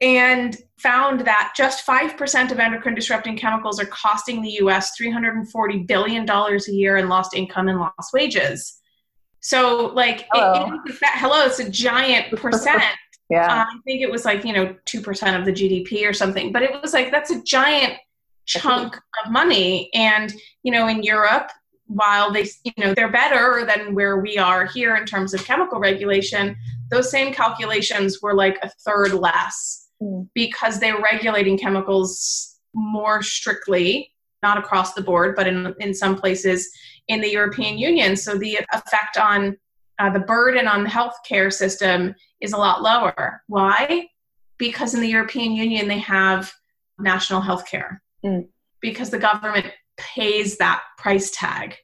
and 0.00 0.56
found 0.78 1.20
that 1.20 1.54
just 1.56 1.86
5% 1.86 2.52
of 2.52 2.58
endocrine 2.58 2.94
disrupting 2.94 3.36
chemicals 3.36 3.80
are 3.80 3.86
costing 3.86 4.42
the 4.42 4.50
US 4.60 4.92
$340 5.00 5.86
billion 5.86 6.28
a 6.28 6.58
year 6.70 6.98
in 6.98 7.08
lost 7.08 7.34
income 7.34 7.68
and 7.68 7.80
lost 7.80 8.12
wages. 8.12 8.78
So, 9.40 9.92
like, 9.94 10.26
hello, 10.32 10.80
it, 10.84 10.90
it 10.90 10.98
hello 11.02 11.46
it's 11.46 11.60
a 11.60 11.70
giant 11.70 12.34
percent. 12.36 12.82
yeah. 13.30 13.46
Uh, 13.46 13.64
I 13.64 13.78
think 13.84 14.02
it 14.02 14.10
was 14.10 14.24
like, 14.24 14.44
you 14.44 14.52
know, 14.52 14.74
2% 14.86 15.38
of 15.38 15.44
the 15.44 15.52
GDP 15.52 16.08
or 16.08 16.12
something, 16.12 16.52
but 16.52 16.62
it 16.62 16.82
was 16.82 16.92
like, 16.92 17.10
that's 17.10 17.30
a 17.30 17.42
giant 17.42 17.94
chunk 18.44 18.96
of 18.96 19.32
money. 19.32 19.88
And, 19.94 20.34
you 20.62 20.72
know, 20.72 20.88
in 20.88 21.02
Europe, 21.02 21.50
while 21.86 22.32
they 22.32 22.46
you 22.64 22.72
know 22.78 22.94
they're 22.94 23.10
better 23.10 23.64
than 23.64 23.94
where 23.94 24.18
we 24.18 24.36
are 24.38 24.66
here 24.66 24.96
in 24.96 25.06
terms 25.06 25.32
of 25.32 25.44
chemical 25.44 25.78
regulation 25.78 26.56
those 26.90 27.10
same 27.10 27.32
calculations 27.32 28.20
were 28.22 28.34
like 28.34 28.58
a 28.62 28.70
third 28.84 29.12
less 29.12 29.88
mm. 30.02 30.28
because 30.34 30.78
they're 30.78 31.00
regulating 31.00 31.58
chemicals 31.58 32.56
more 32.74 33.22
strictly, 33.22 34.12
not 34.42 34.58
across 34.58 34.94
the 34.94 35.02
board, 35.02 35.34
but 35.34 35.46
in, 35.46 35.74
in 35.80 35.94
some 35.94 36.16
places 36.16 36.70
in 37.08 37.20
the 37.20 37.30
European 37.30 37.78
Union. 37.78 38.16
So 38.16 38.36
the 38.36 38.58
effect 38.72 39.16
on 39.16 39.56
uh, 39.98 40.10
the 40.10 40.20
burden 40.20 40.68
on 40.68 40.84
the 40.84 40.90
healthcare 40.90 41.52
system 41.52 42.14
is 42.40 42.52
a 42.52 42.58
lot 42.58 42.82
lower. 42.82 43.42
Why? 43.46 44.08
Because 44.58 44.94
in 44.94 45.00
the 45.00 45.08
European 45.08 45.52
Union, 45.52 45.88
they 45.88 45.98
have 45.98 46.52
national 46.98 47.40
health 47.40 47.66
care, 47.66 48.02
mm. 48.24 48.46
because 48.80 49.10
the 49.10 49.18
government 49.18 49.66
pays 49.96 50.58
that 50.58 50.82
price 50.98 51.30
tag. 51.30 51.76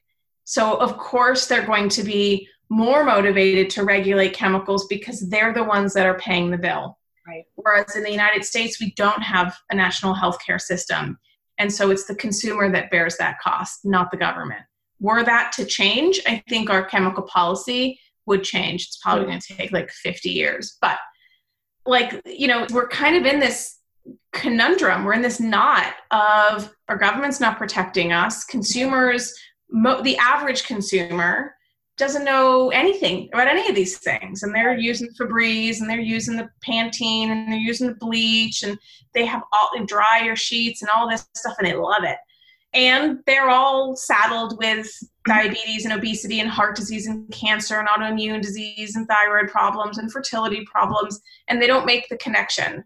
So, 0.43 0.75
of 0.75 0.97
course, 0.97 1.47
they're 1.47 1.65
going 1.65 1.89
to 1.89 2.03
be 2.03 2.47
more 2.69 3.03
motivated 3.03 3.69
to 3.71 3.83
regulate 3.83 4.33
chemicals 4.33 4.87
because 4.87 5.29
they're 5.29 5.53
the 5.53 5.63
ones 5.63 5.93
that 5.93 6.05
are 6.05 6.17
paying 6.17 6.51
the 6.51 6.57
bill. 6.57 6.97
Right. 7.27 7.45
Whereas 7.55 7.95
in 7.95 8.03
the 8.03 8.11
United 8.11 8.43
States, 8.43 8.79
we 8.79 8.93
don't 8.95 9.21
have 9.21 9.57
a 9.71 9.75
national 9.75 10.15
healthcare 10.15 10.59
system. 10.59 11.17
And 11.57 11.71
so 11.71 11.91
it's 11.91 12.05
the 12.05 12.15
consumer 12.15 12.69
that 12.71 12.91
bears 12.91 13.15
that 13.17 13.39
cost, 13.39 13.85
not 13.85 14.11
the 14.11 14.17
government. 14.17 14.63
Were 14.99 15.23
that 15.23 15.51
to 15.53 15.65
change, 15.65 16.19
I 16.27 16.43
think 16.49 16.69
our 16.69 16.83
chemical 16.83 17.23
policy 17.23 17.99
would 18.25 18.43
change. 18.43 18.83
It's 18.87 18.97
probably 18.97 19.25
going 19.25 19.39
to 19.39 19.55
take 19.55 19.71
like 19.71 19.89
50 19.91 20.29
years. 20.29 20.77
But, 20.81 20.97
like, 21.85 22.21
you 22.25 22.47
know, 22.47 22.65
we're 22.71 22.87
kind 22.87 23.15
of 23.15 23.25
in 23.25 23.39
this 23.39 23.77
conundrum. 24.31 25.03
We're 25.03 25.13
in 25.13 25.21
this 25.21 25.39
knot 25.39 25.93
of 26.11 26.73
our 26.89 26.97
government's 26.97 27.39
not 27.39 27.57
protecting 27.57 28.11
us, 28.11 28.43
consumers, 28.43 29.33
mo- 29.69 30.01
the 30.01 30.17
average 30.17 30.65
consumer 30.65 31.55
doesn't 31.97 32.25
know 32.25 32.69
anything 32.71 33.29
about 33.33 33.47
any 33.47 33.69
of 33.69 33.75
these 33.75 33.99
things. 33.99 34.41
And 34.41 34.53
they're 34.53 34.77
using 34.77 35.09
Febreze 35.09 35.79
and 35.79 35.89
they're 35.89 35.99
using 35.99 36.35
the 36.35 36.49
Pantene 36.67 37.29
and 37.29 37.51
they're 37.51 37.59
using 37.59 37.87
the 37.87 37.95
bleach 37.95 38.63
and 38.63 38.77
they 39.13 39.25
have 39.25 39.43
all 39.53 39.69
the 39.77 39.85
dryer 39.85 40.35
sheets 40.35 40.81
and 40.81 40.89
all 40.89 41.07
this 41.07 41.27
stuff 41.35 41.55
and 41.59 41.67
they 41.67 41.75
love 41.75 42.03
it. 42.03 42.17
And 42.73 43.19
they're 43.27 43.51
all 43.51 43.95
saddled 43.95 44.57
with 44.57 44.91
diabetes 45.27 45.85
and 45.85 45.93
obesity 45.93 46.39
and 46.39 46.49
heart 46.49 46.75
disease 46.75 47.05
and 47.05 47.31
cancer 47.31 47.79
and 47.79 47.87
autoimmune 47.87 48.41
disease 48.41 48.95
and 48.95 49.07
thyroid 49.07 49.49
problems 49.49 49.99
and 49.99 50.11
fertility 50.11 50.65
problems 50.65 51.21
and 51.47 51.61
they 51.61 51.67
don't 51.67 51.85
make 51.85 52.09
the 52.09 52.17
connection 52.17 52.83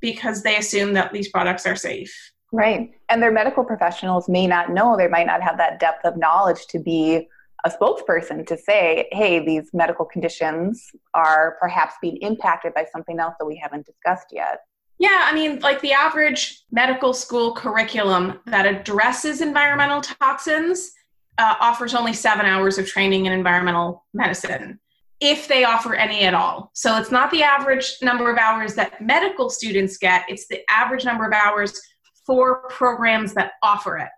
because 0.00 0.42
they 0.42 0.56
assume 0.56 0.92
that 0.94 1.12
these 1.12 1.28
products 1.28 1.66
are 1.66 1.76
safe. 1.76 2.32
Right. 2.52 2.90
And 3.08 3.22
their 3.22 3.30
medical 3.30 3.64
professionals 3.64 4.28
may 4.28 4.46
not 4.46 4.70
know 4.70 4.96
they 4.96 5.08
might 5.08 5.26
not 5.26 5.42
have 5.42 5.56
that 5.58 5.78
depth 5.78 6.04
of 6.04 6.16
knowledge 6.16 6.66
to 6.70 6.78
be 6.78 7.28
a 7.64 7.70
spokesperson 7.70 8.46
to 8.46 8.56
say, 8.56 9.08
hey, 9.12 9.44
these 9.44 9.70
medical 9.72 10.04
conditions 10.04 10.90
are 11.14 11.56
perhaps 11.60 11.94
being 12.00 12.16
impacted 12.18 12.74
by 12.74 12.86
something 12.90 13.20
else 13.20 13.34
that 13.38 13.46
we 13.46 13.56
haven't 13.56 13.86
discussed 13.86 14.28
yet. 14.32 14.60
Yeah, 14.98 15.22
I 15.24 15.34
mean, 15.34 15.60
like 15.60 15.80
the 15.80 15.92
average 15.92 16.62
medical 16.70 17.14
school 17.14 17.54
curriculum 17.54 18.38
that 18.46 18.66
addresses 18.66 19.40
environmental 19.40 20.00
toxins 20.00 20.92
uh, 21.38 21.54
offers 21.58 21.94
only 21.94 22.12
seven 22.12 22.44
hours 22.44 22.76
of 22.76 22.86
training 22.86 23.24
in 23.24 23.32
environmental 23.32 24.04
medicine, 24.12 24.78
if 25.20 25.48
they 25.48 25.64
offer 25.64 25.94
any 25.94 26.22
at 26.22 26.34
all. 26.34 26.70
So 26.74 26.96
it's 26.96 27.10
not 27.10 27.30
the 27.30 27.42
average 27.42 27.96
number 28.02 28.30
of 28.30 28.38
hours 28.38 28.74
that 28.74 29.00
medical 29.00 29.50
students 29.50 29.98
get, 29.98 30.24
it's 30.28 30.46
the 30.48 30.60
average 30.70 31.04
number 31.04 31.26
of 31.26 31.32
hours 31.32 31.78
for 32.26 32.68
programs 32.68 33.34
that 33.34 33.52
offer 33.62 33.98
it. 33.98 34.08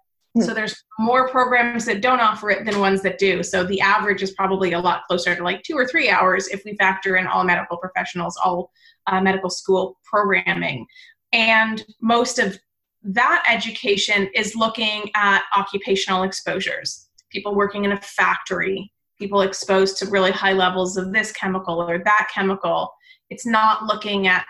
So 0.41 0.49
hmm. 0.49 0.55
there's 0.55 0.85
more 0.99 1.29
programs 1.29 1.85
that 1.87 2.01
don't 2.01 2.21
offer 2.21 2.51
it 2.51 2.65
than 2.65 2.79
ones 2.79 3.03
that 3.03 3.19
do. 3.19 3.43
So 3.43 3.65
the 3.65 3.81
average 3.81 4.23
is 4.23 4.31
probably 4.33 4.73
a 4.73 4.79
lot 4.79 5.03
closer 5.07 5.35
to 5.35 5.43
like 5.43 5.63
two 5.63 5.77
or 5.77 5.87
three 5.87 6.09
hours 6.09 6.49
if 6.49 6.63
we 6.65 6.77
factor 6.77 7.17
in 7.17 7.27
all 7.27 7.45
medical 7.45 7.77
professionals, 7.77 8.39
all 8.43 8.71
uh, 9.07 9.21
medical 9.21 9.51
school 9.51 9.99
programming. 10.05 10.87
And 11.33 11.85
most 12.01 12.39
of 12.39 12.59
that 13.05 13.45
education 13.51 14.31
is 14.35 14.55
looking 14.55 15.11
at 15.15 15.43
occupational 15.57 16.23
exposures. 16.23 17.09
People 17.31 17.55
working 17.55 17.85
in 17.85 17.93
a 17.93 18.01
factory, 18.01 18.93
people 19.19 19.43
exposed 19.43 19.99
to 19.99 20.07
really 20.07 20.31
high 20.31 20.53
levels 20.53 20.97
of 20.97 21.13
this 21.13 21.33
chemical 21.33 21.81
or 21.81 21.99
that 21.99 22.29
chemical. 22.35 22.93
It's 23.31 23.47
not 23.47 23.85
looking 23.85 24.27
at 24.27 24.45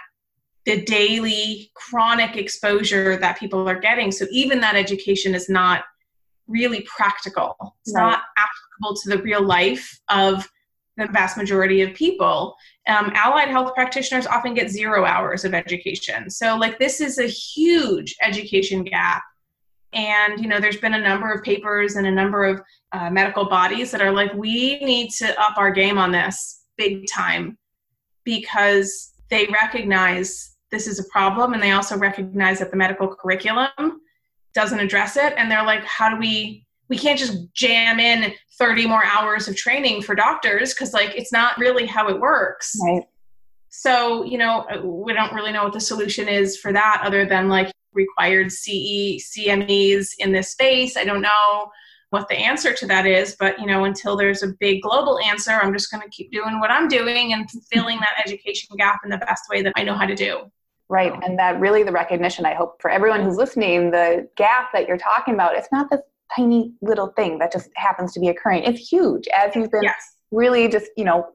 the 0.65 0.83
daily 0.85 1.71
chronic 1.75 2.37
exposure 2.37 3.17
that 3.17 3.39
people 3.39 3.69
are 3.69 3.79
getting. 3.79 4.13
So 4.13 4.27
even 4.31 4.61
that 4.61 4.77
education 4.77 5.35
is 5.35 5.49
not 5.49 5.85
really 6.47 6.83
practical. 6.83 7.77
It's 7.85 7.95
right. 7.95 8.11
not 8.11 8.23
applicable 8.37 9.01
to 9.03 9.09
the 9.11 9.23
real 9.23 9.43
life 9.43 10.01
of 10.09 10.49
the 10.97 11.07
vast 11.07 11.37
majority 11.37 11.83
of 11.83 11.95
people. 11.95 12.55
Um, 12.87 13.13
allied 13.15 13.49
health 13.49 13.75
practitioners 13.75 14.27
often 14.27 14.55
get 14.55 14.71
zero 14.71 15.05
hours 15.05 15.45
of 15.45 15.55
education. 15.55 16.29
So, 16.31 16.57
like, 16.57 16.79
this 16.79 17.01
is 17.01 17.19
a 17.19 17.27
huge 17.27 18.15
education 18.23 18.85
gap. 18.85 19.23
And, 19.93 20.41
you 20.41 20.49
know, 20.49 20.59
there's 20.59 20.79
been 20.79 20.95
a 20.95 21.01
number 21.01 21.31
of 21.31 21.43
papers 21.43 21.97
and 21.97 22.07
a 22.07 22.11
number 22.11 22.45
of 22.45 22.63
uh, 22.93 23.11
medical 23.11 23.45
bodies 23.45 23.91
that 23.91 24.01
are 24.01 24.13
like, 24.13 24.33
we 24.35 24.79
need 24.81 25.11
to 25.19 25.39
up 25.41 25.59
our 25.59 25.71
game 25.71 25.99
on 25.99 26.13
this 26.13 26.65
big 26.77 27.07
time 27.09 27.59
because 28.25 29.13
they 29.29 29.47
recognize 29.47 30.57
this 30.71 30.87
is 30.87 30.99
a 30.99 31.05
problem 31.05 31.53
and 31.53 31.63
they 31.63 31.73
also 31.73 31.97
recognize 31.97 32.59
that 32.59 32.71
the 32.71 32.77
medical 32.77 33.15
curriculum 33.15 34.01
doesn't 34.55 34.81
address 34.81 35.17
it. 35.17 35.35
And 35.37 35.51
they're 35.51 35.65
like 35.65 35.85
how 35.85 36.11
do 36.11 36.17
we 36.17 36.67
we 36.89 36.99
can't 36.99 37.19
just 37.19 37.53
jam 37.55 37.99
in 37.99 38.35
30 38.59 38.87
more 38.87 39.05
hours 39.05 39.49
of 39.49 39.57
training 39.57 40.03
for 40.03 40.15
doctors 40.15 40.75
because 40.75 40.93
like 40.93 41.15
it's 41.17 41.33
not 41.33 41.57
really 41.59 41.87
how 41.87 42.09
it 42.09 42.21
works. 42.21 42.77
Right. 42.83 43.05
So 43.69 44.25
you 44.25 44.39
know 44.39 44.67
we 44.83 45.13
don't 45.13 45.33
really 45.33 45.53
know 45.53 45.65
what 45.65 45.73
the 45.73 45.81
solution 45.81 46.29
is 46.29 46.57
for 46.57 46.73
that 46.73 47.03
other 47.05 47.27
than 47.27 47.49
like 47.49 47.73
required 47.93 48.51
ce 48.51 49.19
cmes 49.19 50.11
in 50.19 50.33
this 50.33 50.51
space 50.51 50.97
i 50.97 51.05
don't 51.05 51.23
know 51.23 51.71
what 52.11 52.29
the 52.29 52.37
answer 52.37 52.73
to 52.73 52.87
that 52.87 53.07
is 53.07 53.37
but 53.39 53.59
you 53.59 53.67
know 53.67 53.85
until 53.85 54.17
there's 54.17 54.43
a 54.43 54.49
big 54.61 54.83
global 54.83 55.19
answer 55.21 55.53
i'm 55.53 55.73
just 55.73 55.91
going 55.91 56.03
to 56.03 56.09
keep 56.11 56.31
doing 56.31 56.61
what 56.61 56.71
i'm 56.71 56.89
doing 56.89 57.33
and 57.33 57.49
filling 57.73 57.99
that 57.99 58.23
education 58.25 58.69
gap 58.77 59.01
in 59.05 59.11
the 59.11 59.19
best 59.19 59.45
way 59.51 59.63
that 59.63 59.73
i 59.77 59.83
know 59.83 59.95
how 59.95 60.07
to 60.07 60.15
do 60.15 60.51
Right. 60.93 61.11
And 61.25 61.39
that 61.39 61.59
really 61.59 61.85
the 61.85 61.91
recognition, 61.91 62.45
I 62.45 62.53
hope, 62.53 62.77
for 62.83 62.91
everyone 62.91 63.23
who's 63.23 63.39
listening, 63.39 63.91
the 63.91 64.29
gap 64.37 64.75
that 64.75 64.87
you're 64.87 64.99
talking 64.99 65.33
about, 65.33 65.55
it's 65.55 65.69
not 65.73 65.89
this 65.91 66.03
tiny 66.37 66.75
little 66.83 67.09
thing 67.17 67.39
that 67.39 67.51
just 67.51 67.71
happens 67.77 68.13
to 68.13 68.21
be 68.21 68.29
occurring. 68.29 68.65
It's 68.65 68.91
huge, 68.91 69.27
as 69.29 69.57
you've 69.57 69.71
been 69.71 69.85
yes. 69.85 70.17
really 70.33 70.69
just, 70.69 70.91
you 70.99 71.05
know, 71.05 71.29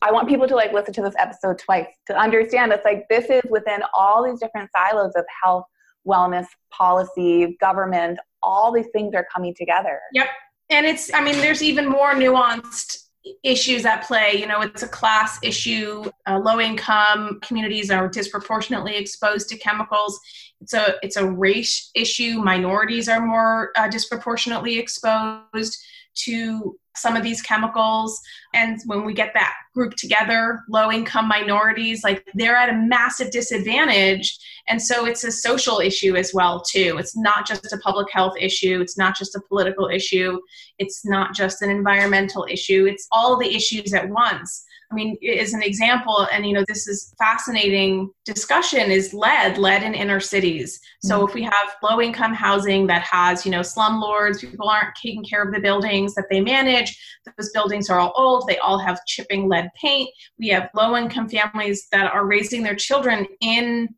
I 0.00 0.12
want 0.12 0.30
people 0.30 0.48
to 0.48 0.56
like 0.56 0.72
listen 0.72 0.94
to 0.94 1.02
this 1.02 1.14
episode 1.18 1.58
twice 1.58 1.88
to 2.06 2.16
understand 2.16 2.72
it's 2.72 2.86
like 2.86 3.06
this 3.10 3.28
is 3.28 3.42
within 3.50 3.80
all 3.92 4.24
these 4.24 4.40
different 4.40 4.70
silos 4.74 5.12
of 5.14 5.26
health, 5.42 5.66
wellness, 6.06 6.46
policy, 6.70 7.56
government, 7.60 8.18
all 8.42 8.72
these 8.72 8.86
things 8.92 9.14
are 9.14 9.26
coming 9.32 9.54
together. 9.56 10.00
Yep. 10.12 10.28
And 10.70 10.86
it's, 10.86 11.12
I 11.12 11.22
mean, 11.22 11.36
there's 11.36 11.62
even 11.62 11.88
more 11.88 12.14
nuanced 12.14 13.06
issues 13.42 13.84
at 13.84 14.06
play. 14.06 14.34
You 14.38 14.46
know, 14.46 14.60
it's 14.60 14.82
a 14.82 14.88
class 14.88 15.38
issue. 15.42 16.04
Uh, 16.26 16.38
low 16.38 16.60
income 16.60 17.40
communities 17.42 17.90
are 17.90 18.08
disproportionately 18.08 18.96
exposed 18.96 19.48
to 19.50 19.58
chemicals. 19.58 20.18
It's 20.60 20.74
a 20.74 20.94
it's 21.02 21.16
a 21.16 21.26
race 21.28 21.90
issue. 21.94 22.40
Minorities 22.42 23.08
are 23.08 23.20
more 23.20 23.72
uh, 23.76 23.88
disproportionately 23.88 24.78
exposed 24.78 25.76
to 26.24 26.76
some 26.96 27.14
of 27.16 27.22
these 27.22 27.42
chemicals. 27.42 28.20
And 28.54 28.80
when 28.86 29.04
we 29.04 29.12
get 29.12 29.32
that 29.34 29.52
group 29.74 29.94
together, 29.96 30.60
low 30.68 30.90
income 30.90 31.28
minorities, 31.28 32.02
like 32.02 32.26
they're 32.34 32.56
at 32.56 32.70
a 32.70 32.76
massive 32.76 33.30
disadvantage. 33.30 34.38
And 34.68 34.80
so 34.80 35.06
it's 35.06 35.22
a 35.22 35.30
social 35.30 35.78
issue 35.78 36.16
as 36.16 36.32
well, 36.34 36.62
too. 36.62 36.96
It's 36.98 37.16
not 37.16 37.46
just 37.46 37.72
a 37.72 37.78
public 37.78 38.10
health 38.10 38.34
issue, 38.40 38.80
it's 38.80 38.98
not 38.98 39.16
just 39.16 39.36
a 39.36 39.40
political 39.48 39.88
issue, 39.88 40.40
it's 40.78 41.04
not 41.04 41.34
just 41.34 41.62
an 41.62 41.70
environmental 41.70 42.46
issue, 42.50 42.86
it's 42.86 43.06
all 43.12 43.38
the 43.38 43.54
issues 43.54 43.92
at 43.92 44.08
once. 44.08 44.64
I 44.90 44.94
mean, 44.94 45.16
as 45.38 45.52
an 45.52 45.62
example, 45.62 46.28
and 46.32 46.46
you 46.46 46.52
know, 46.52 46.64
this 46.68 46.86
is 46.86 47.12
fascinating 47.18 48.10
discussion 48.24 48.90
is 48.90 49.12
lead, 49.12 49.58
lead 49.58 49.82
in 49.82 49.94
inner 49.94 50.20
cities. 50.20 50.78
So 51.02 51.18
mm-hmm. 51.18 51.28
if 51.28 51.34
we 51.34 51.42
have 51.42 51.76
low 51.82 52.00
income 52.00 52.32
housing 52.32 52.86
that 52.86 53.02
has, 53.02 53.44
you 53.44 53.50
know, 53.50 53.60
slumlords, 53.60 54.40
people 54.40 54.68
aren't 54.68 54.94
taking 54.94 55.24
care 55.24 55.42
of 55.42 55.52
the 55.52 55.60
buildings 55.60 56.14
that 56.14 56.26
they 56.30 56.40
manage, 56.40 56.96
those 57.36 57.50
buildings 57.50 57.90
are 57.90 57.98
all 57.98 58.12
old, 58.16 58.48
they 58.48 58.58
all 58.58 58.78
have 58.78 59.04
chipping 59.06 59.48
lead 59.48 59.68
paint. 59.80 60.08
We 60.38 60.48
have 60.48 60.70
low 60.74 60.96
income 60.96 61.28
families 61.28 61.88
that 61.90 62.12
are 62.12 62.26
raising 62.26 62.62
their 62.62 62.76
children 62.76 63.26
in 63.40 63.88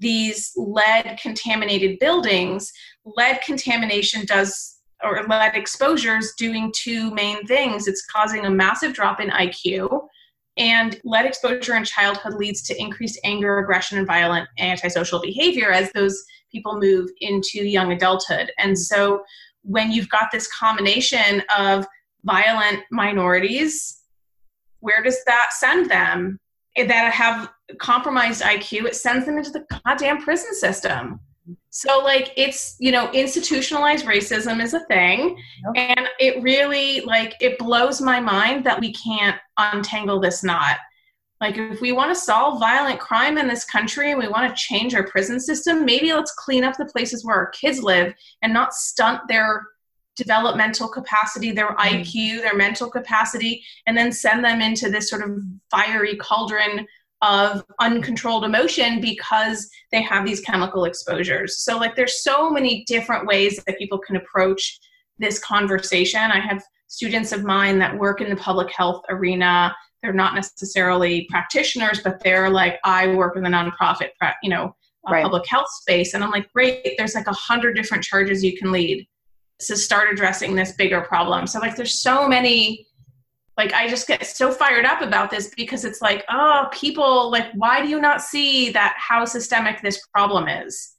these 0.00 0.50
lead 0.56 1.18
contaminated 1.22 2.00
buildings. 2.00 2.72
Lead 3.04 3.40
contamination 3.46 4.24
does 4.26 4.80
or 5.04 5.24
lead 5.28 5.54
exposures 5.54 6.32
doing 6.38 6.72
two 6.76 7.12
main 7.12 7.44
things. 7.46 7.86
It's 7.86 8.06
causing 8.06 8.44
a 8.44 8.50
massive 8.50 8.92
drop 8.92 9.20
in 9.20 9.30
IQ 9.30 10.08
and 10.56 11.00
lead 11.04 11.24
exposure 11.24 11.74
in 11.74 11.84
childhood 11.84 12.34
leads 12.34 12.62
to 12.62 12.80
increased 12.80 13.18
anger, 13.24 13.58
aggression, 13.58 13.98
and 13.98 14.06
violent 14.06 14.48
antisocial 14.58 15.20
behavior 15.20 15.70
as 15.70 15.90
those 15.92 16.22
people 16.50 16.78
move 16.78 17.08
into 17.20 17.66
young 17.66 17.92
adulthood. 17.92 18.52
And 18.58 18.78
so 18.78 19.22
when 19.62 19.90
you've 19.90 20.10
got 20.10 20.30
this 20.30 20.46
combination 20.52 21.42
of 21.56 21.86
violent 22.24 22.80
minorities, 22.90 24.02
where 24.80 25.02
does 25.02 25.24
that 25.24 25.50
send 25.52 25.90
them? 25.90 26.38
That 26.76 27.12
have 27.12 27.50
compromised 27.78 28.42
IQ, 28.42 28.86
it 28.86 28.96
sends 28.96 29.26
them 29.26 29.38
into 29.38 29.50
the 29.50 29.64
goddamn 29.84 30.22
prison 30.22 30.54
system. 30.54 31.20
So, 31.70 32.00
like, 32.00 32.32
it's, 32.36 32.76
you 32.78 32.92
know, 32.92 33.10
institutionalized 33.12 34.06
racism 34.06 34.62
is 34.62 34.74
a 34.74 34.84
thing. 34.86 35.36
Yep. 35.74 35.96
And 35.98 36.08
it 36.20 36.42
really, 36.42 37.00
like, 37.00 37.34
it 37.40 37.58
blows 37.58 38.00
my 38.00 38.20
mind 38.20 38.64
that 38.64 38.80
we 38.80 38.92
can't 38.92 39.36
untangle 39.58 40.20
this 40.20 40.44
knot. 40.44 40.76
Like, 41.40 41.58
if 41.58 41.80
we 41.80 41.90
want 41.90 42.14
to 42.14 42.20
solve 42.20 42.60
violent 42.60 43.00
crime 43.00 43.36
in 43.38 43.48
this 43.48 43.64
country 43.64 44.10
and 44.10 44.20
we 44.20 44.28
want 44.28 44.48
to 44.48 44.62
change 44.62 44.94
our 44.94 45.08
prison 45.08 45.40
system, 45.40 45.84
maybe 45.84 46.12
let's 46.12 46.32
clean 46.34 46.62
up 46.62 46.76
the 46.76 46.86
places 46.86 47.24
where 47.24 47.36
our 47.36 47.48
kids 47.48 47.82
live 47.82 48.14
and 48.42 48.52
not 48.52 48.74
stunt 48.74 49.22
their 49.26 49.62
developmental 50.14 50.88
capacity, 50.88 51.50
their 51.50 51.74
mm-hmm. 51.74 52.02
IQ, 52.02 52.42
their 52.42 52.56
mental 52.56 52.88
capacity, 52.88 53.64
and 53.86 53.96
then 53.96 54.12
send 54.12 54.44
them 54.44 54.60
into 54.60 54.88
this 54.90 55.10
sort 55.10 55.22
of 55.22 55.42
fiery 55.70 56.16
cauldron 56.16 56.86
of 57.22 57.64
uncontrolled 57.80 58.44
emotion 58.44 59.00
because 59.00 59.70
they 59.92 60.02
have 60.02 60.26
these 60.26 60.40
chemical 60.40 60.84
exposures. 60.84 61.58
So, 61.58 61.78
like, 61.78 61.94
there's 61.94 62.22
so 62.22 62.50
many 62.50 62.84
different 62.86 63.26
ways 63.26 63.62
that 63.64 63.78
people 63.78 63.98
can 63.98 64.16
approach 64.16 64.78
this 65.18 65.38
conversation. 65.38 66.20
I 66.20 66.40
have 66.40 66.62
students 66.88 67.32
of 67.32 67.44
mine 67.44 67.78
that 67.78 67.96
work 67.96 68.20
in 68.20 68.28
the 68.28 68.36
public 68.36 68.70
health 68.72 69.02
arena. 69.08 69.74
They're 70.02 70.12
not 70.12 70.34
necessarily 70.34 71.26
practitioners, 71.30 72.00
but 72.02 72.22
they're 72.22 72.50
like, 72.50 72.80
I 72.84 73.14
work 73.14 73.36
in 73.36 73.44
the 73.44 73.48
nonprofit, 73.48 74.10
you 74.42 74.50
know, 74.50 74.74
uh, 75.08 75.12
right. 75.12 75.22
public 75.22 75.46
health 75.46 75.68
space. 75.70 76.14
And 76.14 76.24
I'm 76.24 76.30
like, 76.30 76.52
great, 76.52 76.94
there's 76.98 77.14
like 77.14 77.28
a 77.28 77.32
hundred 77.32 77.74
different 77.74 78.02
charges 78.02 78.42
you 78.44 78.56
can 78.58 78.72
lead 78.72 79.06
to 79.60 79.76
start 79.76 80.12
addressing 80.12 80.56
this 80.56 80.72
bigger 80.72 81.02
problem. 81.02 81.46
So, 81.46 81.60
like, 81.60 81.76
there's 81.76 82.00
so 82.00 82.28
many 82.28 82.86
like 83.56 83.72
i 83.72 83.88
just 83.88 84.06
get 84.06 84.24
so 84.24 84.50
fired 84.50 84.84
up 84.84 85.02
about 85.02 85.30
this 85.30 85.52
because 85.56 85.84
it's 85.84 86.00
like 86.00 86.24
oh 86.30 86.68
people 86.72 87.30
like 87.30 87.52
why 87.54 87.82
do 87.82 87.88
you 87.88 88.00
not 88.00 88.22
see 88.22 88.70
that 88.70 88.94
how 88.98 89.24
systemic 89.24 89.82
this 89.82 90.06
problem 90.14 90.48
is? 90.48 90.94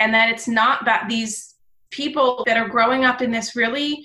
And 0.00 0.12
that 0.14 0.30
it's 0.30 0.48
not 0.48 0.84
that 0.84 1.06
these 1.08 1.54
people 1.90 2.42
that 2.46 2.56
are 2.56 2.68
growing 2.68 3.04
up 3.04 3.22
in 3.22 3.30
this 3.30 3.54
really 3.54 4.04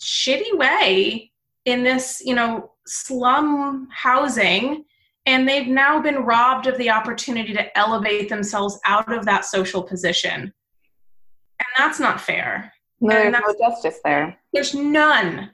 shitty 0.00 0.56
way 0.56 1.30
in 1.66 1.82
this 1.82 2.22
you 2.24 2.34
know 2.34 2.72
slum 2.86 3.88
housing 3.92 4.84
and 5.26 5.48
they've 5.48 5.68
now 5.68 6.00
been 6.00 6.24
robbed 6.24 6.66
of 6.66 6.76
the 6.78 6.90
opportunity 6.90 7.52
to 7.52 7.78
elevate 7.78 8.28
themselves 8.28 8.80
out 8.86 9.12
of 9.12 9.24
that 9.26 9.44
social 9.44 9.82
position. 9.82 10.40
And 10.42 11.68
that's 11.76 12.00
not 12.00 12.20
fair. 12.20 12.72
No, 13.00 13.14
there's 13.14 13.32
no 13.32 13.54
justice 13.58 14.00
there. 14.02 14.38
There's 14.52 14.74
none 14.74 15.50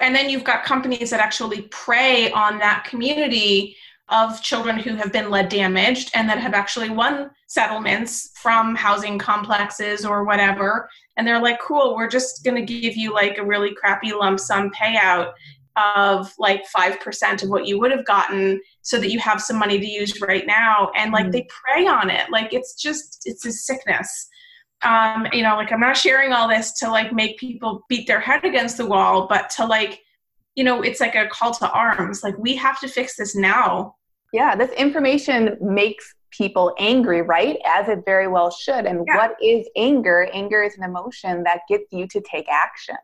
and 0.00 0.14
then 0.14 0.30
you've 0.30 0.44
got 0.44 0.64
companies 0.64 1.10
that 1.10 1.20
actually 1.20 1.62
prey 1.62 2.30
on 2.32 2.58
that 2.58 2.84
community 2.84 3.76
of 4.10 4.40
children 4.42 4.78
who 4.78 4.94
have 4.94 5.12
been 5.12 5.30
lead 5.30 5.48
damaged 5.48 6.10
and 6.14 6.28
that 6.28 6.38
have 6.38 6.54
actually 6.54 6.88
won 6.88 7.30
settlements 7.46 8.30
from 8.36 8.74
housing 8.74 9.18
complexes 9.18 10.04
or 10.04 10.24
whatever. 10.24 10.88
And 11.16 11.26
they're 11.26 11.42
like, 11.42 11.60
cool, 11.60 11.94
we're 11.94 12.08
just 12.08 12.44
going 12.44 12.56
to 12.56 12.80
give 12.80 12.96
you 12.96 13.12
like 13.12 13.38
a 13.38 13.44
really 13.44 13.74
crappy 13.74 14.12
lump 14.12 14.40
sum 14.40 14.70
payout 14.70 15.32
of 15.76 16.32
like 16.38 16.64
5% 16.74 17.42
of 17.42 17.50
what 17.50 17.66
you 17.66 17.78
would 17.78 17.90
have 17.90 18.06
gotten 18.06 18.60
so 18.82 18.98
that 18.98 19.10
you 19.10 19.18
have 19.18 19.42
some 19.42 19.58
money 19.58 19.78
to 19.78 19.86
use 19.86 20.20
right 20.20 20.46
now. 20.46 20.90
And 20.96 21.12
like 21.12 21.26
mm 21.26 21.32
they 21.32 21.46
prey 21.64 21.86
on 21.86 22.08
it. 22.08 22.30
Like 22.30 22.54
it's 22.54 22.74
just, 22.74 23.22
it's 23.26 23.44
a 23.44 23.52
sickness 23.52 24.28
um, 24.82 25.26
you 25.32 25.42
know, 25.42 25.56
like 25.56 25.72
I'm 25.72 25.80
not 25.80 25.96
sharing 25.96 26.32
all 26.32 26.48
this 26.48 26.72
to 26.78 26.90
like 26.90 27.12
make 27.12 27.38
people 27.38 27.84
beat 27.88 28.06
their 28.06 28.20
head 28.20 28.44
against 28.44 28.76
the 28.76 28.86
wall, 28.86 29.26
but 29.28 29.50
to 29.50 29.66
like, 29.66 30.00
you 30.54 30.64
know, 30.64 30.82
it's 30.82 31.00
like 31.00 31.14
a 31.14 31.26
call 31.26 31.52
to 31.54 31.70
arms. 31.70 32.22
Like 32.22 32.38
we 32.38 32.54
have 32.56 32.78
to 32.80 32.88
fix 32.88 33.16
this 33.16 33.34
now. 33.34 33.96
Yeah, 34.32 34.54
this 34.54 34.70
information 34.72 35.56
makes 35.60 36.14
people 36.30 36.74
angry, 36.78 37.22
right? 37.22 37.58
As 37.66 37.88
it 37.88 38.04
very 38.04 38.28
well 38.28 38.50
should. 38.50 38.84
And 38.84 39.04
yeah. 39.06 39.16
what 39.16 39.36
is 39.42 39.68
anger? 39.76 40.28
Anger 40.32 40.62
is 40.62 40.76
an 40.76 40.84
emotion 40.84 41.42
that 41.44 41.60
gets 41.68 41.86
you 41.90 42.06
to 42.08 42.20
take 42.20 42.46
action. 42.48 42.96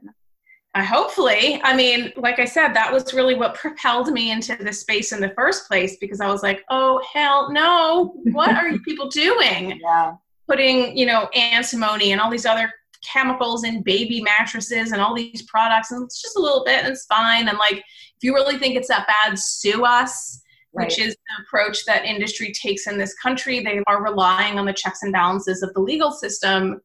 I 0.76 0.82
hopefully, 0.82 1.60
I 1.62 1.74
mean, 1.74 2.12
like 2.16 2.40
I 2.40 2.44
said, 2.44 2.74
that 2.74 2.92
was 2.92 3.14
really 3.14 3.36
what 3.36 3.54
propelled 3.54 4.12
me 4.12 4.32
into 4.32 4.56
this 4.56 4.80
space 4.80 5.12
in 5.12 5.20
the 5.20 5.32
first 5.36 5.68
place 5.68 5.96
because 6.00 6.20
I 6.20 6.26
was 6.26 6.42
like, 6.42 6.64
oh 6.68 7.00
hell 7.12 7.50
no, 7.52 8.12
what 8.32 8.50
are 8.50 8.68
you 8.68 8.80
people 8.80 9.08
doing? 9.08 9.80
Yeah 9.82 10.14
putting, 10.48 10.96
you 10.96 11.06
know, 11.06 11.28
antimony 11.34 12.12
and 12.12 12.20
all 12.20 12.30
these 12.30 12.46
other 12.46 12.72
chemicals 13.04 13.64
in 13.64 13.82
baby 13.82 14.22
mattresses 14.22 14.92
and 14.92 15.00
all 15.00 15.14
these 15.14 15.42
products 15.42 15.90
and 15.90 16.02
it's 16.04 16.22
just 16.22 16.36
a 16.36 16.40
little 16.40 16.64
bit 16.64 16.84
and 16.84 16.88
it's 16.88 17.06
fine. 17.06 17.48
And 17.48 17.58
like 17.58 17.78
if 17.78 18.22
you 18.22 18.34
really 18.34 18.58
think 18.58 18.76
it's 18.76 18.88
that 18.88 19.06
bad 19.06 19.38
sue 19.38 19.84
us 19.84 20.40
right. 20.74 20.86
which 20.86 20.98
is 20.98 21.14
the 21.14 21.42
approach 21.44 21.84
that 21.86 22.04
industry 22.04 22.52
takes 22.52 22.86
in 22.86 22.98
this 22.98 23.14
country. 23.14 23.60
They 23.60 23.80
are 23.86 24.02
relying 24.02 24.58
on 24.58 24.66
the 24.66 24.72
checks 24.72 25.02
and 25.02 25.12
balances 25.12 25.62
of 25.62 25.72
the 25.74 25.80
legal 25.80 26.10
system 26.10 26.80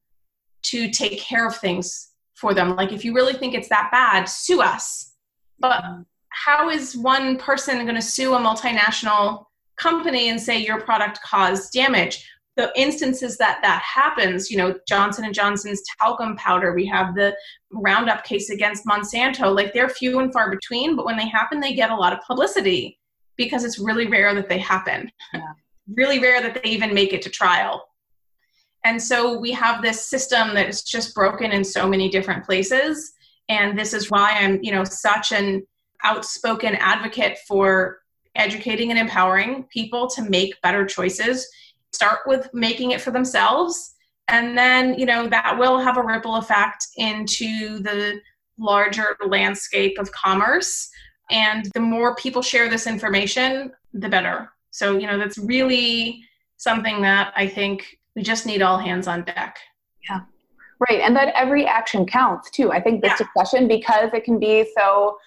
to 0.63 0.89
take 0.89 1.19
care 1.19 1.47
of 1.47 1.55
things 1.55 2.09
for 2.35 2.53
them. 2.53 2.75
Like 2.75 2.91
if 2.91 3.03
you 3.03 3.13
really 3.13 3.33
think 3.33 3.53
it's 3.53 3.69
that 3.69 3.89
bad 3.91 4.25
sue 4.25 4.61
us. 4.61 5.13
But 5.59 5.83
mm-hmm. 5.83 6.01
how 6.29 6.69
is 6.69 6.95
one 6.95 7.37
person 7.37 7.83
going 7.83 7.95
to 7.95 8.01
sue 8.01 8.33
a 8.33 8.39
multinational 8.39 9.45
company 9.77 10.29
and 10.29 10.39
say 10.39 10.59
your 10.59 10.81
product 10.81 11.19
caused 11.23 11.73
damage 11.73 12.25
the 12.59 12.69
instances 12.75 13.37
that 13.37 13.59
that 13.61 13.81
happens, 13.81 14.51
you 14.51 14.57
know, 14.57 14.75
Johnson 14.85 15.23
and 15.23 15.33
Johnson's 15.33 15.81
talcum 15.97 16.35
powder, 16.35 16.73
we 16.73 16.85
have 16.87 17.15
the 17.15 17.33
Roundup 17.71 18.25
case 18.25 18.49
against 18.49 18.85
Monsanto, 18.85 19.55
like 19.55 19.71
they're 19.71 19.87
few 19.87 20.19
and 20.19 20.33
far 20.33 20.51
between, 20.51 20.97
but 20.97 21.05
when 21.05 21.15
they 21.15 21.29
happen, 21.29 21.61
they 21.61 21.73
get 21.73 21.89
a 21.89 21.95
lot 21.95 22.11
of 22.11 22.19
publicity 22.27 22.99
because 23.37 23.63
it's 23.63 23.79
really 23.79 24.07
rare 24.07 24.35
that 24.35 24.49
they 24.49 24.57
happen. 24.57 25.09
Yeah. 25.33 25.41
really 25.95 26.19
rare 26.19 26.41
that 26.41 26.61
they 26.61 26.69
even 26.69 26.93
make 26.93 27.13
it 27.13 27.21
to 27.21 27.29
trial. 27.29 27.85
And 28.83 29.01
so 29.01 29.39
we 29.39 29.53
have 29.53 29.81
this 29.81 30.09
system 30.09 30.53
that 30.55 30.67
is 30.67 30.83
just 30.83 31.15
broken 31.15 31.51
in 31.53 31.63
so 31.63 31.87
many 31.87 32.09
different 32.09 32.45
places. 32.45 33.13
And 33.47 33.79
this 33.79 33.93
is 33.93 34.11
why 34.11 34.33
I'm, 34.33 34.59
you 34.61 34.73
know, 34.73 34.83
such 34.83 35.31
an 35.31 35.65
outspoken 36.03 36.75
advocate 36.75 37.37
for 37.47 37.99
educating 38.35 38.89
and 38.89 38.99
empowering 38.99 39.63
people 39.71 40.07
to 40.09 40.21
make 40.23 40.61
better 40.61 40.85
choices 40.85 41.47
start 41.93 42.19
with 42.25 42.49
making 42.53 42.91
it 42.91 43.01
for 43.01 43.11
themselves. 43.11 43.95
And 44.27 44.57
then 44.57 44.97
you 44.99 45.05
know 45.05 45.27
that 45.27 45.57
will 45.57 45.79
have 45.79 45.97
a 45.97 46.03
ripple 46.03 46.35
effect 46.35 46.87
into 46.97 47.79
the 47.79 48.21
larger 48.57 49.17
landscape 49.25 49.97
of 49.97 50.11
commerce. 50.11 50.89
And 51.31 51.69
the 51.73 51.79
more 51.79 52.15
people 52.15 52.41
share 52.41 52.69
this 52.69 52.87
information 52.87 53.71
the 53.93 54.09
better. 54.09 54.51
So 54.71 54.97
you 54.97 55.07
know 55.07 55.17
that's 55.17 55.37
really 55.37 56.23
something 56.57 57.01
that 57.01 57.31
i 57.37 57.47
think 57.47 57.99
we 58.15 58.21
just 58.21 58.45
need 58.45 58.61
all 58.61 58.77
hands 58.77 59.07
on 59.07 59.23
deck. 59.23 59.57
Yeah. 60.09 60.21
Right. 60.89 60.99
And 60.99 61.15
that 61.15 61.33
every 61.35 61.65
action 61.65 62.05
counts 62.05 62.49
too. 62.49 62.71
I 62.71 62.81
think 62.81 63.01
this 63.01 63.13
yeah. 63.19 63.25
discussion 63.25 63.67
because 63.67 64.13
it 64.13 64.23
can 64.23 64.39
be 64.39 64.67
so 64.77 65.17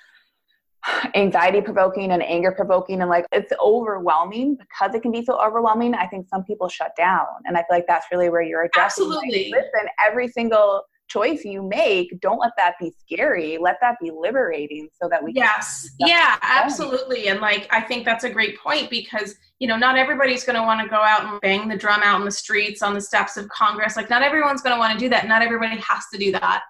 anxiety 1.14 1.60
provoking 1.60 2.10
and 2.10 2.22
anger 2.22 2.52
provoking 2.52 3.00
and 3.00 3.10
like 3.10 3.26
it's 3.32 3.52
overwhelming. 3.60 4.56
Because 4.56 4.94
it 4.94 5.02
can 5.02 5.12
be 5.12 5.24
so 5.24 5.38
overwhelming 5.40 5.94
i 5.94 6.06
think 6.06 6.28
some 6.28 6.44
people 6.44 6.68
shut 6.68 6.92
down 6.96 7.26
and 7.44 7.56
i 7.56 7.60
feel 7.60 7.76
like 7.76 7.86
that's 7.86 8.06
really 8.10 8.28
where 8.28 8.42
you're 8.42 8.64
addressing 8.64 9.04
absolutely. 9.04 9.50
Like, 9.50 9.62
listen 9.62 9.88
every 10.04 10.28
single 10.28 10.84
choice 11.12 11.44
you 11.44 11.62
make 11.62 12.18
don't 12.20 12.38
let 12.38 12.52
that 12.56 12.74
be 12.80 12.90
scary. 12.98 13.58
Let 13.58 13.76
that 13.82 13.96
be 14.00 14.10
liberating 14.10 14.88
so 15.00 15.08
that 15.10 15.22
we 15.22 15.32
yes. 15.34 15.90
yeah 15.98 16.38
absolutely. 16.42 17.28
And 17.28 17.40
like 17.40 17.68
i 17.70 17.80
think 17.80 18.04
that's 18.04 18.24
a 18.24 18.30
great 18.30 18.58
point 18.58 18.88
because 18.88 19.34
you 19.58 19.68
know 19.68 19.76
not 19.76 19.96
everybody's 19.98 20.44
going 20.44 20.56
to 20.56 20.62
want 20.62 20.80
to 20.80 20.88
go 20.88 20.96
out 20.96 21.24
and 21.24 21.40
bang 21.40 21.68
the 21.68 21.76
drum 21.76 22.00
out 22.02 22.18
in 22.20 22.24
the 22.24 22.30
streets 22.30 22.82
on 22.82 22.94
the 22.94 23.00
steps 23.00 23.36
of 23.36 23.48
congress. 23.48 23.96
Like 23.96 24.08
not 24.08 24.22
everyone's 24.22 24.62
going 24.62 24.74
to 24.74 24.78
want 24.78 24.92
to 24.92 24.98
do 24.98 25.08
that. 25.10 25.28
Not 25.28 25.42
everybody 25.42 25.76
has 25.76 26.04
to 26.12 26.18
do 26.18 26.32
that. 26.32 26.62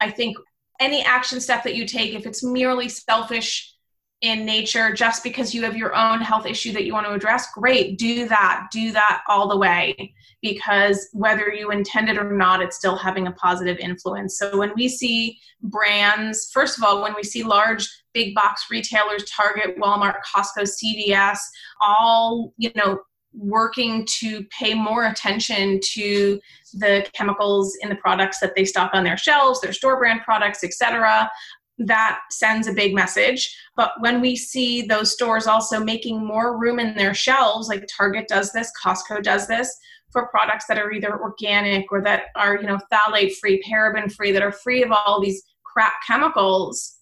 I 0.00 0.10
think 0.10 0.36
any 0.80 1.02
action 1.02 1.40
step 1.40 1.64
that 1.64 1.74
you 1.74 1.86
take, 1.86 2.14
if 2.14 2.26
it's 2.26 2.44
merely 2.44 2.88
selfish 2.88 3.74
in 4.20 4.44
nature, 4.44 4.92
just 4.92 5.22
because 5.22 5.54
you 5.54 5.62
have 5.62 5.76
your 5.76 5.94
own 5.94 6.20
health 6.20 6.44
issue 6.44 6.72
that 6.72 6.84
you 6.84 6.92
want 6.92 7.06
to 7.06 7.12
address, 7.12 7.52
great, 7.54 7.98
do 7.98 8.26
that. 8.28 8.66
Do 8.72 8.90
that 8.92 9.22
all 9.28 9.48
the 9.48 9.56
way. 9.56 10.14
Because 10.42 11.08
whether 11.12 11.52
you 11.52 11.70
intend 11.70 12.08
it 12.08 12.18
or 12.18 12.32
not, 12.32 12.60
it's 12.60 12.76
still 12.76 12.96
having 12.96 13.28
a 13.28 13.32
positive 13.32 13.78
influence. 13.78 14.36
So 14.38 14.58
when 14.58 14.72
we 14.74 14.88
see 14.88 15.38
brands, 15.62 16.50
first 16.52 16.78
of 16.78 16.84
all, 16.84 17.02
when 17.02 17.14
we 17.14 17.22
see 17.22 17.44
large 17.44 17.88
big 18.12 18.34
box 18.34 18.66
retailers, 18.70 19.24
Target, 19.30 19.78
Walmart, 19.78 20.16
Costco, 20.34 20.68
CVS, 20.68 21.38
all, 21.80 22.52
you 22.56 22.70
know, 22.74 22.98
working 23.38 24.06
to 24.20 24.44
pay 24.46 24.74
more 24.74 25.06
attention 25.06 25.80
to 25.92 26.40
the 26.74 27.06
chemicals 27.14 27.76
in 27.80 27.88
the 27.88 27.96
products 27.96 28.40
that 28.40 28.54
they 28.56 28.64
stock 28.64 28.90
on 28.92 29.04
their 29.04 29.16
shelves, 29.16 29.60
their 29.60 29.72
store 29.72 29.98
brand 29.98 30.20
products, 30.22 30.64
etc. 30.64 31.30
That 31.78 32.20
sends 32.30 32.66
a 32.66 32.72
big 32.72 32.94
message. 32.94 33.56
But 33.76 33.92
when 34.00 34.20
we 34.20 34.36
see 34.36 34.82
those 34.82 35.12
stores 35.12 35.46
also 35.46 35.82
making 35.82 36.24
more 36.24 36.58
room 36.58 36.78
in 36.78 36.96
their 36.96 37.14
shelves, 37.14 37.68
like 37.68 37.88
Target 37.96 38.26
does 38.28 38.52
this, 38.52 38.70
Costco 38.84 39.22
does 39.22 39.46
this, 39.46 39.74
for 40.10 40.28
products 40.28 40.66
that 40.68 40.78
are 40.78 40.90
either 40.90 41.20
organic 41.20 41.86
or 41.92 42.02
that 42.02 42.24
are, 42.34 42.56
you 42.56 42.66
know, 42.66 42.78
phthalate 42.92 43.36
free, 43.36 43.62
paraben 43.62 44.12
free, 44.12 44.32
that 44.32 44.42
are 44.42 44.52
free 44.52 44.82
of 44.82 44.90
all 44.90 45.20
these 45.20 45.42
crap 45.64 45.94
chemicals, 46.06 46.96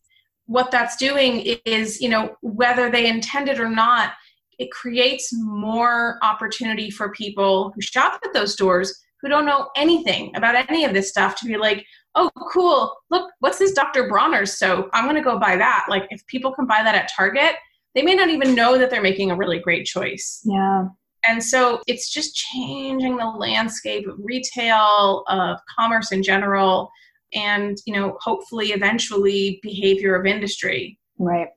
what 0.46 0.70
that's 0.70 0.96
doing 0.96 1.58
is, 1.64 2.00
you 2.00 2.08
know, 2.08 2.36
whether 2.40 2.90
they 2.90 3.08
intend 3.08 3.48
it 3.48 3.60
or 3.60 3.68
not, 3.68 4.12
it 4.58 4.70
creates 4.70 5.30
more 5.32 6.18
opportunity 6.22 6.90
for 6.90 7.10
people 7.12 7.72
who 7.74 7.80
shop 7.80 8.20
at 8.24 8.32
those 8.32 8.52
stores 8.52 9.02
who 9.20 9.28
don't 9.28 9.46
know 9.46 9.68
anything 9.76 10.34
about 10.36 10.68
any 10.68 10.84
of 10.84 10.92
this 10.92 11.08
stuff 11.08 11.36
to 11.36 11.46
be 11.46 11.56
like, 11.56 11.84
oh, 12.14 12.30
cool, 12.52 12.94
look, 13.10 13.30
what's 13.40 13.58
this 13.58 13.72
Dr. 13.72 14.08
Bronner's 14.08 14.58
soap? 14.58 14.88
I'm 14.92 15.04
going 15.04 15.16
to 15.16 15.22
go 15.22 15.38
buy 15.38 15.56
that. 15.56 15.86
Like, 15.88 16.06
if 16.10 16.26
people 16.26 16.52
can 16.52 16.66
buy 16.66 16.82
that 16.82 16.94
at 16.94 17.10
Target, 17.14 17.56
they 17.94 18.02
may 18.02 18.14
not 18.14 18.28
even 18.28 18.54
know 18.54 18.78
that 18.78 18.90
they're 18.90 19.02
making 19.02 19.30
a 19.30 19.36
really 19.36 19.58
great 19.58 19.86
choice. 19.86 20.40
Yeah. 20.44 20.84
And 21.26 21.42
so 21.42 21.80
it's 21.86 22.12
just 22.12 22.36
changing 22.36 23.16
the 23.16 23.26
landscape 23.26 24.06
of 24.06 24.16
retail, 24.18 25.24
of 25.28 25.58
commerce 25.78 26.12
in 26.12 26.22
general, 26.22 26.90
and, 27.34 27.76
you 27.86 27.94
know, 27.94 28.16
hopefully 28.20 28.68
eventually 28.68 29.58
behavior 29.62 30.14
of 30.14 30.24
industry. 30.24 30.98
Right. 31.18 31.48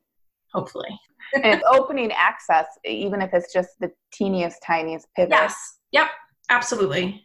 Hopefully. 0.54 0.90
And 1.44 1.62
opening 1.70 2.12
access, 2.12 2.66
even 2.86 3.22
if 3.22 3.34
it's 3.34 3.54
just 3.54 3.80
the 3.80 3.92
teeniest, 4.12 4.62
tiniest 4.62 5.08
pivot. 5.16 5.32
Yes. 5.32 5.80
Yep. 5.92 6.08
Absolutely. 6.50 7.24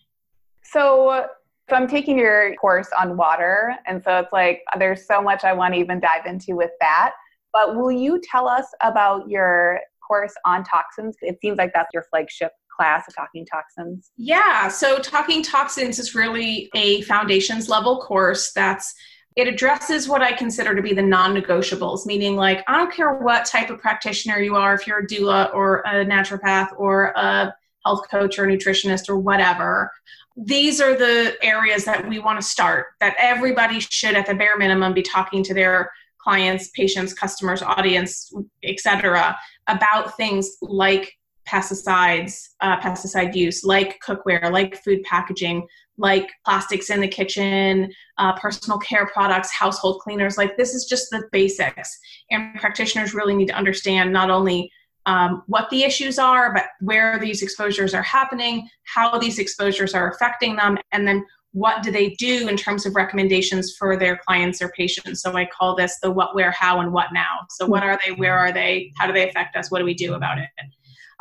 So, 0.62 1.26
so 1.68 1.76
I'm 1.76 1.88
taking 1.88 2.18
your 2.18 2.54
course 2.56 2.88
on 2.98 3.16
water, 3.16 3.74
and 3.86 4.02
so 4.02 4.18
it's 4.18 4.32
like 4.32 4.62
there's 4.78 5.06
so 5.06 5.22
much 5.22 5.44
I 5.44 5.52
want 5.52 5.74
to 5.74 5.80
even 5.80 6.00
dive 6.00 6.26
into 6.26 6.56
with 6.56 6.70
that. 6.80 7.12
But 7.52 7.76
will 7.76 7.92
you 7.92 8.20
tell 8.22 8.48
us 8.48 8.66
about 8.82 9.28
your 9.28 9.80
course 10.06 10.34
on 10.44 10.64
toxins? 10.64 11.16
It 11.22 11.38
seems 11.40 11.56
like 11.56 11.72
that's 11.72 11.88
your 11.94 12.04
flagship 12.10 12.52
class 12.76 13.04
of 13.08 13.14
talking 13.14 13.46
toxins. 13.46 14.10
Yeah, 14.16 14.68
so 14.68 14.98
talking 14.98 15.42
toxins 15.42 15.98
is 15.98 16.14
really 16.14 16.68
a 16.74 17.02
foundations 17.02 17.68
level 17.68 18.00
course 18.00 18.52
that's 18.52 18.94
it 19.36 19.48
addresses 19.48 20.08
what 20.08 20.22
I 20.22 20.32
consider 20.32 20.74
to 20.74 20.82
be 20.82 20.94
the 20.94 21.02
non 21.02 21.34
negotiables, 21.34 22.06
meaning, 22.06 22.36
like, 22.36 22.62
I 22.68 22.76
don't 22.76 22.92
care 22.92 23.14
what 23.14 23.44
type 23.44 23.68
of 23.70 23.80
practitioner 23.80 24.38
you 24.38 24.54
are, 24.54 24.74
if 24.74 24.86
you're 24.86 25.00
a 25.00 25.06
doula 25.06 25.52
or 25.52 25.78
a 25.80 26.04
naturopath 26.04 26.68
or 26.76 27.06
a 27.16 27.54
health 27.84 28.08
coach 28.10 28.38
or 28.38 28.46
nutritionist 28.46 29.08
or 29.08 29.18
whatever. 29.18 29.90
These 30.36 30.80
are 30.80 30.96
the 30.96 31.36
areas 31.42 31.84
that 31.84 32.08
we 32.08 32.18
want 32.18 32.40
to 32.40 32.46
start, 32.46 32.86
that 33.00 33.14
everybody 33.18 33.80
should, 33.80 34.14
at 34.14 34.26
the 34.26 34.34
bare 34.34 34.56
minimum, 34.56 34.94
be 34.94 35.02
talking 35.02 35.42
to 35.44 35.54
their 35.54 35.90
clients, 36.18 36.68
patients, 36.70 37.12
customers, 37.12 37.62
audience, 37.62 38.32
etc., 38.62 39.36
about 39.68 40.16
things 40.16 40.56
like 40.62 41.12
pesticides, 41.46 42.48
uh, 42.60 42.80
pesticide 42.80 43.34
use, 43.34 43.64
like 43.64 44.00
cookware, 44.04 44.50
like 44.50 44.82
food 44.82 45.02
packaging, 45.02 45.66
like 45.96 46.28
plastics 46.44 46.90
in 46.90 47.00
the 47.00 47.08
kitchen, 47.08 47.92
uh, 48.18 48.32
personal 48.38 48.78
care 48.78 49.06
products, 49.06 49.52
household 49.52 50.00
cleaners. 50.00 50.36
Like 50.36 50.56
this 50.56 50.74
is 50.74 50.84
just 50.86 51.10
the 51.10 51.22
basics. 51.30 51.98
And 52.30 52.54
practitioners 52.56 53.14
really 53.14 53.34
need 53.34 53.48
to 53.48 53.54
understand 53.54 54.12
not 54.12 54.30
only 54.30 54.70
um, 55.06 55.42
what 55.46 55.68
the 55.70 55.84
issues 55.84 56.18
are, 56.18 56.52
but 56.52 56.64
where 56.80 57.18
these 57.18 57.42
exposures 57.42 57.94
are 57.94 58.02
happening, 58.02 58.68
how 58.84 59.18
these 59.18 59.38
exposures 59.38 59.94
are 59.94 60.10
affecting 60.10 60.56
them, 60.56 60.78
and 60.92 61.06
then 61.06 61.24
what 61.52 61.84
do 61.84 61.92
they 61.92 62.10
do 62.10 62.48
in 62.48 62.56
terms 62.56 62.84
of 62.84 62.96
recommendations 62.96 63.76
for 63.76 63.96
their 63.96 64.16
clients 64.26 64.60
or 64.60 64.70
patients. 64.70 65.22
So 65.22 65.36
I 65.36 65.46
call 65.46 65.76
this 65.76 65.98
the 66.02 66.10
what, 66.10 66.34
where, 66.34 66.50
how, 66.50 66.80
and 66.80 66.92
what 66.92 67.12
now. 67.12 67.46
So 67.50 67.64
what 67.64 67.84
are 67.84 67.98
they? 68.04 68.12
Where 68.12 68.36
are 68.36 68.50
they? 68.50 68.92
How 68.96 69.06
do 69.06 69.12
they 69.12 69.28
affect 69.28 69.54
us? 69.54 69.70
What 69.70 69.78
do 69.78 69.84
we 69.84 69.94
do 69.94 70.14
about 70.14 70.38
it? 70.38 70.48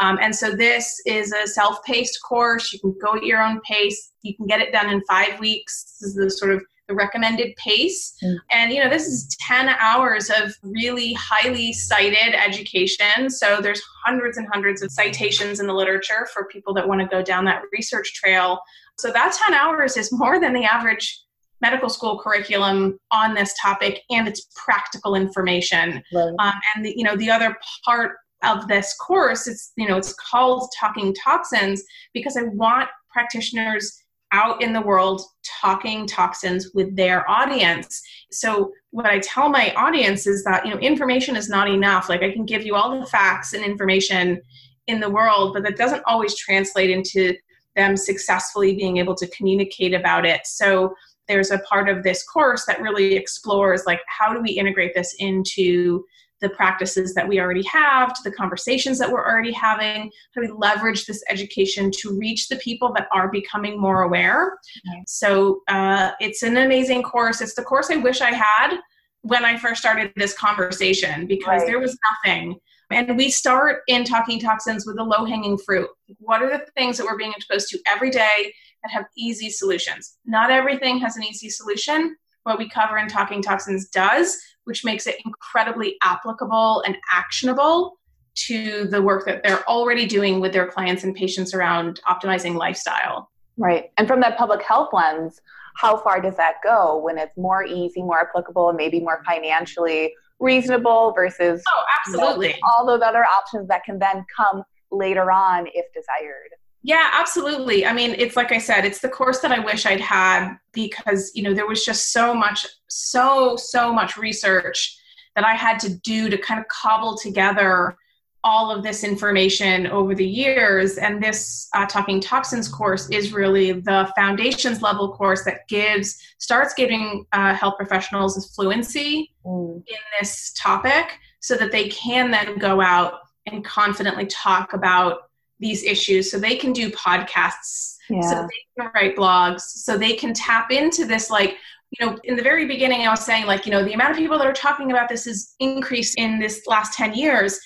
Um, 0.03 0.19
and 0.21 0.35
so 0.35 0.53
this 0.53 1.01
is 1.05 1.31
a 1.31 1.47
self-paced 1.47 2.19
course. 2.27 2.73
You 2.73 2.79
can 2.79 2.95
go 3.01 3.15
at 3.15 3.23
your 3.23 3.41
own 3.41 3.61
pace. 3.61 4.11
You 4.21 4.35
can 4.35 4.47
get 4.47 4.59
it 4.59 4.73
done 4.73 4.89
in 4.89 5.01
five 5.07 5.39
weeks. 5.39 5.97
This 6.01 6.09
is 6.09 6.15
the 6.15 6.29
sort 6.29 6.51
of 6.51 6.61
the 6.89 6.93
recommended 6.93 7.55
pace. 7.55 8.13
Mm. 8.21 8.35
And 8.51 8.73
you 8.73 8.83
know, 8.83 8.89
this 8.89 9.07
is 9.07 9.33
10 9.39 9.69
hours 9.69 10.29
of 10.29 10.53
really 10.61 11.13
highly 11.13 11.71
cited 11.71 12.35
education. 12.35 13.29
So 13.29 13.61
there's 13.61 13.81
hundreds 14.05 14.37
and 14.37 14.45
hundreds 14.51 14.81
of 14.81 14.91
citations 14.91 15.61
in 15.61 15.67
the 15.67 15.73
literature 15.73 16.27
for 16.33 16.45
people 16.47 16.73
that 16.73 16.85
want 16.85 16.99
to 16.99 17.07
go 17.07 17.21
down 17.23 17.45
that 17.45 17.61
research 17.71 18.13
trail. 18.13 18.59
So 18.97 19.09
that 19.11 19.37
10 19.47 19.53
hours 19.53 19.95
is 19.95 20.11
more 20.11 20.37
than 20.37 20.53
the 20.53 20.65
average 20.65 21.17
medical 21.61 21.89
school 21.89 22.19
curriculum 22.19 22.99
on 23.11 23.33
this 23.33 23.55
topic 23.61 24.01
and 24.09 24.27
it's 24.27 24.47
practical 24.53 25.15
information 25.15 26.03
right. 26.13 26.33
um, 26.39 26.53
and 26.75 26.83
the, 26.83 26.93
you 26.97 27.05
know 27.05 27.15
the 27.15 27.31
other 27.31 27.55
part 27.85 28.17
of 28.43 28.67
this 28.67 28.95
course 28.95 29.47
it's 29.47 29.71
you 29.77 29.87
know 29.87 29.97
it's 29.97 30.13
called 30.13 30.69
talking 30.79 31.13
toxins 31.13 31.83
because 32.13 32.37
i 32.37 32.43
want 32.43 32.89
practitioners 33.11 34.03
out 34.33 34.61
in 34.61 34.73
the 34.73 34.81
world 34.81 35.21
talking 35.61 36.05
toxins 36.07 36.71
with 36.73 36.93
their 36.95 37.29
audience. 37.29 38.01
So 38.31 38.73
what 38.89 39.05
I 39.05 39.19
tell 39.19 39.47
my 39.47 39.71
audience 39.75 40.27
is 40.27 40.43
that, 40.43 40.65
you 40.65 40.73
know, 40.73 40.79
information 40.79 41.35
is 41.35 41.49
not 41.49 41.69
enough. 41.69 42.09
Like 42.09 42.23
I 42.23 42.31
can 42.31 42.45
give 42.45 42.65
you 42.65 42.75
all 42.75 42.99
the 42.99 43.05
facts 43.05 43.53
and 43.53 43.63
information 43.63 44.41
in 44.87 44.99
the 44.99 45.09
world, 45.09 45.53
but 45.53 45.63
that 45.63 45.77
doesn't 45.77 46.03
always 46.07 46.35
translate 46.35 46.89
into 46.89 47.35
them 47.75 47.95
successfully 47.95 48.75
being 48.75 48.97
able 48.97 49.15
to 49.15 49.27
communicate 49.27 49.93
about 49.93 50.25
it. 50.25 50.41
So 50.45 50.93
there's 51.27 51.51
a 51.51 51.59
part 51.59 51.87
of 51.87 52.03
this 52.03 52.23
course 52.23 52.65
that 52.65 52.81
really 52.81 53.15
explores 53.15 53.85
like 53.85 54.01
how 54.07 54.33
do 54.33 54.41
we 54.41 54.51
integrate 54.51 54.93
this 54.93 55.15
into 55.19 56.03
the 56.43 56.49
practices 56.49 57.15
that 57.15 57.27
we 57.27 57.39
already 57.39 57.63
have, 57.63 58.13
to 58.13 58.19
the 58.23 58.31
conversations 58.31 58.99
that 58.99 59.11
we're 59.11 59.25
already 59.25 59.51
having? 59.51 60.11
How 60.35 60.41
do 60.41 60.47
we 60.47 60.53
leverage 60.55 61.05
this 61.05 61.23
education 61.29 61.89
to 61.99 62.15
reach 62.15 62.49
the 62.49 62.57
people 62.57 62.93
that 62.93 63.07
are 63.11 63.31
becoming 63.31 63.79
more 63.79 64.03
aware? 64.03 64.59
So 65.07 65.61
uh, 65.67 66.11
it's 66.19 66.43
an 66.43 66.57
amazing 66.57 67.01
course. 67.01 67.41
It's 67.41 67.55
the 67.55 67.63
course 67.63 67.89
I 67.89 67.97
wish 67.97 68.21
I 68.21 68.31
had 68.31 68.77
when 69.21 69.45
I 69.45 69.57
first 69.57 69.81
started 69.81 70.11
this 70.15 70.37
conversation 70.37 71.25
because 71.25 71.61
right. 71.61 71.65
there 71.65 71.79
was 71.79 71.97
nothing. 72.11 72.59
And 72.91 73.17
we 73.17 73.31
start 73.31 73.81
in 73.87 74.03
talking 74.03 74.39
toxins 74.39 74.85
with 74.85 74.97
the 74.97 75.03
low 75.03 75.25
hanging 75.25 75.57
fruit. 75.57 75.89
What 76.19 76.43
are 76.43 76.49
the 76.49 76.65
things 76.75 76.97
that 76.97 77.05
we're 77.05 77.17
being 77.17 77.33
exposed 77.35 77.69
to 77.69 77.79
every 77.87 78.11
day 78.11 78.53
that 78.83 78.91
have 78.91 79.05
easy 79.17 79.49
solutions? 79.49 80.17
Not 80.25 80.51
everything 80.51 80.99
has 80.99 81.15
an 81.15 81.23
easy 81.23 81.49
solution. 81.49 82.15
What 82.43 82.59
we 82.59 82.69
cover 82.69 82.97
in 82.97 83.07
Talking 83.07 83.41
Toxins 83.41 83.87
does, 83.87 84.37
which 84.65 84.85
makes 84.85 85.07
it 85.07 85.17
incredibly 85.25 85.97
applicable 86.03 86.81
and 86.85 86.97
actionable 87.11 87.97
to 88.35 88.85
the 88.85 89.01
work 89.01 89.25
that 89.25 89.43
they're 89.43 89.67
already 89.69 90.05
doing 90.05 90.39
with 90.39 90.53
their 90.53 90.67
clients 90.67 91.03
and 91.03 91.15
patients 91.15 91.53
around 91.53 91.99
optimizing 92.07 92.55
lifestyle. 92.55 93.29
Right. 93.57 93.91
And 93.97 94.07
from 94.07 94.21
that 94.21 94.37
public 94.37 94.63
health 94.63 94.89
lens, 94.93 95.39
how 95.75 95.97
far 95.97 96.19
does 96.21 96.35
that 96.37 96.55
go 96.63 96.97
when 96.97 97.17
it's 97.17 97.35
more 97.37 97.63
easy, 97.63 98.01
more 98.01 98.21
applicable, 98.21 98.69
and 98.69 98.77
maybe 98.77 98.99
more 98.99 99.21
financially 99.25 100.13
reasonable 100.39 101.13
versus 101.15 101.61
oh, 101.67 101.83
absolutely. 101.99 102.47
You 102.47 102.53
know, 102.53 102.59
all 102.71 102.85
those 102.85 103.01
other 103.01 103.23
options 103.23 103.67
that 103.67 103.83
can 103.83 103.99
then 103.99 104.25
come 104.35 104.63
later 104.91 105.31
on 105.31 105.67
if 105.73 105.85
desired? 105.93 106.49
Yeah, 106.83 107.09
absolutely. 107.13 107.85
I 107.85 107.93
mean, 107.93 108.13
it's 108.17 108.35
like 108.35 108.51
I 108.51 108.57
said, 108.57 108.83
it's 108.83 108.99
the 108.99 109.09
course 109.09 109.39
that 109.39 109.53
I 109.53 109.59
wish 109.59 109.85
I'd 109.85 110.01
had 110.01 110.55
because, 110.73 111.31
you 111.33 111.41
know, 111.41 111.53
there 111.53 111.65
was 111.65 111.85
just 111.85 112.11
so 112.11 112.33
much, 112.33 112.65
so, 112.87 113.55
so 113.55 113.93
much 113.93 114.17
research 114.17 114.97
that 115.35 115.45
I 115.45 115.53
had 115.53 115.79
to 115.79 115.95
do 115.99 116.29
to 116.29 116.37
kind 116.37 116.59
of 116.59 116.67
cobble 116.67 117.17
together 117.17 117.95
all 118.43 118.69
of 118.69 118.83
this 118.83 119.05
information 119.05 119.87
over 119.87 120.13
the 120.13 120.27
years. 120.27 120.97
And 120.97 121.23
this 121.23 121.69
uh, 121.73 121.85
Talking 121.85 122.19
Toxins 122.19 122.67
course 122.67 123.09
is 123.09 123.31
really 123.31 123.71
the 123.71 124.11
foundations 124.17 124.81
level 124.81 125.13
course 125.13 125.45
that 125.45 125.65
gives, 125.69 126.21
starts 126.39 126.73
giving 126.73 127.25
uh, 127.31 127.53
health 127.53 127.75
professionals 127.77 128.53
fluency 128.53 129.31
mm. 129.45 129.77
in 129.77 129.97
this 130.19 130.51
topic 130.57 131.17
so 131.39 131.55
that 131.55 131.71
they 131.71 131.87
can 131.87 132.29
then 132.29 132.57
go 132.57 132.81
out 132.81 133.19
and 133.45 133.63
confidently 133.63 134.25
talk 134.25 134.73
about 134.73 135.29
these 135.63 135.83
issues 135.83 136.29
so 136.29 136.37
they 136.37 136.57
can 136.57 136.73
do 136.73 136.89
podcasts 136.91 137.95
yeah. 138.09 138.21
so 138.21 138.35
they 138.41 138.81
can 138.81 138.91
write 138.93 139.15
blogs 139.15 139.61
so 139.61 139.97
they 139.97 140.13
can 140.13 140.33
tap 140.33 140.71
into 140.71 141.05
this 141.05 141.29
like 141.29 141.55
you 141.91 142.05
know 142.05 142.17
in 142.25 142.35
the 142.35 142.41
very 142.41 142.65
beginning 142.67 143.07
i 143.07 143.09
was 143.09 143.25
saying 143.25 143.45
like 143.45 143.65
you 143.65 143.71
know 143.71 143.83
the 143.83 143.93
amount 143.93 144.11
of 144.11 144.17
people 144.17 144.37
that 144.37 144.45
are 144.45 144.53
talking 144.53 144.91
about 144.91 145.07
this 145.07 145.25
has 145.25 145.55
increased 145.59 146.15
in 146.17 146.37
this 146.37 146.63
last 146.67 146.93
10 146.93 147.13
years 147.13 147.59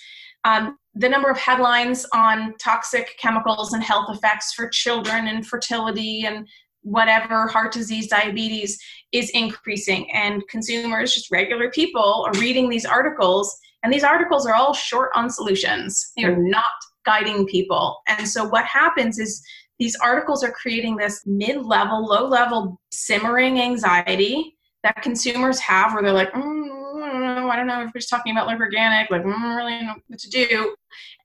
um, 0.43 0.77
the 0.95 1.09
number 1.09 1.29
of 1.29 1.37
headlines 1.37 2.05
on 2.13 2.53
toxic 2.57 3.17
chemicals 3.19 3.73
and 3.73 3.83
health 3.83 4.07
effects 4.09 4.53
for 4.53 4.69
children 4.69 5.27
and 5.27 5.45
fertility 5.45 6.25
and 6.25 6.47
whatever 6.81 7.47
heart 7.47 7.73
disease 7.73 8.07
diabetes 8.07 8.79
is 9.11 9.29
increasing 9.31 10.09
and 10.13 10.47
consumers 10.47 11.13
just 11.13 11.31
regular 11.31 11.69
people 11.71 12.25
are 12.27 12.39
reading 12.39 12.69
these 12.69 12.85
articles 12.85 13.57
and 13.83 13.91
these 13.91 14.03
articles 14.03 14.45
are 14.45 14.53
all 14.53 14.73
short 14.73 15.09
on 15.15 15.29
solutions 15.29 16.11
they 16.15 16.23
are 16.23 16.35
mm. 16.35 16.49
not 16.49 16.65
guiding 17.07 17.47
people. 17.47 18.01
And 18.07 18.27
so 18.27 18.47
what 18.47 18.65
happens 18.65 19.17
is 19.17 19.41
these 19.79 19.95
articles 19.95 20.43
are 20.43 20.51
creating 20.51 20.97
this 20.97 21.23
mid 21.25 21.65
level, 21.65 22.05
low 22.05 22.27
level 22.27 22.79
simmering 22.91 23.59
anxiety 23.59 24.55
that 24.83 25.01
consumers 25.01 25.59
have 25.59 25.93
where 25.93 26.03
they're 26.03 26.13
like, 26.13 26.33
mm, 26.33 27.49
I 27.49 27.55
don't 27.55 27.67
know 27.67 27.81
if 27.81 27.87
we're 27.87 27.99
just 27.99 28.09
talking 28.09 28.33
about 28.33 28.47
like 28.47 28.59
organic, 28.59 29.09
like, 29.09 29.23
mm, 29.23 29.55
really 29.55 29.81
know 29.81 29.95
what 30.07 30.19
to 30.19 30.29
do. 30.29 30.75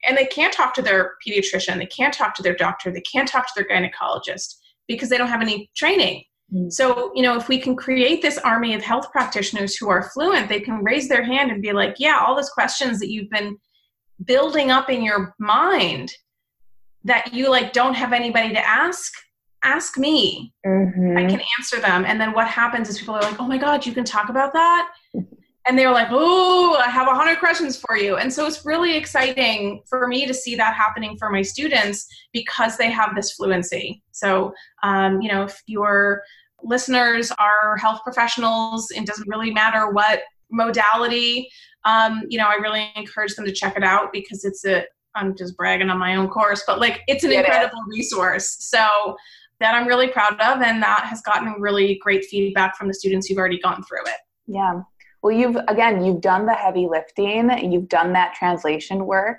And 0.06 0.16
they 0.16 0.26
can't 0.26 0.52
talk 0.52 0.72
to 0.74 0.82
their 0.82 1.14
pediatrician, 1.26 1.78
they 1.78 1.86
can't 1.86 2.14
talk 2.14 2.34
to 2.36 2.42
their 2.42 2.54
doctor, 2.54 2.90
they 2.92 3.02
can't 3.02 3.28
talk 3.28 3.46
to 3.46 3.52
their 3.56 3.66
gynecologist 3.66 4.56
because 4.86 5.08
they 5.08 5.18
don't 5.18 5.28
have 5.28 5.42
any 5.42 5.70
training. 5.74 6.24
Mm. 6.54 6.72
So, 6.72 7.12
you 7.14 7.22
know, 7.22 7.36
if 7.36 7.48
we 7.48 7.58
can 7.58 7.74
create 7.74 8.22
this 8.22 8.38
army 8.38 8.74
of 8.74 8.82
health 8.82 9.10
practitioners 9.10 9.76
who 9.76 9.88
are 9.88 10.10
fluent, 10.10 10.48
they 10.48 10.60
can 10.60 10.84
raise 10.84 11.08
their 11.08 11.24
hand 11.24 11.50
and 11.50 11.62
be 11.62 11.72
like, 11.72 11.96
yeah, 11.98 12.18
all 12.20 12.36
those 12.36 12.50
questions 12.50 12.98
that 13.00 13.10
you've 13.10 13.30
been 13.30 13.56
building 14.24 14.70
up 14.70 14.90
in 14.90 15.02
your 15.02 15.34
mind 15.38 16.12
that 17.04 17.32
you 17.32 17.50
like 17.50 17.72
don't 17.72 17.94
have 17.94 18.12
anybody 18.12 18.52
to 18.54 18.68
ask 18.68 19.12
ask 19.64 19.96
me. 19.96 20.52
Mm-hmm. 20.66 21.16
i 21.16 21.24
can 21.24 21.40
answer 21.58 21.80
them. 21.80 22.04
And 22.04 22.20
then 22.20 22.32
what 22.32 22.48
happens 22.48 22.88
is 22.88 22.98
people 22.98 23.14
are 23.14 23.22
like 23.22 23.40
oh 23.40 23.46
my 23.46 23.58
god 23.58 23.86
you 23.86 23.92
can 23.92 24.04
talk 24.04 24.28
about 24.28 24.52
that? 24.52 24.90
And 25.64 25.78
they 25.78 25.86
were 25.86 25.92
like 25.92 26.08
oh 26.10 26.76
i 26.84 26.88
have 26.88 27.06
a 27.06 27.14
hundred 27.14 27.38
questions 27.38 27.76
for 27.78 27.96
you. 27.96 28.16
And 28.16 28.32
so 28.32 28.46
it's 28.46 28.66
really 28.66 28.96
exciting 28.96 29.82
for 29.88 30.08
me 30.08 30.26
to 30.26 30.34
see 30.34 30.56
that 30.56 30.74
happening 30.74 31.16
for 31.16 31.30
my 31.30 31.42
students 31.42 32.08
because 32.32 32.76
they 32.76 32.90
have 32.90 33.14
this 33.14 33.30
fluency. 33.32 34.02
So 34.10 34.52
um, 34.82 35.20
you 35.20 35.30
know 35.30 35.44
if 35.44 35.62
your 35.66 36.24
listeners 36.64 37.30
are 37.38 37.76
health 37.76 38.00
professionals 38.02 38.90
it 38.90 39.06
doesn't 39.06 39.28
really 39.28 39.52
matter 39.52 39.90
what 39.90 40.22
modality 40.50 41.48
um, 41.84 42.22
you 42.28 42.38
know 42.38 42.46
i 42.46 42.54
really 42.54 42.90
encourage 42.96 43.34
them 43.34 43.44
to 43.44 43.52
check 43.52 43.76
it 43.76 43.84
out 43.84 44.12
because 44.12 44.44
it's 44.44 44.64
a 44.64 44.84
i'm 45.14 45.36
just 45.36 45.56
bragging 45.56 45.90
on 45.90 45.98
my 45.98 46.16
own 46.16 46.28
course 46.28 46.62
but 46.66 46.78
like 46.80 47.02
it's 47.08 47.24
an 47.24 47.32
it 47.32 47.40
incredible 47.40 47.78
is. 47.90 47.98
resource 47.98 48.56
so 48.60 49.16
that 49.60 49.74
i'm 49.74 49.86
really 49.86 50.08
proud 50.08 50.32
of 50.40 50.62
and 50.62 50.82
that 50.82 51.04
has 51.04 51.20
gotten 51.22 51.60
really 51.60 51.98
great 52.02 52.24
feedback 52.24 52.76
from 52.76 52.88
the 52.88 52.94
students 52.94 53.26
who've 53.26 53.38
already 53.38 53.60
gone 53.60 53.82
through 53.82 54.02
it 54.06 54.20
yeah 54.46 54.80
well, 55.22 55.32
you've 55.32 55.56
again, 55.68 56.04
you've 56.04 56.20
done 56.20 56.46
the 56.46 56.54
heavy 56.54 56.88
lifting, 56.88 57.72
you've 57.72 57.88
done 57.88 58.12
that 58.14 58.34
translation 58.34 59.06
work. 59.06 59.38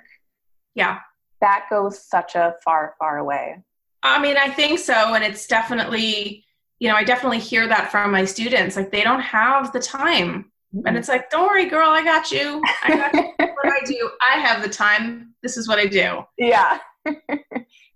Yeah. 0.74 1.00
That 1.40 1.66
goes 1.68 2.02
such 2.02 2.34
a 2.34 2.54
far, 2.64 2.94
far 2.98 3.18
away. 3.18 3.62
I 4.02 4.20
mean, 4.20 4.36
I 4.36 4.48
think 4.48 4.78
so. 4.78 5.14
And 5.14 5.22
it's 5.22 5.46
definitely, 5.46 6.44
you 6.78 6.88
know, 6.88 6.96
I 6.96 7.04
definitely 7.04 7.38
hear 7.38 7.68
that 7.68 7.90
from 7.90 8.10
my 8.12 8.24
students. 8.24 8.76
Like, 8.76 8.90
they 8.90 9.02
don't 9.02 9.20
have 9.20 9.72
the 9.72 9.80
time. 9.80 10.50
And 10.86 10.96
it's 10.96 11.08
like, 11.08 11.30
don't 11.30 11.46
worry, 11.46 11.66
girl, 11.66 11.88
I 11.90 12.02
got 12.02 12.30
you. 12.30 12.60
I 12.82 12.96
got 12.96 13.14
you. 13.14 13.32
what 13.38 13.66
I 13.66 13.84
do, 13.84 14.10
I 14.28 14.38
have 14.40 14.62
the 14.62 14.68
time. 14.68 15.34
This 15.42 15.56
is 15.56 15.68
what 15.68 15.78
I 15.78 15.86
do. 15.86 16.24
Yeah. 16.36 16.78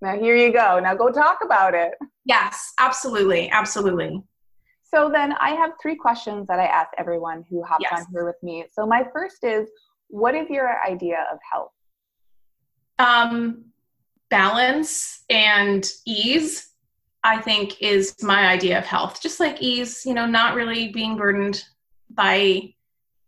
now, 0.01 0.18
here 0.18 0.37
you 0.37 0.53
go. 0.53 0.79
Now, 0.79 0.95
go 0.95 1.11
talk 1.11 1.39
about 1.45 1.74
it. 1.74 1.93
Yes, 2.24 2.72
absolutely. 2.79 3.51
Absolutely. 3.51 4.22
So 4.85 5.11
then 5.12 5.33
I 5.41 5.51
have 5.51 5.72
three 5.83 5.97
questions 5.97 6.47
that 6.47 6.61
I 6.61 6.66
ask 6.66 6.91
everyone 6.99 7.45
who 7.51 7.62
hops 7.62 7.85
yes. 7.91 8.01
on 8.01 8.07
here 8.12 8.24
with 8.24 8.37
me. 8.43 8.64
So 8.72 8.87
my 8.87 9.05
first 9.12 9.43
is, 9.43 9.68
what 10.09 10.35
is 10.35 10.49
your 10.49 10.83
idea 10.87 11.26
of 11.33 11.39
health? 11.53 11.72
Um, 12.99 13.64
balance 14.31 15.24
and 15.29 15.87
ease, 16.07 16.70
I 17.24 17.41
think, 17.41 17.83
is 17.83 18.14
my 18.22 18.47
idea 18.47 18.79
of 18.79 18.85
health. 18.87 19.20
Just 19.20 19.41
like 19.41 19.61
ease, 19.61 20.07
you 20.07 20.14
know, 20.14 20.26
not 20.26 20.55
really 20.55 20.89
being 20.89 21.16
burdened 21.16 21.64
by 22.11 22.75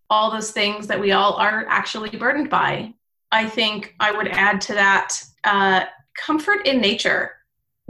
all 0.09 0.31
those 0.31 0.51
things 0.51 0.87
that 0.89 1.01
we 1.01 1.13
all 1.13 1.35
are 1.35 1.67
actually 1.69 2.11
burdened 2.11 2.51
by. 2.51 2.93
I 3.33 3.49
think 3.49 3.95
I 4.01 4.11
would 4.11 4.29
add 4.29 4.61
to 4.63 4.75
that 4.75 5.23
uh, 5.45 5.85
comfort 6.17 6.67
in 6.67 6.81
nature 6.81 7.33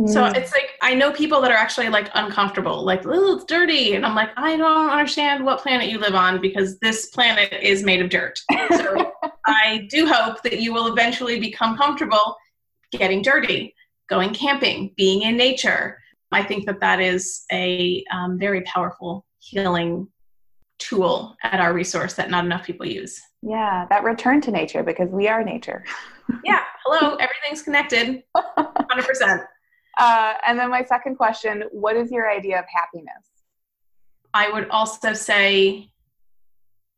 so 0.06 0.22
mm. 0.22 0.34
it's 0.34 0.52
like 0.52 0.70
I 0.80 0.94
know 0.94 1.12
people 1.12 1.42
that 1.42 1.50
are 1.50 1.56
actually 1.56 1.90
like 1.90 2.10
uncomfortable, 2.14 2.82
like, 2.84 3.02
oh, 3.04 3.36
it's 3.36 3.44
dirty. 3.44 3.94
And 3.94 4.06
I'm 4.06 4.14
like, 4.14 4.30
I 4.36 4.56
don't 4.56 4.90
understand 4.90 5.44
what 5.44 5.60
planet 5.60 5.90
you 5.90 5.98
live 5.98 6.14
on 6.14 6.40
because 6.40 6.78
this 6.78 7.06
planet 7.10 7.52
is 7.60 7.82
made 7.82 8.00
of 8.00 8.08
dirt. 8.08 8.38
So 8.70 9.12
I 9.46 9.86
do 9.90 10.06
hope 10.06 10.42
that 10.42 10.60
you 10.60 10.72
will 10.72 10.90
eventually 10.90 11.38
become 11.38 11.76
comfortable 11.76 12.36
getting 12.92 13.20
dirty, 13.20 13.74
going 14.08 14.32
camping, 14.32 14.94
being 14.96 15.22
in 15.22 15.36
nature. 15.36 15.98
I 16.32 16.44
think 16.44 16.64
that 16.66 16.80
that 16.80 17.00
is 17.00 17.44
a 17.52 18.02
um, 18.10 18.38
very 18.38 18.62
powerful 18.62 19.26
healing 19.40 20.08
tool 20.80 21.36
at 21.42 21.60
our 21.60 21.72
resource 21.72 22.14
that 22.14 22.30
not 22.30 22.44
enough 22.44 22.64
people 22.64 22.86
use. 22.86 23.20
Yeah, 23.42 23.86
that 23.90 24.02
return 24.02 24.40
to 24.42 24.50
nature 24.50 24.82
because 24.82 25.10
we 25.10 25.28
are 25.28 25.44
nature. 25.44 25.84
yeah, 26.44 26.60
hello, 26.84 27.16
everything's 27.16 27.62
connected 27.62 28.22
100%. 28.36 29.44
Uh, 29.98 30.34
and 30.46 30.58
then 30.58 30.70
my 30.70 30.82
second 30.84 31.16
question 31.16 31.64
what 31.72 31.96
is 31.96 32.10
your 32.10 32.30
idea 32.30 32.58
of 32.58 32.64
happiness? 32.72 33.24
I 34.32 34.50
would 34.50 34.68
also 34.70 35.12
say, 35.12 35.90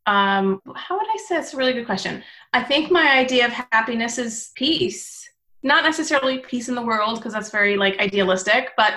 um, 0.06 0.60
how 0.74 0.98
would 0.98 1.06
I 1.08 1.16
say? 1.26 1.36
It's 1.36 1.54
a 1.54 1.56
really 1.56 1.72
good 1.72 1.86
question. 1.86 2.22
I 2.52 2.62
think 2.62 2.90
my 2.90 3.16
idea 3.18 3.46
of 3.46 3.52
happiness 3.52 4.18
is 4.18 4.50
peace. 4.54 5.28
Not 5.62 5.84
necessarily 5.84 6.38
peace 6.38 6.68
in 6.68 6.74
the 6.74 6.82
world, 6.82 7.18
because 7.18 7.32
that's 7.32 7.50
very 7.50 7.76
like 7.76 7.98
idealistic, 7.98 8.70
but 8.76 8.94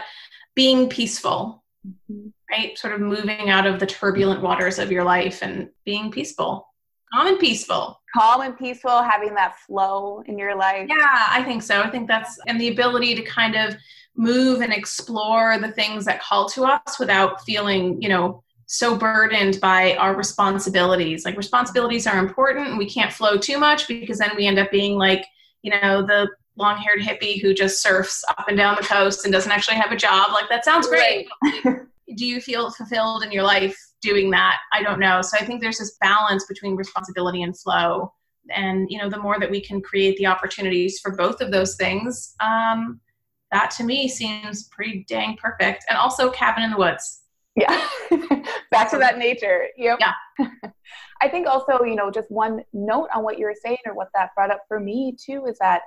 being 0.56 0.90
peaceful, 0.90 1.64
mm-hmm. 1.86 2.28
right? 2.52 2.78
Sort 2.78 2.94
of 2.94 3.02
moving 3.02 3.50
out 3.50 3.68
of 3.68 3.80
the 3.80 3.86
turbulent 3.86 4.42
waters 4.42 4.80
of 4.80 4.92
your 4.92 5.04
life 5.04 5.42
and 5.42 5.70
being 5.86 6.12
peaceful, 6.12 6.68
calm 7.14 7.28
and 7.28 7.40
peaceful. 7.40 8.02
Calm 8.16 8.42
and 8.42 8.58
peaceful, 8.58 9.04
having 9.04 9.36
that 9.36 9.58
flow 9.60 10.24
in 10.26 10.38
your 10.38 10.56
life. 10.56 10.88
Yeah, 10.90 11.28
I 11.30 11.44
think 11.44 11.62
so. 11.62 11.82
I 11.82 11.90
think 11.90 12.08
that's, 12.08 12.40
and 12.48 12.60
the 12.60 12.70
ability 12.70 13.16
to 13.16 13.22
kind 13.24 13.56
of 13.56 13.76
move 14.16 14.62
and 14.62 14.72
explore 14.72 15.58
the 15.60 15.72
things 15.72 16.06
that 16.06 16.22
call 16.22 16.48
to 16.50 16.64
us 16.64 16.98
without 17.00 17.44
feeling, 17.44 18.02
you 18.02 18.08
know, 18.08 18.42
so 18.68 18.98
burdened 18.98 19.60
by 19.62 19.96
our 19.98 20.16
responsibilities. 20.16 21.26
Like 21.26 21.38
responsibilities 21.38 22.08
are 22.08 22.18
important 22.18 22.70
and 22.70 22.78
we 22.78 22.90
can't 22.90 23.14
flow 23.14 23.38
too 23.38 23.60
much 23.60 23.88
because 23.88 24.18
then 24.18 24.32
we 24.36 24.48
end 24.48 24.58
up 24.58 24.72
being 24.72 24.98
like, 24.98 25.26
you 25.62 25.72
know, 25.72 26.02
the 26.02 26.30
long 26.58 26.78
haired 26.78 27.02
hippie 27.02 27.42
who 27.42 27.54
just 27.54 27.82
surfs 27.82 28.24
up 28.30 28.48
and 28.48 28.58
down 28.58 28.76
the 28.76 28.88
coast 28.88 29.26
and 29.26 29.34
doesn't 29.34 29.52
actually 29.52 29.78
have 29.78 29.92
a 29.92 29.96
job. 29.96 30.32
Like 30.32 30.50
that 30.50 30.66
sounds 30.66 30.88
great. 30.88 31.28
Right. 31.44 31.78
Do 32.16 32.26
you 32.26 32.40
feel 32.40 32.72
fulfilled 32.72 33.24
in 33.24 33.32
your 33.32 33.44
life 33.44 33.78
doing 34.02 34.30
that? 34.32 34.58
I 34.74 34.84
don't 34.84 35.00
know. 35.00 35.22
So 35.22 35.38
I 35.40 35.46
think 35.46 35.62
there's 35.62 35.80
this 35.80 35.98
balance 36.00 36.46
between 36.46 36.76
responsibility 36.76 37.42
and 37.44 37.58
flow. 37.58 38.14
And 38.56 38.88
you 38.90 39.00
know, 39.00 39.10
the 39.10 39.20
more 39.20 39.40
that 39.40 39.50
we 39.50 39.60
can 39.60 39.82
create 39.82 40.18
the 40.18 40.28
opportunities 40.28 41.00
for 41.00 41.16
both 41.16 41.42
of 41.42 41.52
those 41.52 41.76
things, 41.76 42.36
um, 42.40 43.02
that 43.52 43.72
to 43.72 43.84
me 43.84 44.08
seems 44.08 44.66
pretty 44.70 45.06
dang 45.08 45.36
perfect. 45.38 45.86
And 45.90 45.98
also 45.98 46.30
cabin 46.30 46.64
in 46.64 46.72
the 46.72 46.78
woods. 46.78 47.22
Yeah. 47.56 47.88
Back 48.72 48.92
to 48.92 48.98
that 48.98 49.18
nature. 49.18 49.68
Yep. 49.78 50.00
Yeah. 50.00 50.48
I 51.22 51.30
think 51.30 51.48
also, 51.48 51.84
you 51.84 51.96
know, 51.96 52.12
just 52.12 52.30
one 52.30 52.64
note 52.74 53.10
on 53.16 53.24
what 53.24 53.40
you 53.40 53.46
were 53.46 53.56
saying 53.60 53.78
or 53.86 53.96
what 53.96 54.10
that 54.14 54.36
brought 54.36 54.52
up 54.52 54.62
for 54.68 54.80
me 54.80 55.16
too 55.18 55.46
is 55.46 55.58
that 55.60 55.82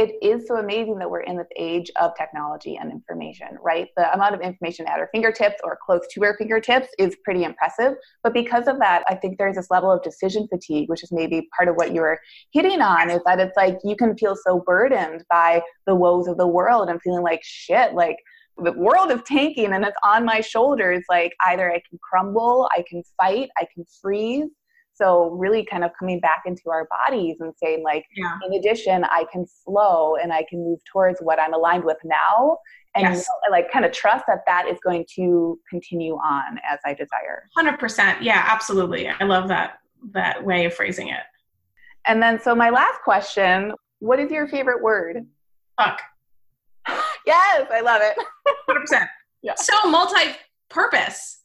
it 0.00 0.16
is 0.22 0.48
so 0.48 0.56
amazing 0.56 0.98
that 0.98 1.10
we're 1.10 1.20
in 1.20 1.36
this 1.36 1.46
age 1.58 1.90
of 2.00 2.12
technology 2.16 2.76
and 2.80 2.90
information, 2.90 3.48
right? 3.62 3.88
The 3.98 4.10
amount 4.14 4.34
of 4.34 4.40
information 4.40 4.86
at 4.86 4.98
our 4.98 5.10
fingertips 5.12 5.56
or 5.62 5.78
close 5.84 6.00
to 6.12 6.24
our 6.24 6.34
fingertips 6.38 6.88
is 6.98 7.16
pretty 7.22 7.44
impressive. 7.44 7.96
But 8.22 8.32
because 8.32 8.66
of 8.66 8.78
that, 8.78 9.04
I 9.08 9.14
think 9.14 9.36
there's 9.36 9.56
this 9.56 9.70
level 9.70 9.92
of 9.92 10.02
decision 10.02 10.48
fatigue, 10.48 10.88
which 10.88 11.02
is 11.02 11.12
maybe 11.12 11.46
part 11.54 11.68
of 11.68 11.74
what 11.76 11.92
you 11.92 12.00
were 12.00 12.18
hitting 12.50 12.80
on, 12.80 13.10
is 13.10 13.20
that 13.26 13.40
it's 13.40 13.56
like 13.58 13.76
you 13.84 13.94
can 13.94 14.16
feel 14.16 14.34
so 14.34 14.62
burdened 14.64 15.22
by 15.28 15.62
the 15.86 15.94
woes 15.94 16.28
of 16.28 16.38
the 16.38 16.48
world 16.48 16.88
and 16.88 17.02
feeling 17.02 17.22
like 17.22 17.40
shit, 17.42 17.92
like 17.92 18.16
the 18.56 18.72
world 18.72 19.10
is 19.10 19.20
tanking 19.26 19.74
and 19.74 19.84
it's 19.84 19.96
on 20.02 20.24
my 20.24 20.40
shoulders. 20.40 21.04
Like 21.10 21.34
either 21.46 21.70
I 21.70 21.82
can 21.88 21.98
crumble, 22.02 22.70
I 22.74 22.82
can 22.88 23.02
fight, 23.18 23.50
I 23.58 23.66
can 23.74 23.84
freeze, 24.00 24.48
so 25.00 25.30
really 25.30 25.64
kind 25.64 25.84
of 25.84 25.90
coming 25.98 26.20
back 26.20 26.42
into 26.46 26.70
our 26.70 26.86
bodies 26.86 27.36
and 27.40 27.52
saying 27.56 27.82
like 27.82 28.04
yeah. 28.16 28.36
in 28.46 28.54
addition 28.54 29.04
i 29.04 29.24
can 29.32 29.46
flow 29.46 30.16
and 30.16 30.32
i 30.32 30.44
can 30.48 30.60
move 30.60 30.78
towards 30.90 31.20
what 31.20 31.40
i'm 31.40 31.54
aligned 31.54 31.84
with 31.84 31.96
now 32.04 32.58
and 32.94 33.02
yes. 33.02 33.18
you 33.18 33.50
know, 33.50 33.56
like 33.56 33.70
kind 33.70 33.84
of 33.84 33.92
trust 33.92 34.24
that 34.26 34.40
that 34.46 34.66
is 34.66 34.78
going 34.82 35.04
to 35.14 35.58
continue 35.68 36.14
on 36.14 36.58
as 36.68 36.78
i 36.84 36.92
desire. 36.92 37.48
100% 37.56 38.20
yeah 38.20 38.44
absolutely. 38.48 39.08
I 39.08 39.24
love 39.24 39.48
that 39.48 39.78
that 40.12 40.44
way 40.44 40.64
of 40.64 40.74
phrasing 40.74 41.08
it. 41.08 41.20
And 42.06 42.22
then 42.22 42.40
so 42.40 42.54
my 42.54 42.70
last 42.70 43.00
question 43.02 43.72
what 44.00 44.18
is 44.18 44.30
your 44.30 44.48
favorite 44.48 44.82
word? 44.82 45.26
Fuck. 45.78 46.00
Yes 47.26 47.66
i 47.70 47.80
love 47.80 48.00
it. 48.02 48.16
100% 48.68 49.06
yeah. 49.42 49.54
so 49.54 49.88
multi-purpose. 49.88 51.42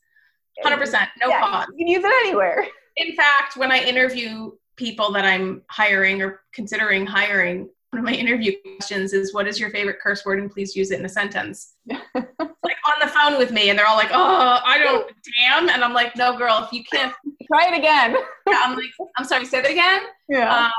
100% 0.65 1.07
no 1.21 1.27
yeah, 1.27 1.41
pause. 1.41 1.67
you 1.75 1.85
can 1.85 1.87
use 1.87 2.03
it 2.03 2.13
anywhere 2.25 2.65
in 2.97 3.15
fact, 3.15 3.57
when 3.57 3.71
I 3.71 3.79
interview 3.79 4.51
people 4.75 5.11
that 5.13 5.25
I'm 5.25 5.61
hiring 5.69 6.21
or 6.21 6.41
considering 6.53 7.05
hiring, 7.05 7.69
one 7.91 7.99
of 7.99 8.05
my 8.05 8.13
interview 8.13 8.53
questions 8.77 9.13
is, 9.13 9.33
What 9.33 9.47
is 9.47 9.59
your 9.59 9.69
favorite 9.69 9.99
curse 10.01 10.25
word? 10.25 10.39
And 10.39 10.51
please 10.51 10.75
use 10.75 10.91
it 10.91 10.99
in 10.99 11.05
a 11.05 11.09
sentence. 11.09 11.75
like 11.87 11.97
on 12.15 12.99
the 12.99 13.07
phone 13.07 13.37
with 13.37 13.51
me, 13.51 13.69
and 13.69 13.79
they're 13.79 13.87
all 13.87 13.95
like, 13.95 14.11
Oh, 14.11 14.59
I 14.65 14.77
don't, 14.77 15.11
damn. 15.39 15.69
And 15.69 15.83
I'm 15.83 15.93
like, 15.93 16.15
No, 16.15 16.37
girl, 16.37 16.63
if 16.63 16.73
you 16.73 16.83
can't. 16.83 17.13
Try 17.47 17.67
it 17.67 17.77
again. 17.77 18.15
yeah, 18.47 18.61
I'm 18.65 18.75
like, 18.75 18.85
I'm 19.17 19.23
sorry, 19.23 19.45
say 19.45 19.61
that 19.61 19.69
again. 19.69 20.01
Yeah. 20.27 20.71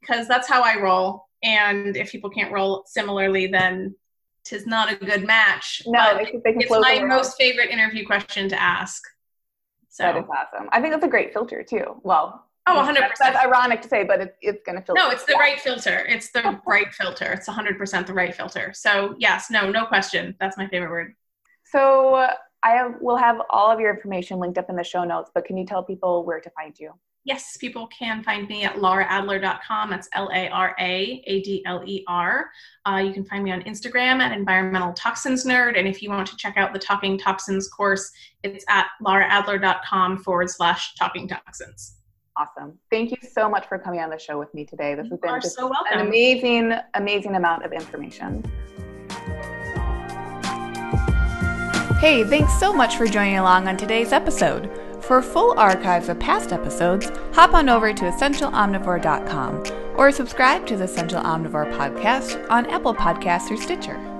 Because 0.00 0.20
um, 0.20 0.26
that's 0.28 0.46
how 0.46 0.62
I 0.62 0.78
roll. 0.78 1.26
And 1.42 1.96
if 1.96 2.12
people 2.12 2.28
can't 2.28 2.52
roll 2.52 2.84
similarly, 2.86 3.46
then 3.46 3.94
tis 4.44 4.66
not 4.66 4.92
a 4.92 4.96
good 4.96 5.26
match. 5.26 5.82
No, 5.86 6.16
they 6.16 6.24
they 6.44 6.56
it's 6.58 6.70
my 6.70 7.02
most 7.02 7.36
favorite 7.38 7.70
interview 7.70 8.06
question 8.06 8.48
to 8.50 8.60
ask. 8.60 9.02
So 9.94 10.02
that 10.02 10.16
is 10.16 10.24
awesome. 10.24 10.68
I 10.72 10.80
think 10.80 10.92
that's 10.92 11.04
a 11.04 11.08
great 11.08 11.32
filter 11.32 11.62
too. 11.62 12.00
Well, 12.02 12.44
oh, 12.66 12.74
100%. 12.74 12.98
That's, 12.98 13.20
that's 13.20 13.36
ironic 13.36 13.80
to 13.82 13.88
say, 13.88 14.02
but 14.02 14.20
it's, 14.20 14.36
it's 14.42 14.60
going 14.66 14.76
to 14.76 14.84
filter. 14.84 15.00
No, 15.00 15.10
it's 15.10 15.24
the 15.24 15.34
right 15.34 15.60
filter. 15.60 16.04
It's 16.08 16.32
the 16.32 16.60
right 16.66 16.92
filter. 16.92 17.32
It's 17.32 17.48
100% 17.48 18.06
the 18.08 18.12
right 18.12 18.34
filter. 18.34 18.72
So 18.74 19.14
yes, 19.18 19.52
no, 19.52 19.70
no 19.70 19.86
question. 19.86 20.34
That's 20.40 20.58
my 20.58 20.66
favorite 20.66 20.90
word. 20.90 21.14
So 21.64 22.26
I 22.64 22.70
have, 22.70 22.94
will 23.00 23.16
have 23.16 23.36
all 23.50 23.70
of 23.70 23.78
your 23.78 23.94
information 23.94 24.40
linked 24.40 24.58
up 24.58 24.68
in 24.68 24.74
the 24.74 24.82
show 24.82 25.04
notes, 25.04 25.30
but 25.32 25.44
can 25.44 25.56
you 25.56 25.64
tell 25.64 25.84
people 25.84 26.24
where 26.24 26.40
to 26.40 26.50
find 26.50 26.76
you? 26.76 26.90
Yes, 27.24 27.56
people 27.56 27.86
can 27.86 28.22
find 28.22 28.46
me 28.48 28.64
at 28.64 28.76
laraadler.com. 28.76 29.88
That's 29.88 30.08
L 30.12 30.30
A 30.34 30.48
R 30.50 30.76
A 30.78 31.22
A 31.26 31.40
D 31.40 31.62
L 31.64 31.82
E 31.86 32.04
R. 32.06 32.50
Uh, 32.86 32.96
you 32.96 33.14
can 33.14 33.24
find 33.24 33.42
me 33.42 33.50
on 33.50 33.62
Instagram 33.62 34.20
at 34.20 34.32
Environmental 34.32 34.92
Toxins 34.92 35.46
Nerd. 35.46 35.78
And 35.78 35.88
if 35.88 36.02
you 36.02 36.10
want 36.10 36.28
to 36.28 36.36
check 36.36 36.58
out 36.58 36.74
the 36.74 36.78
Talking 36.78 37.16
Toxins 37.16 37.68
course, 37.68 38.12
it's 38.42 38.64
at 38.68 38.88
laraadler.com 39.02 40.18
forward 40.18 40.50
slash 40.50 40.94
talking 40.96 41.26
toxins. 41.26 41.96
Awesome. 42.36 42.78
Thank 42.90 43.10
you 43.10 43.16
so 43.32 43.48
much 43.48 43.66
for 43.68 43.78
coming 43.78 44.00
on 44.00 44.10
the 44.10 44.18
show 44.18 44.38
with 44.38 44.52
me 44.52 44.66
today. 44.66 44.94
This 44.94 45.06
you 45.06 45.12
has 45.12 45.20
been 45.20 45.40
just 45.40 45.56
so 45.56 45.72
an 45.92 46.06
amazing, 46.06 46.74
amazing 46.94 47.36
amount 47.36 47.64
of 47.64 47.72
information. 47.72 48.44
Hey, 52.00 52.22
thanks 52.24 52.58
so 52.60 52.70
much 52.70 52.96
for 52.96 53.06
joining 53.06 53.38
along 53.38 53.66
on 53.66 53.78
today's 53.78 54.12
episode. 54.12 54.68
For 55.06 55.20
full 55.20 55.58
archives 55.58 56.08
of 56.08 56.18
past 56.18 56.50
episodes, 56.50 57.10
hop 57.34 57.52
on 57.52 57.68
over 57.68 57.92
to 57.92 58.04
essentialomnivore.com 58.04 59.64
or 59.96 60.10
subscribe 60.10 60.66
to 60.66 60.78
the 60.78 60.84
Essential 60.84 61.20
Omnivore 61.20 61.70
podcast 61.76 62.48
on 62.48 62.64
Apple 62.66 62.94
Podcasts 62.94 63.50
or 63.50 63.58
Stitcher. 63.58 64.13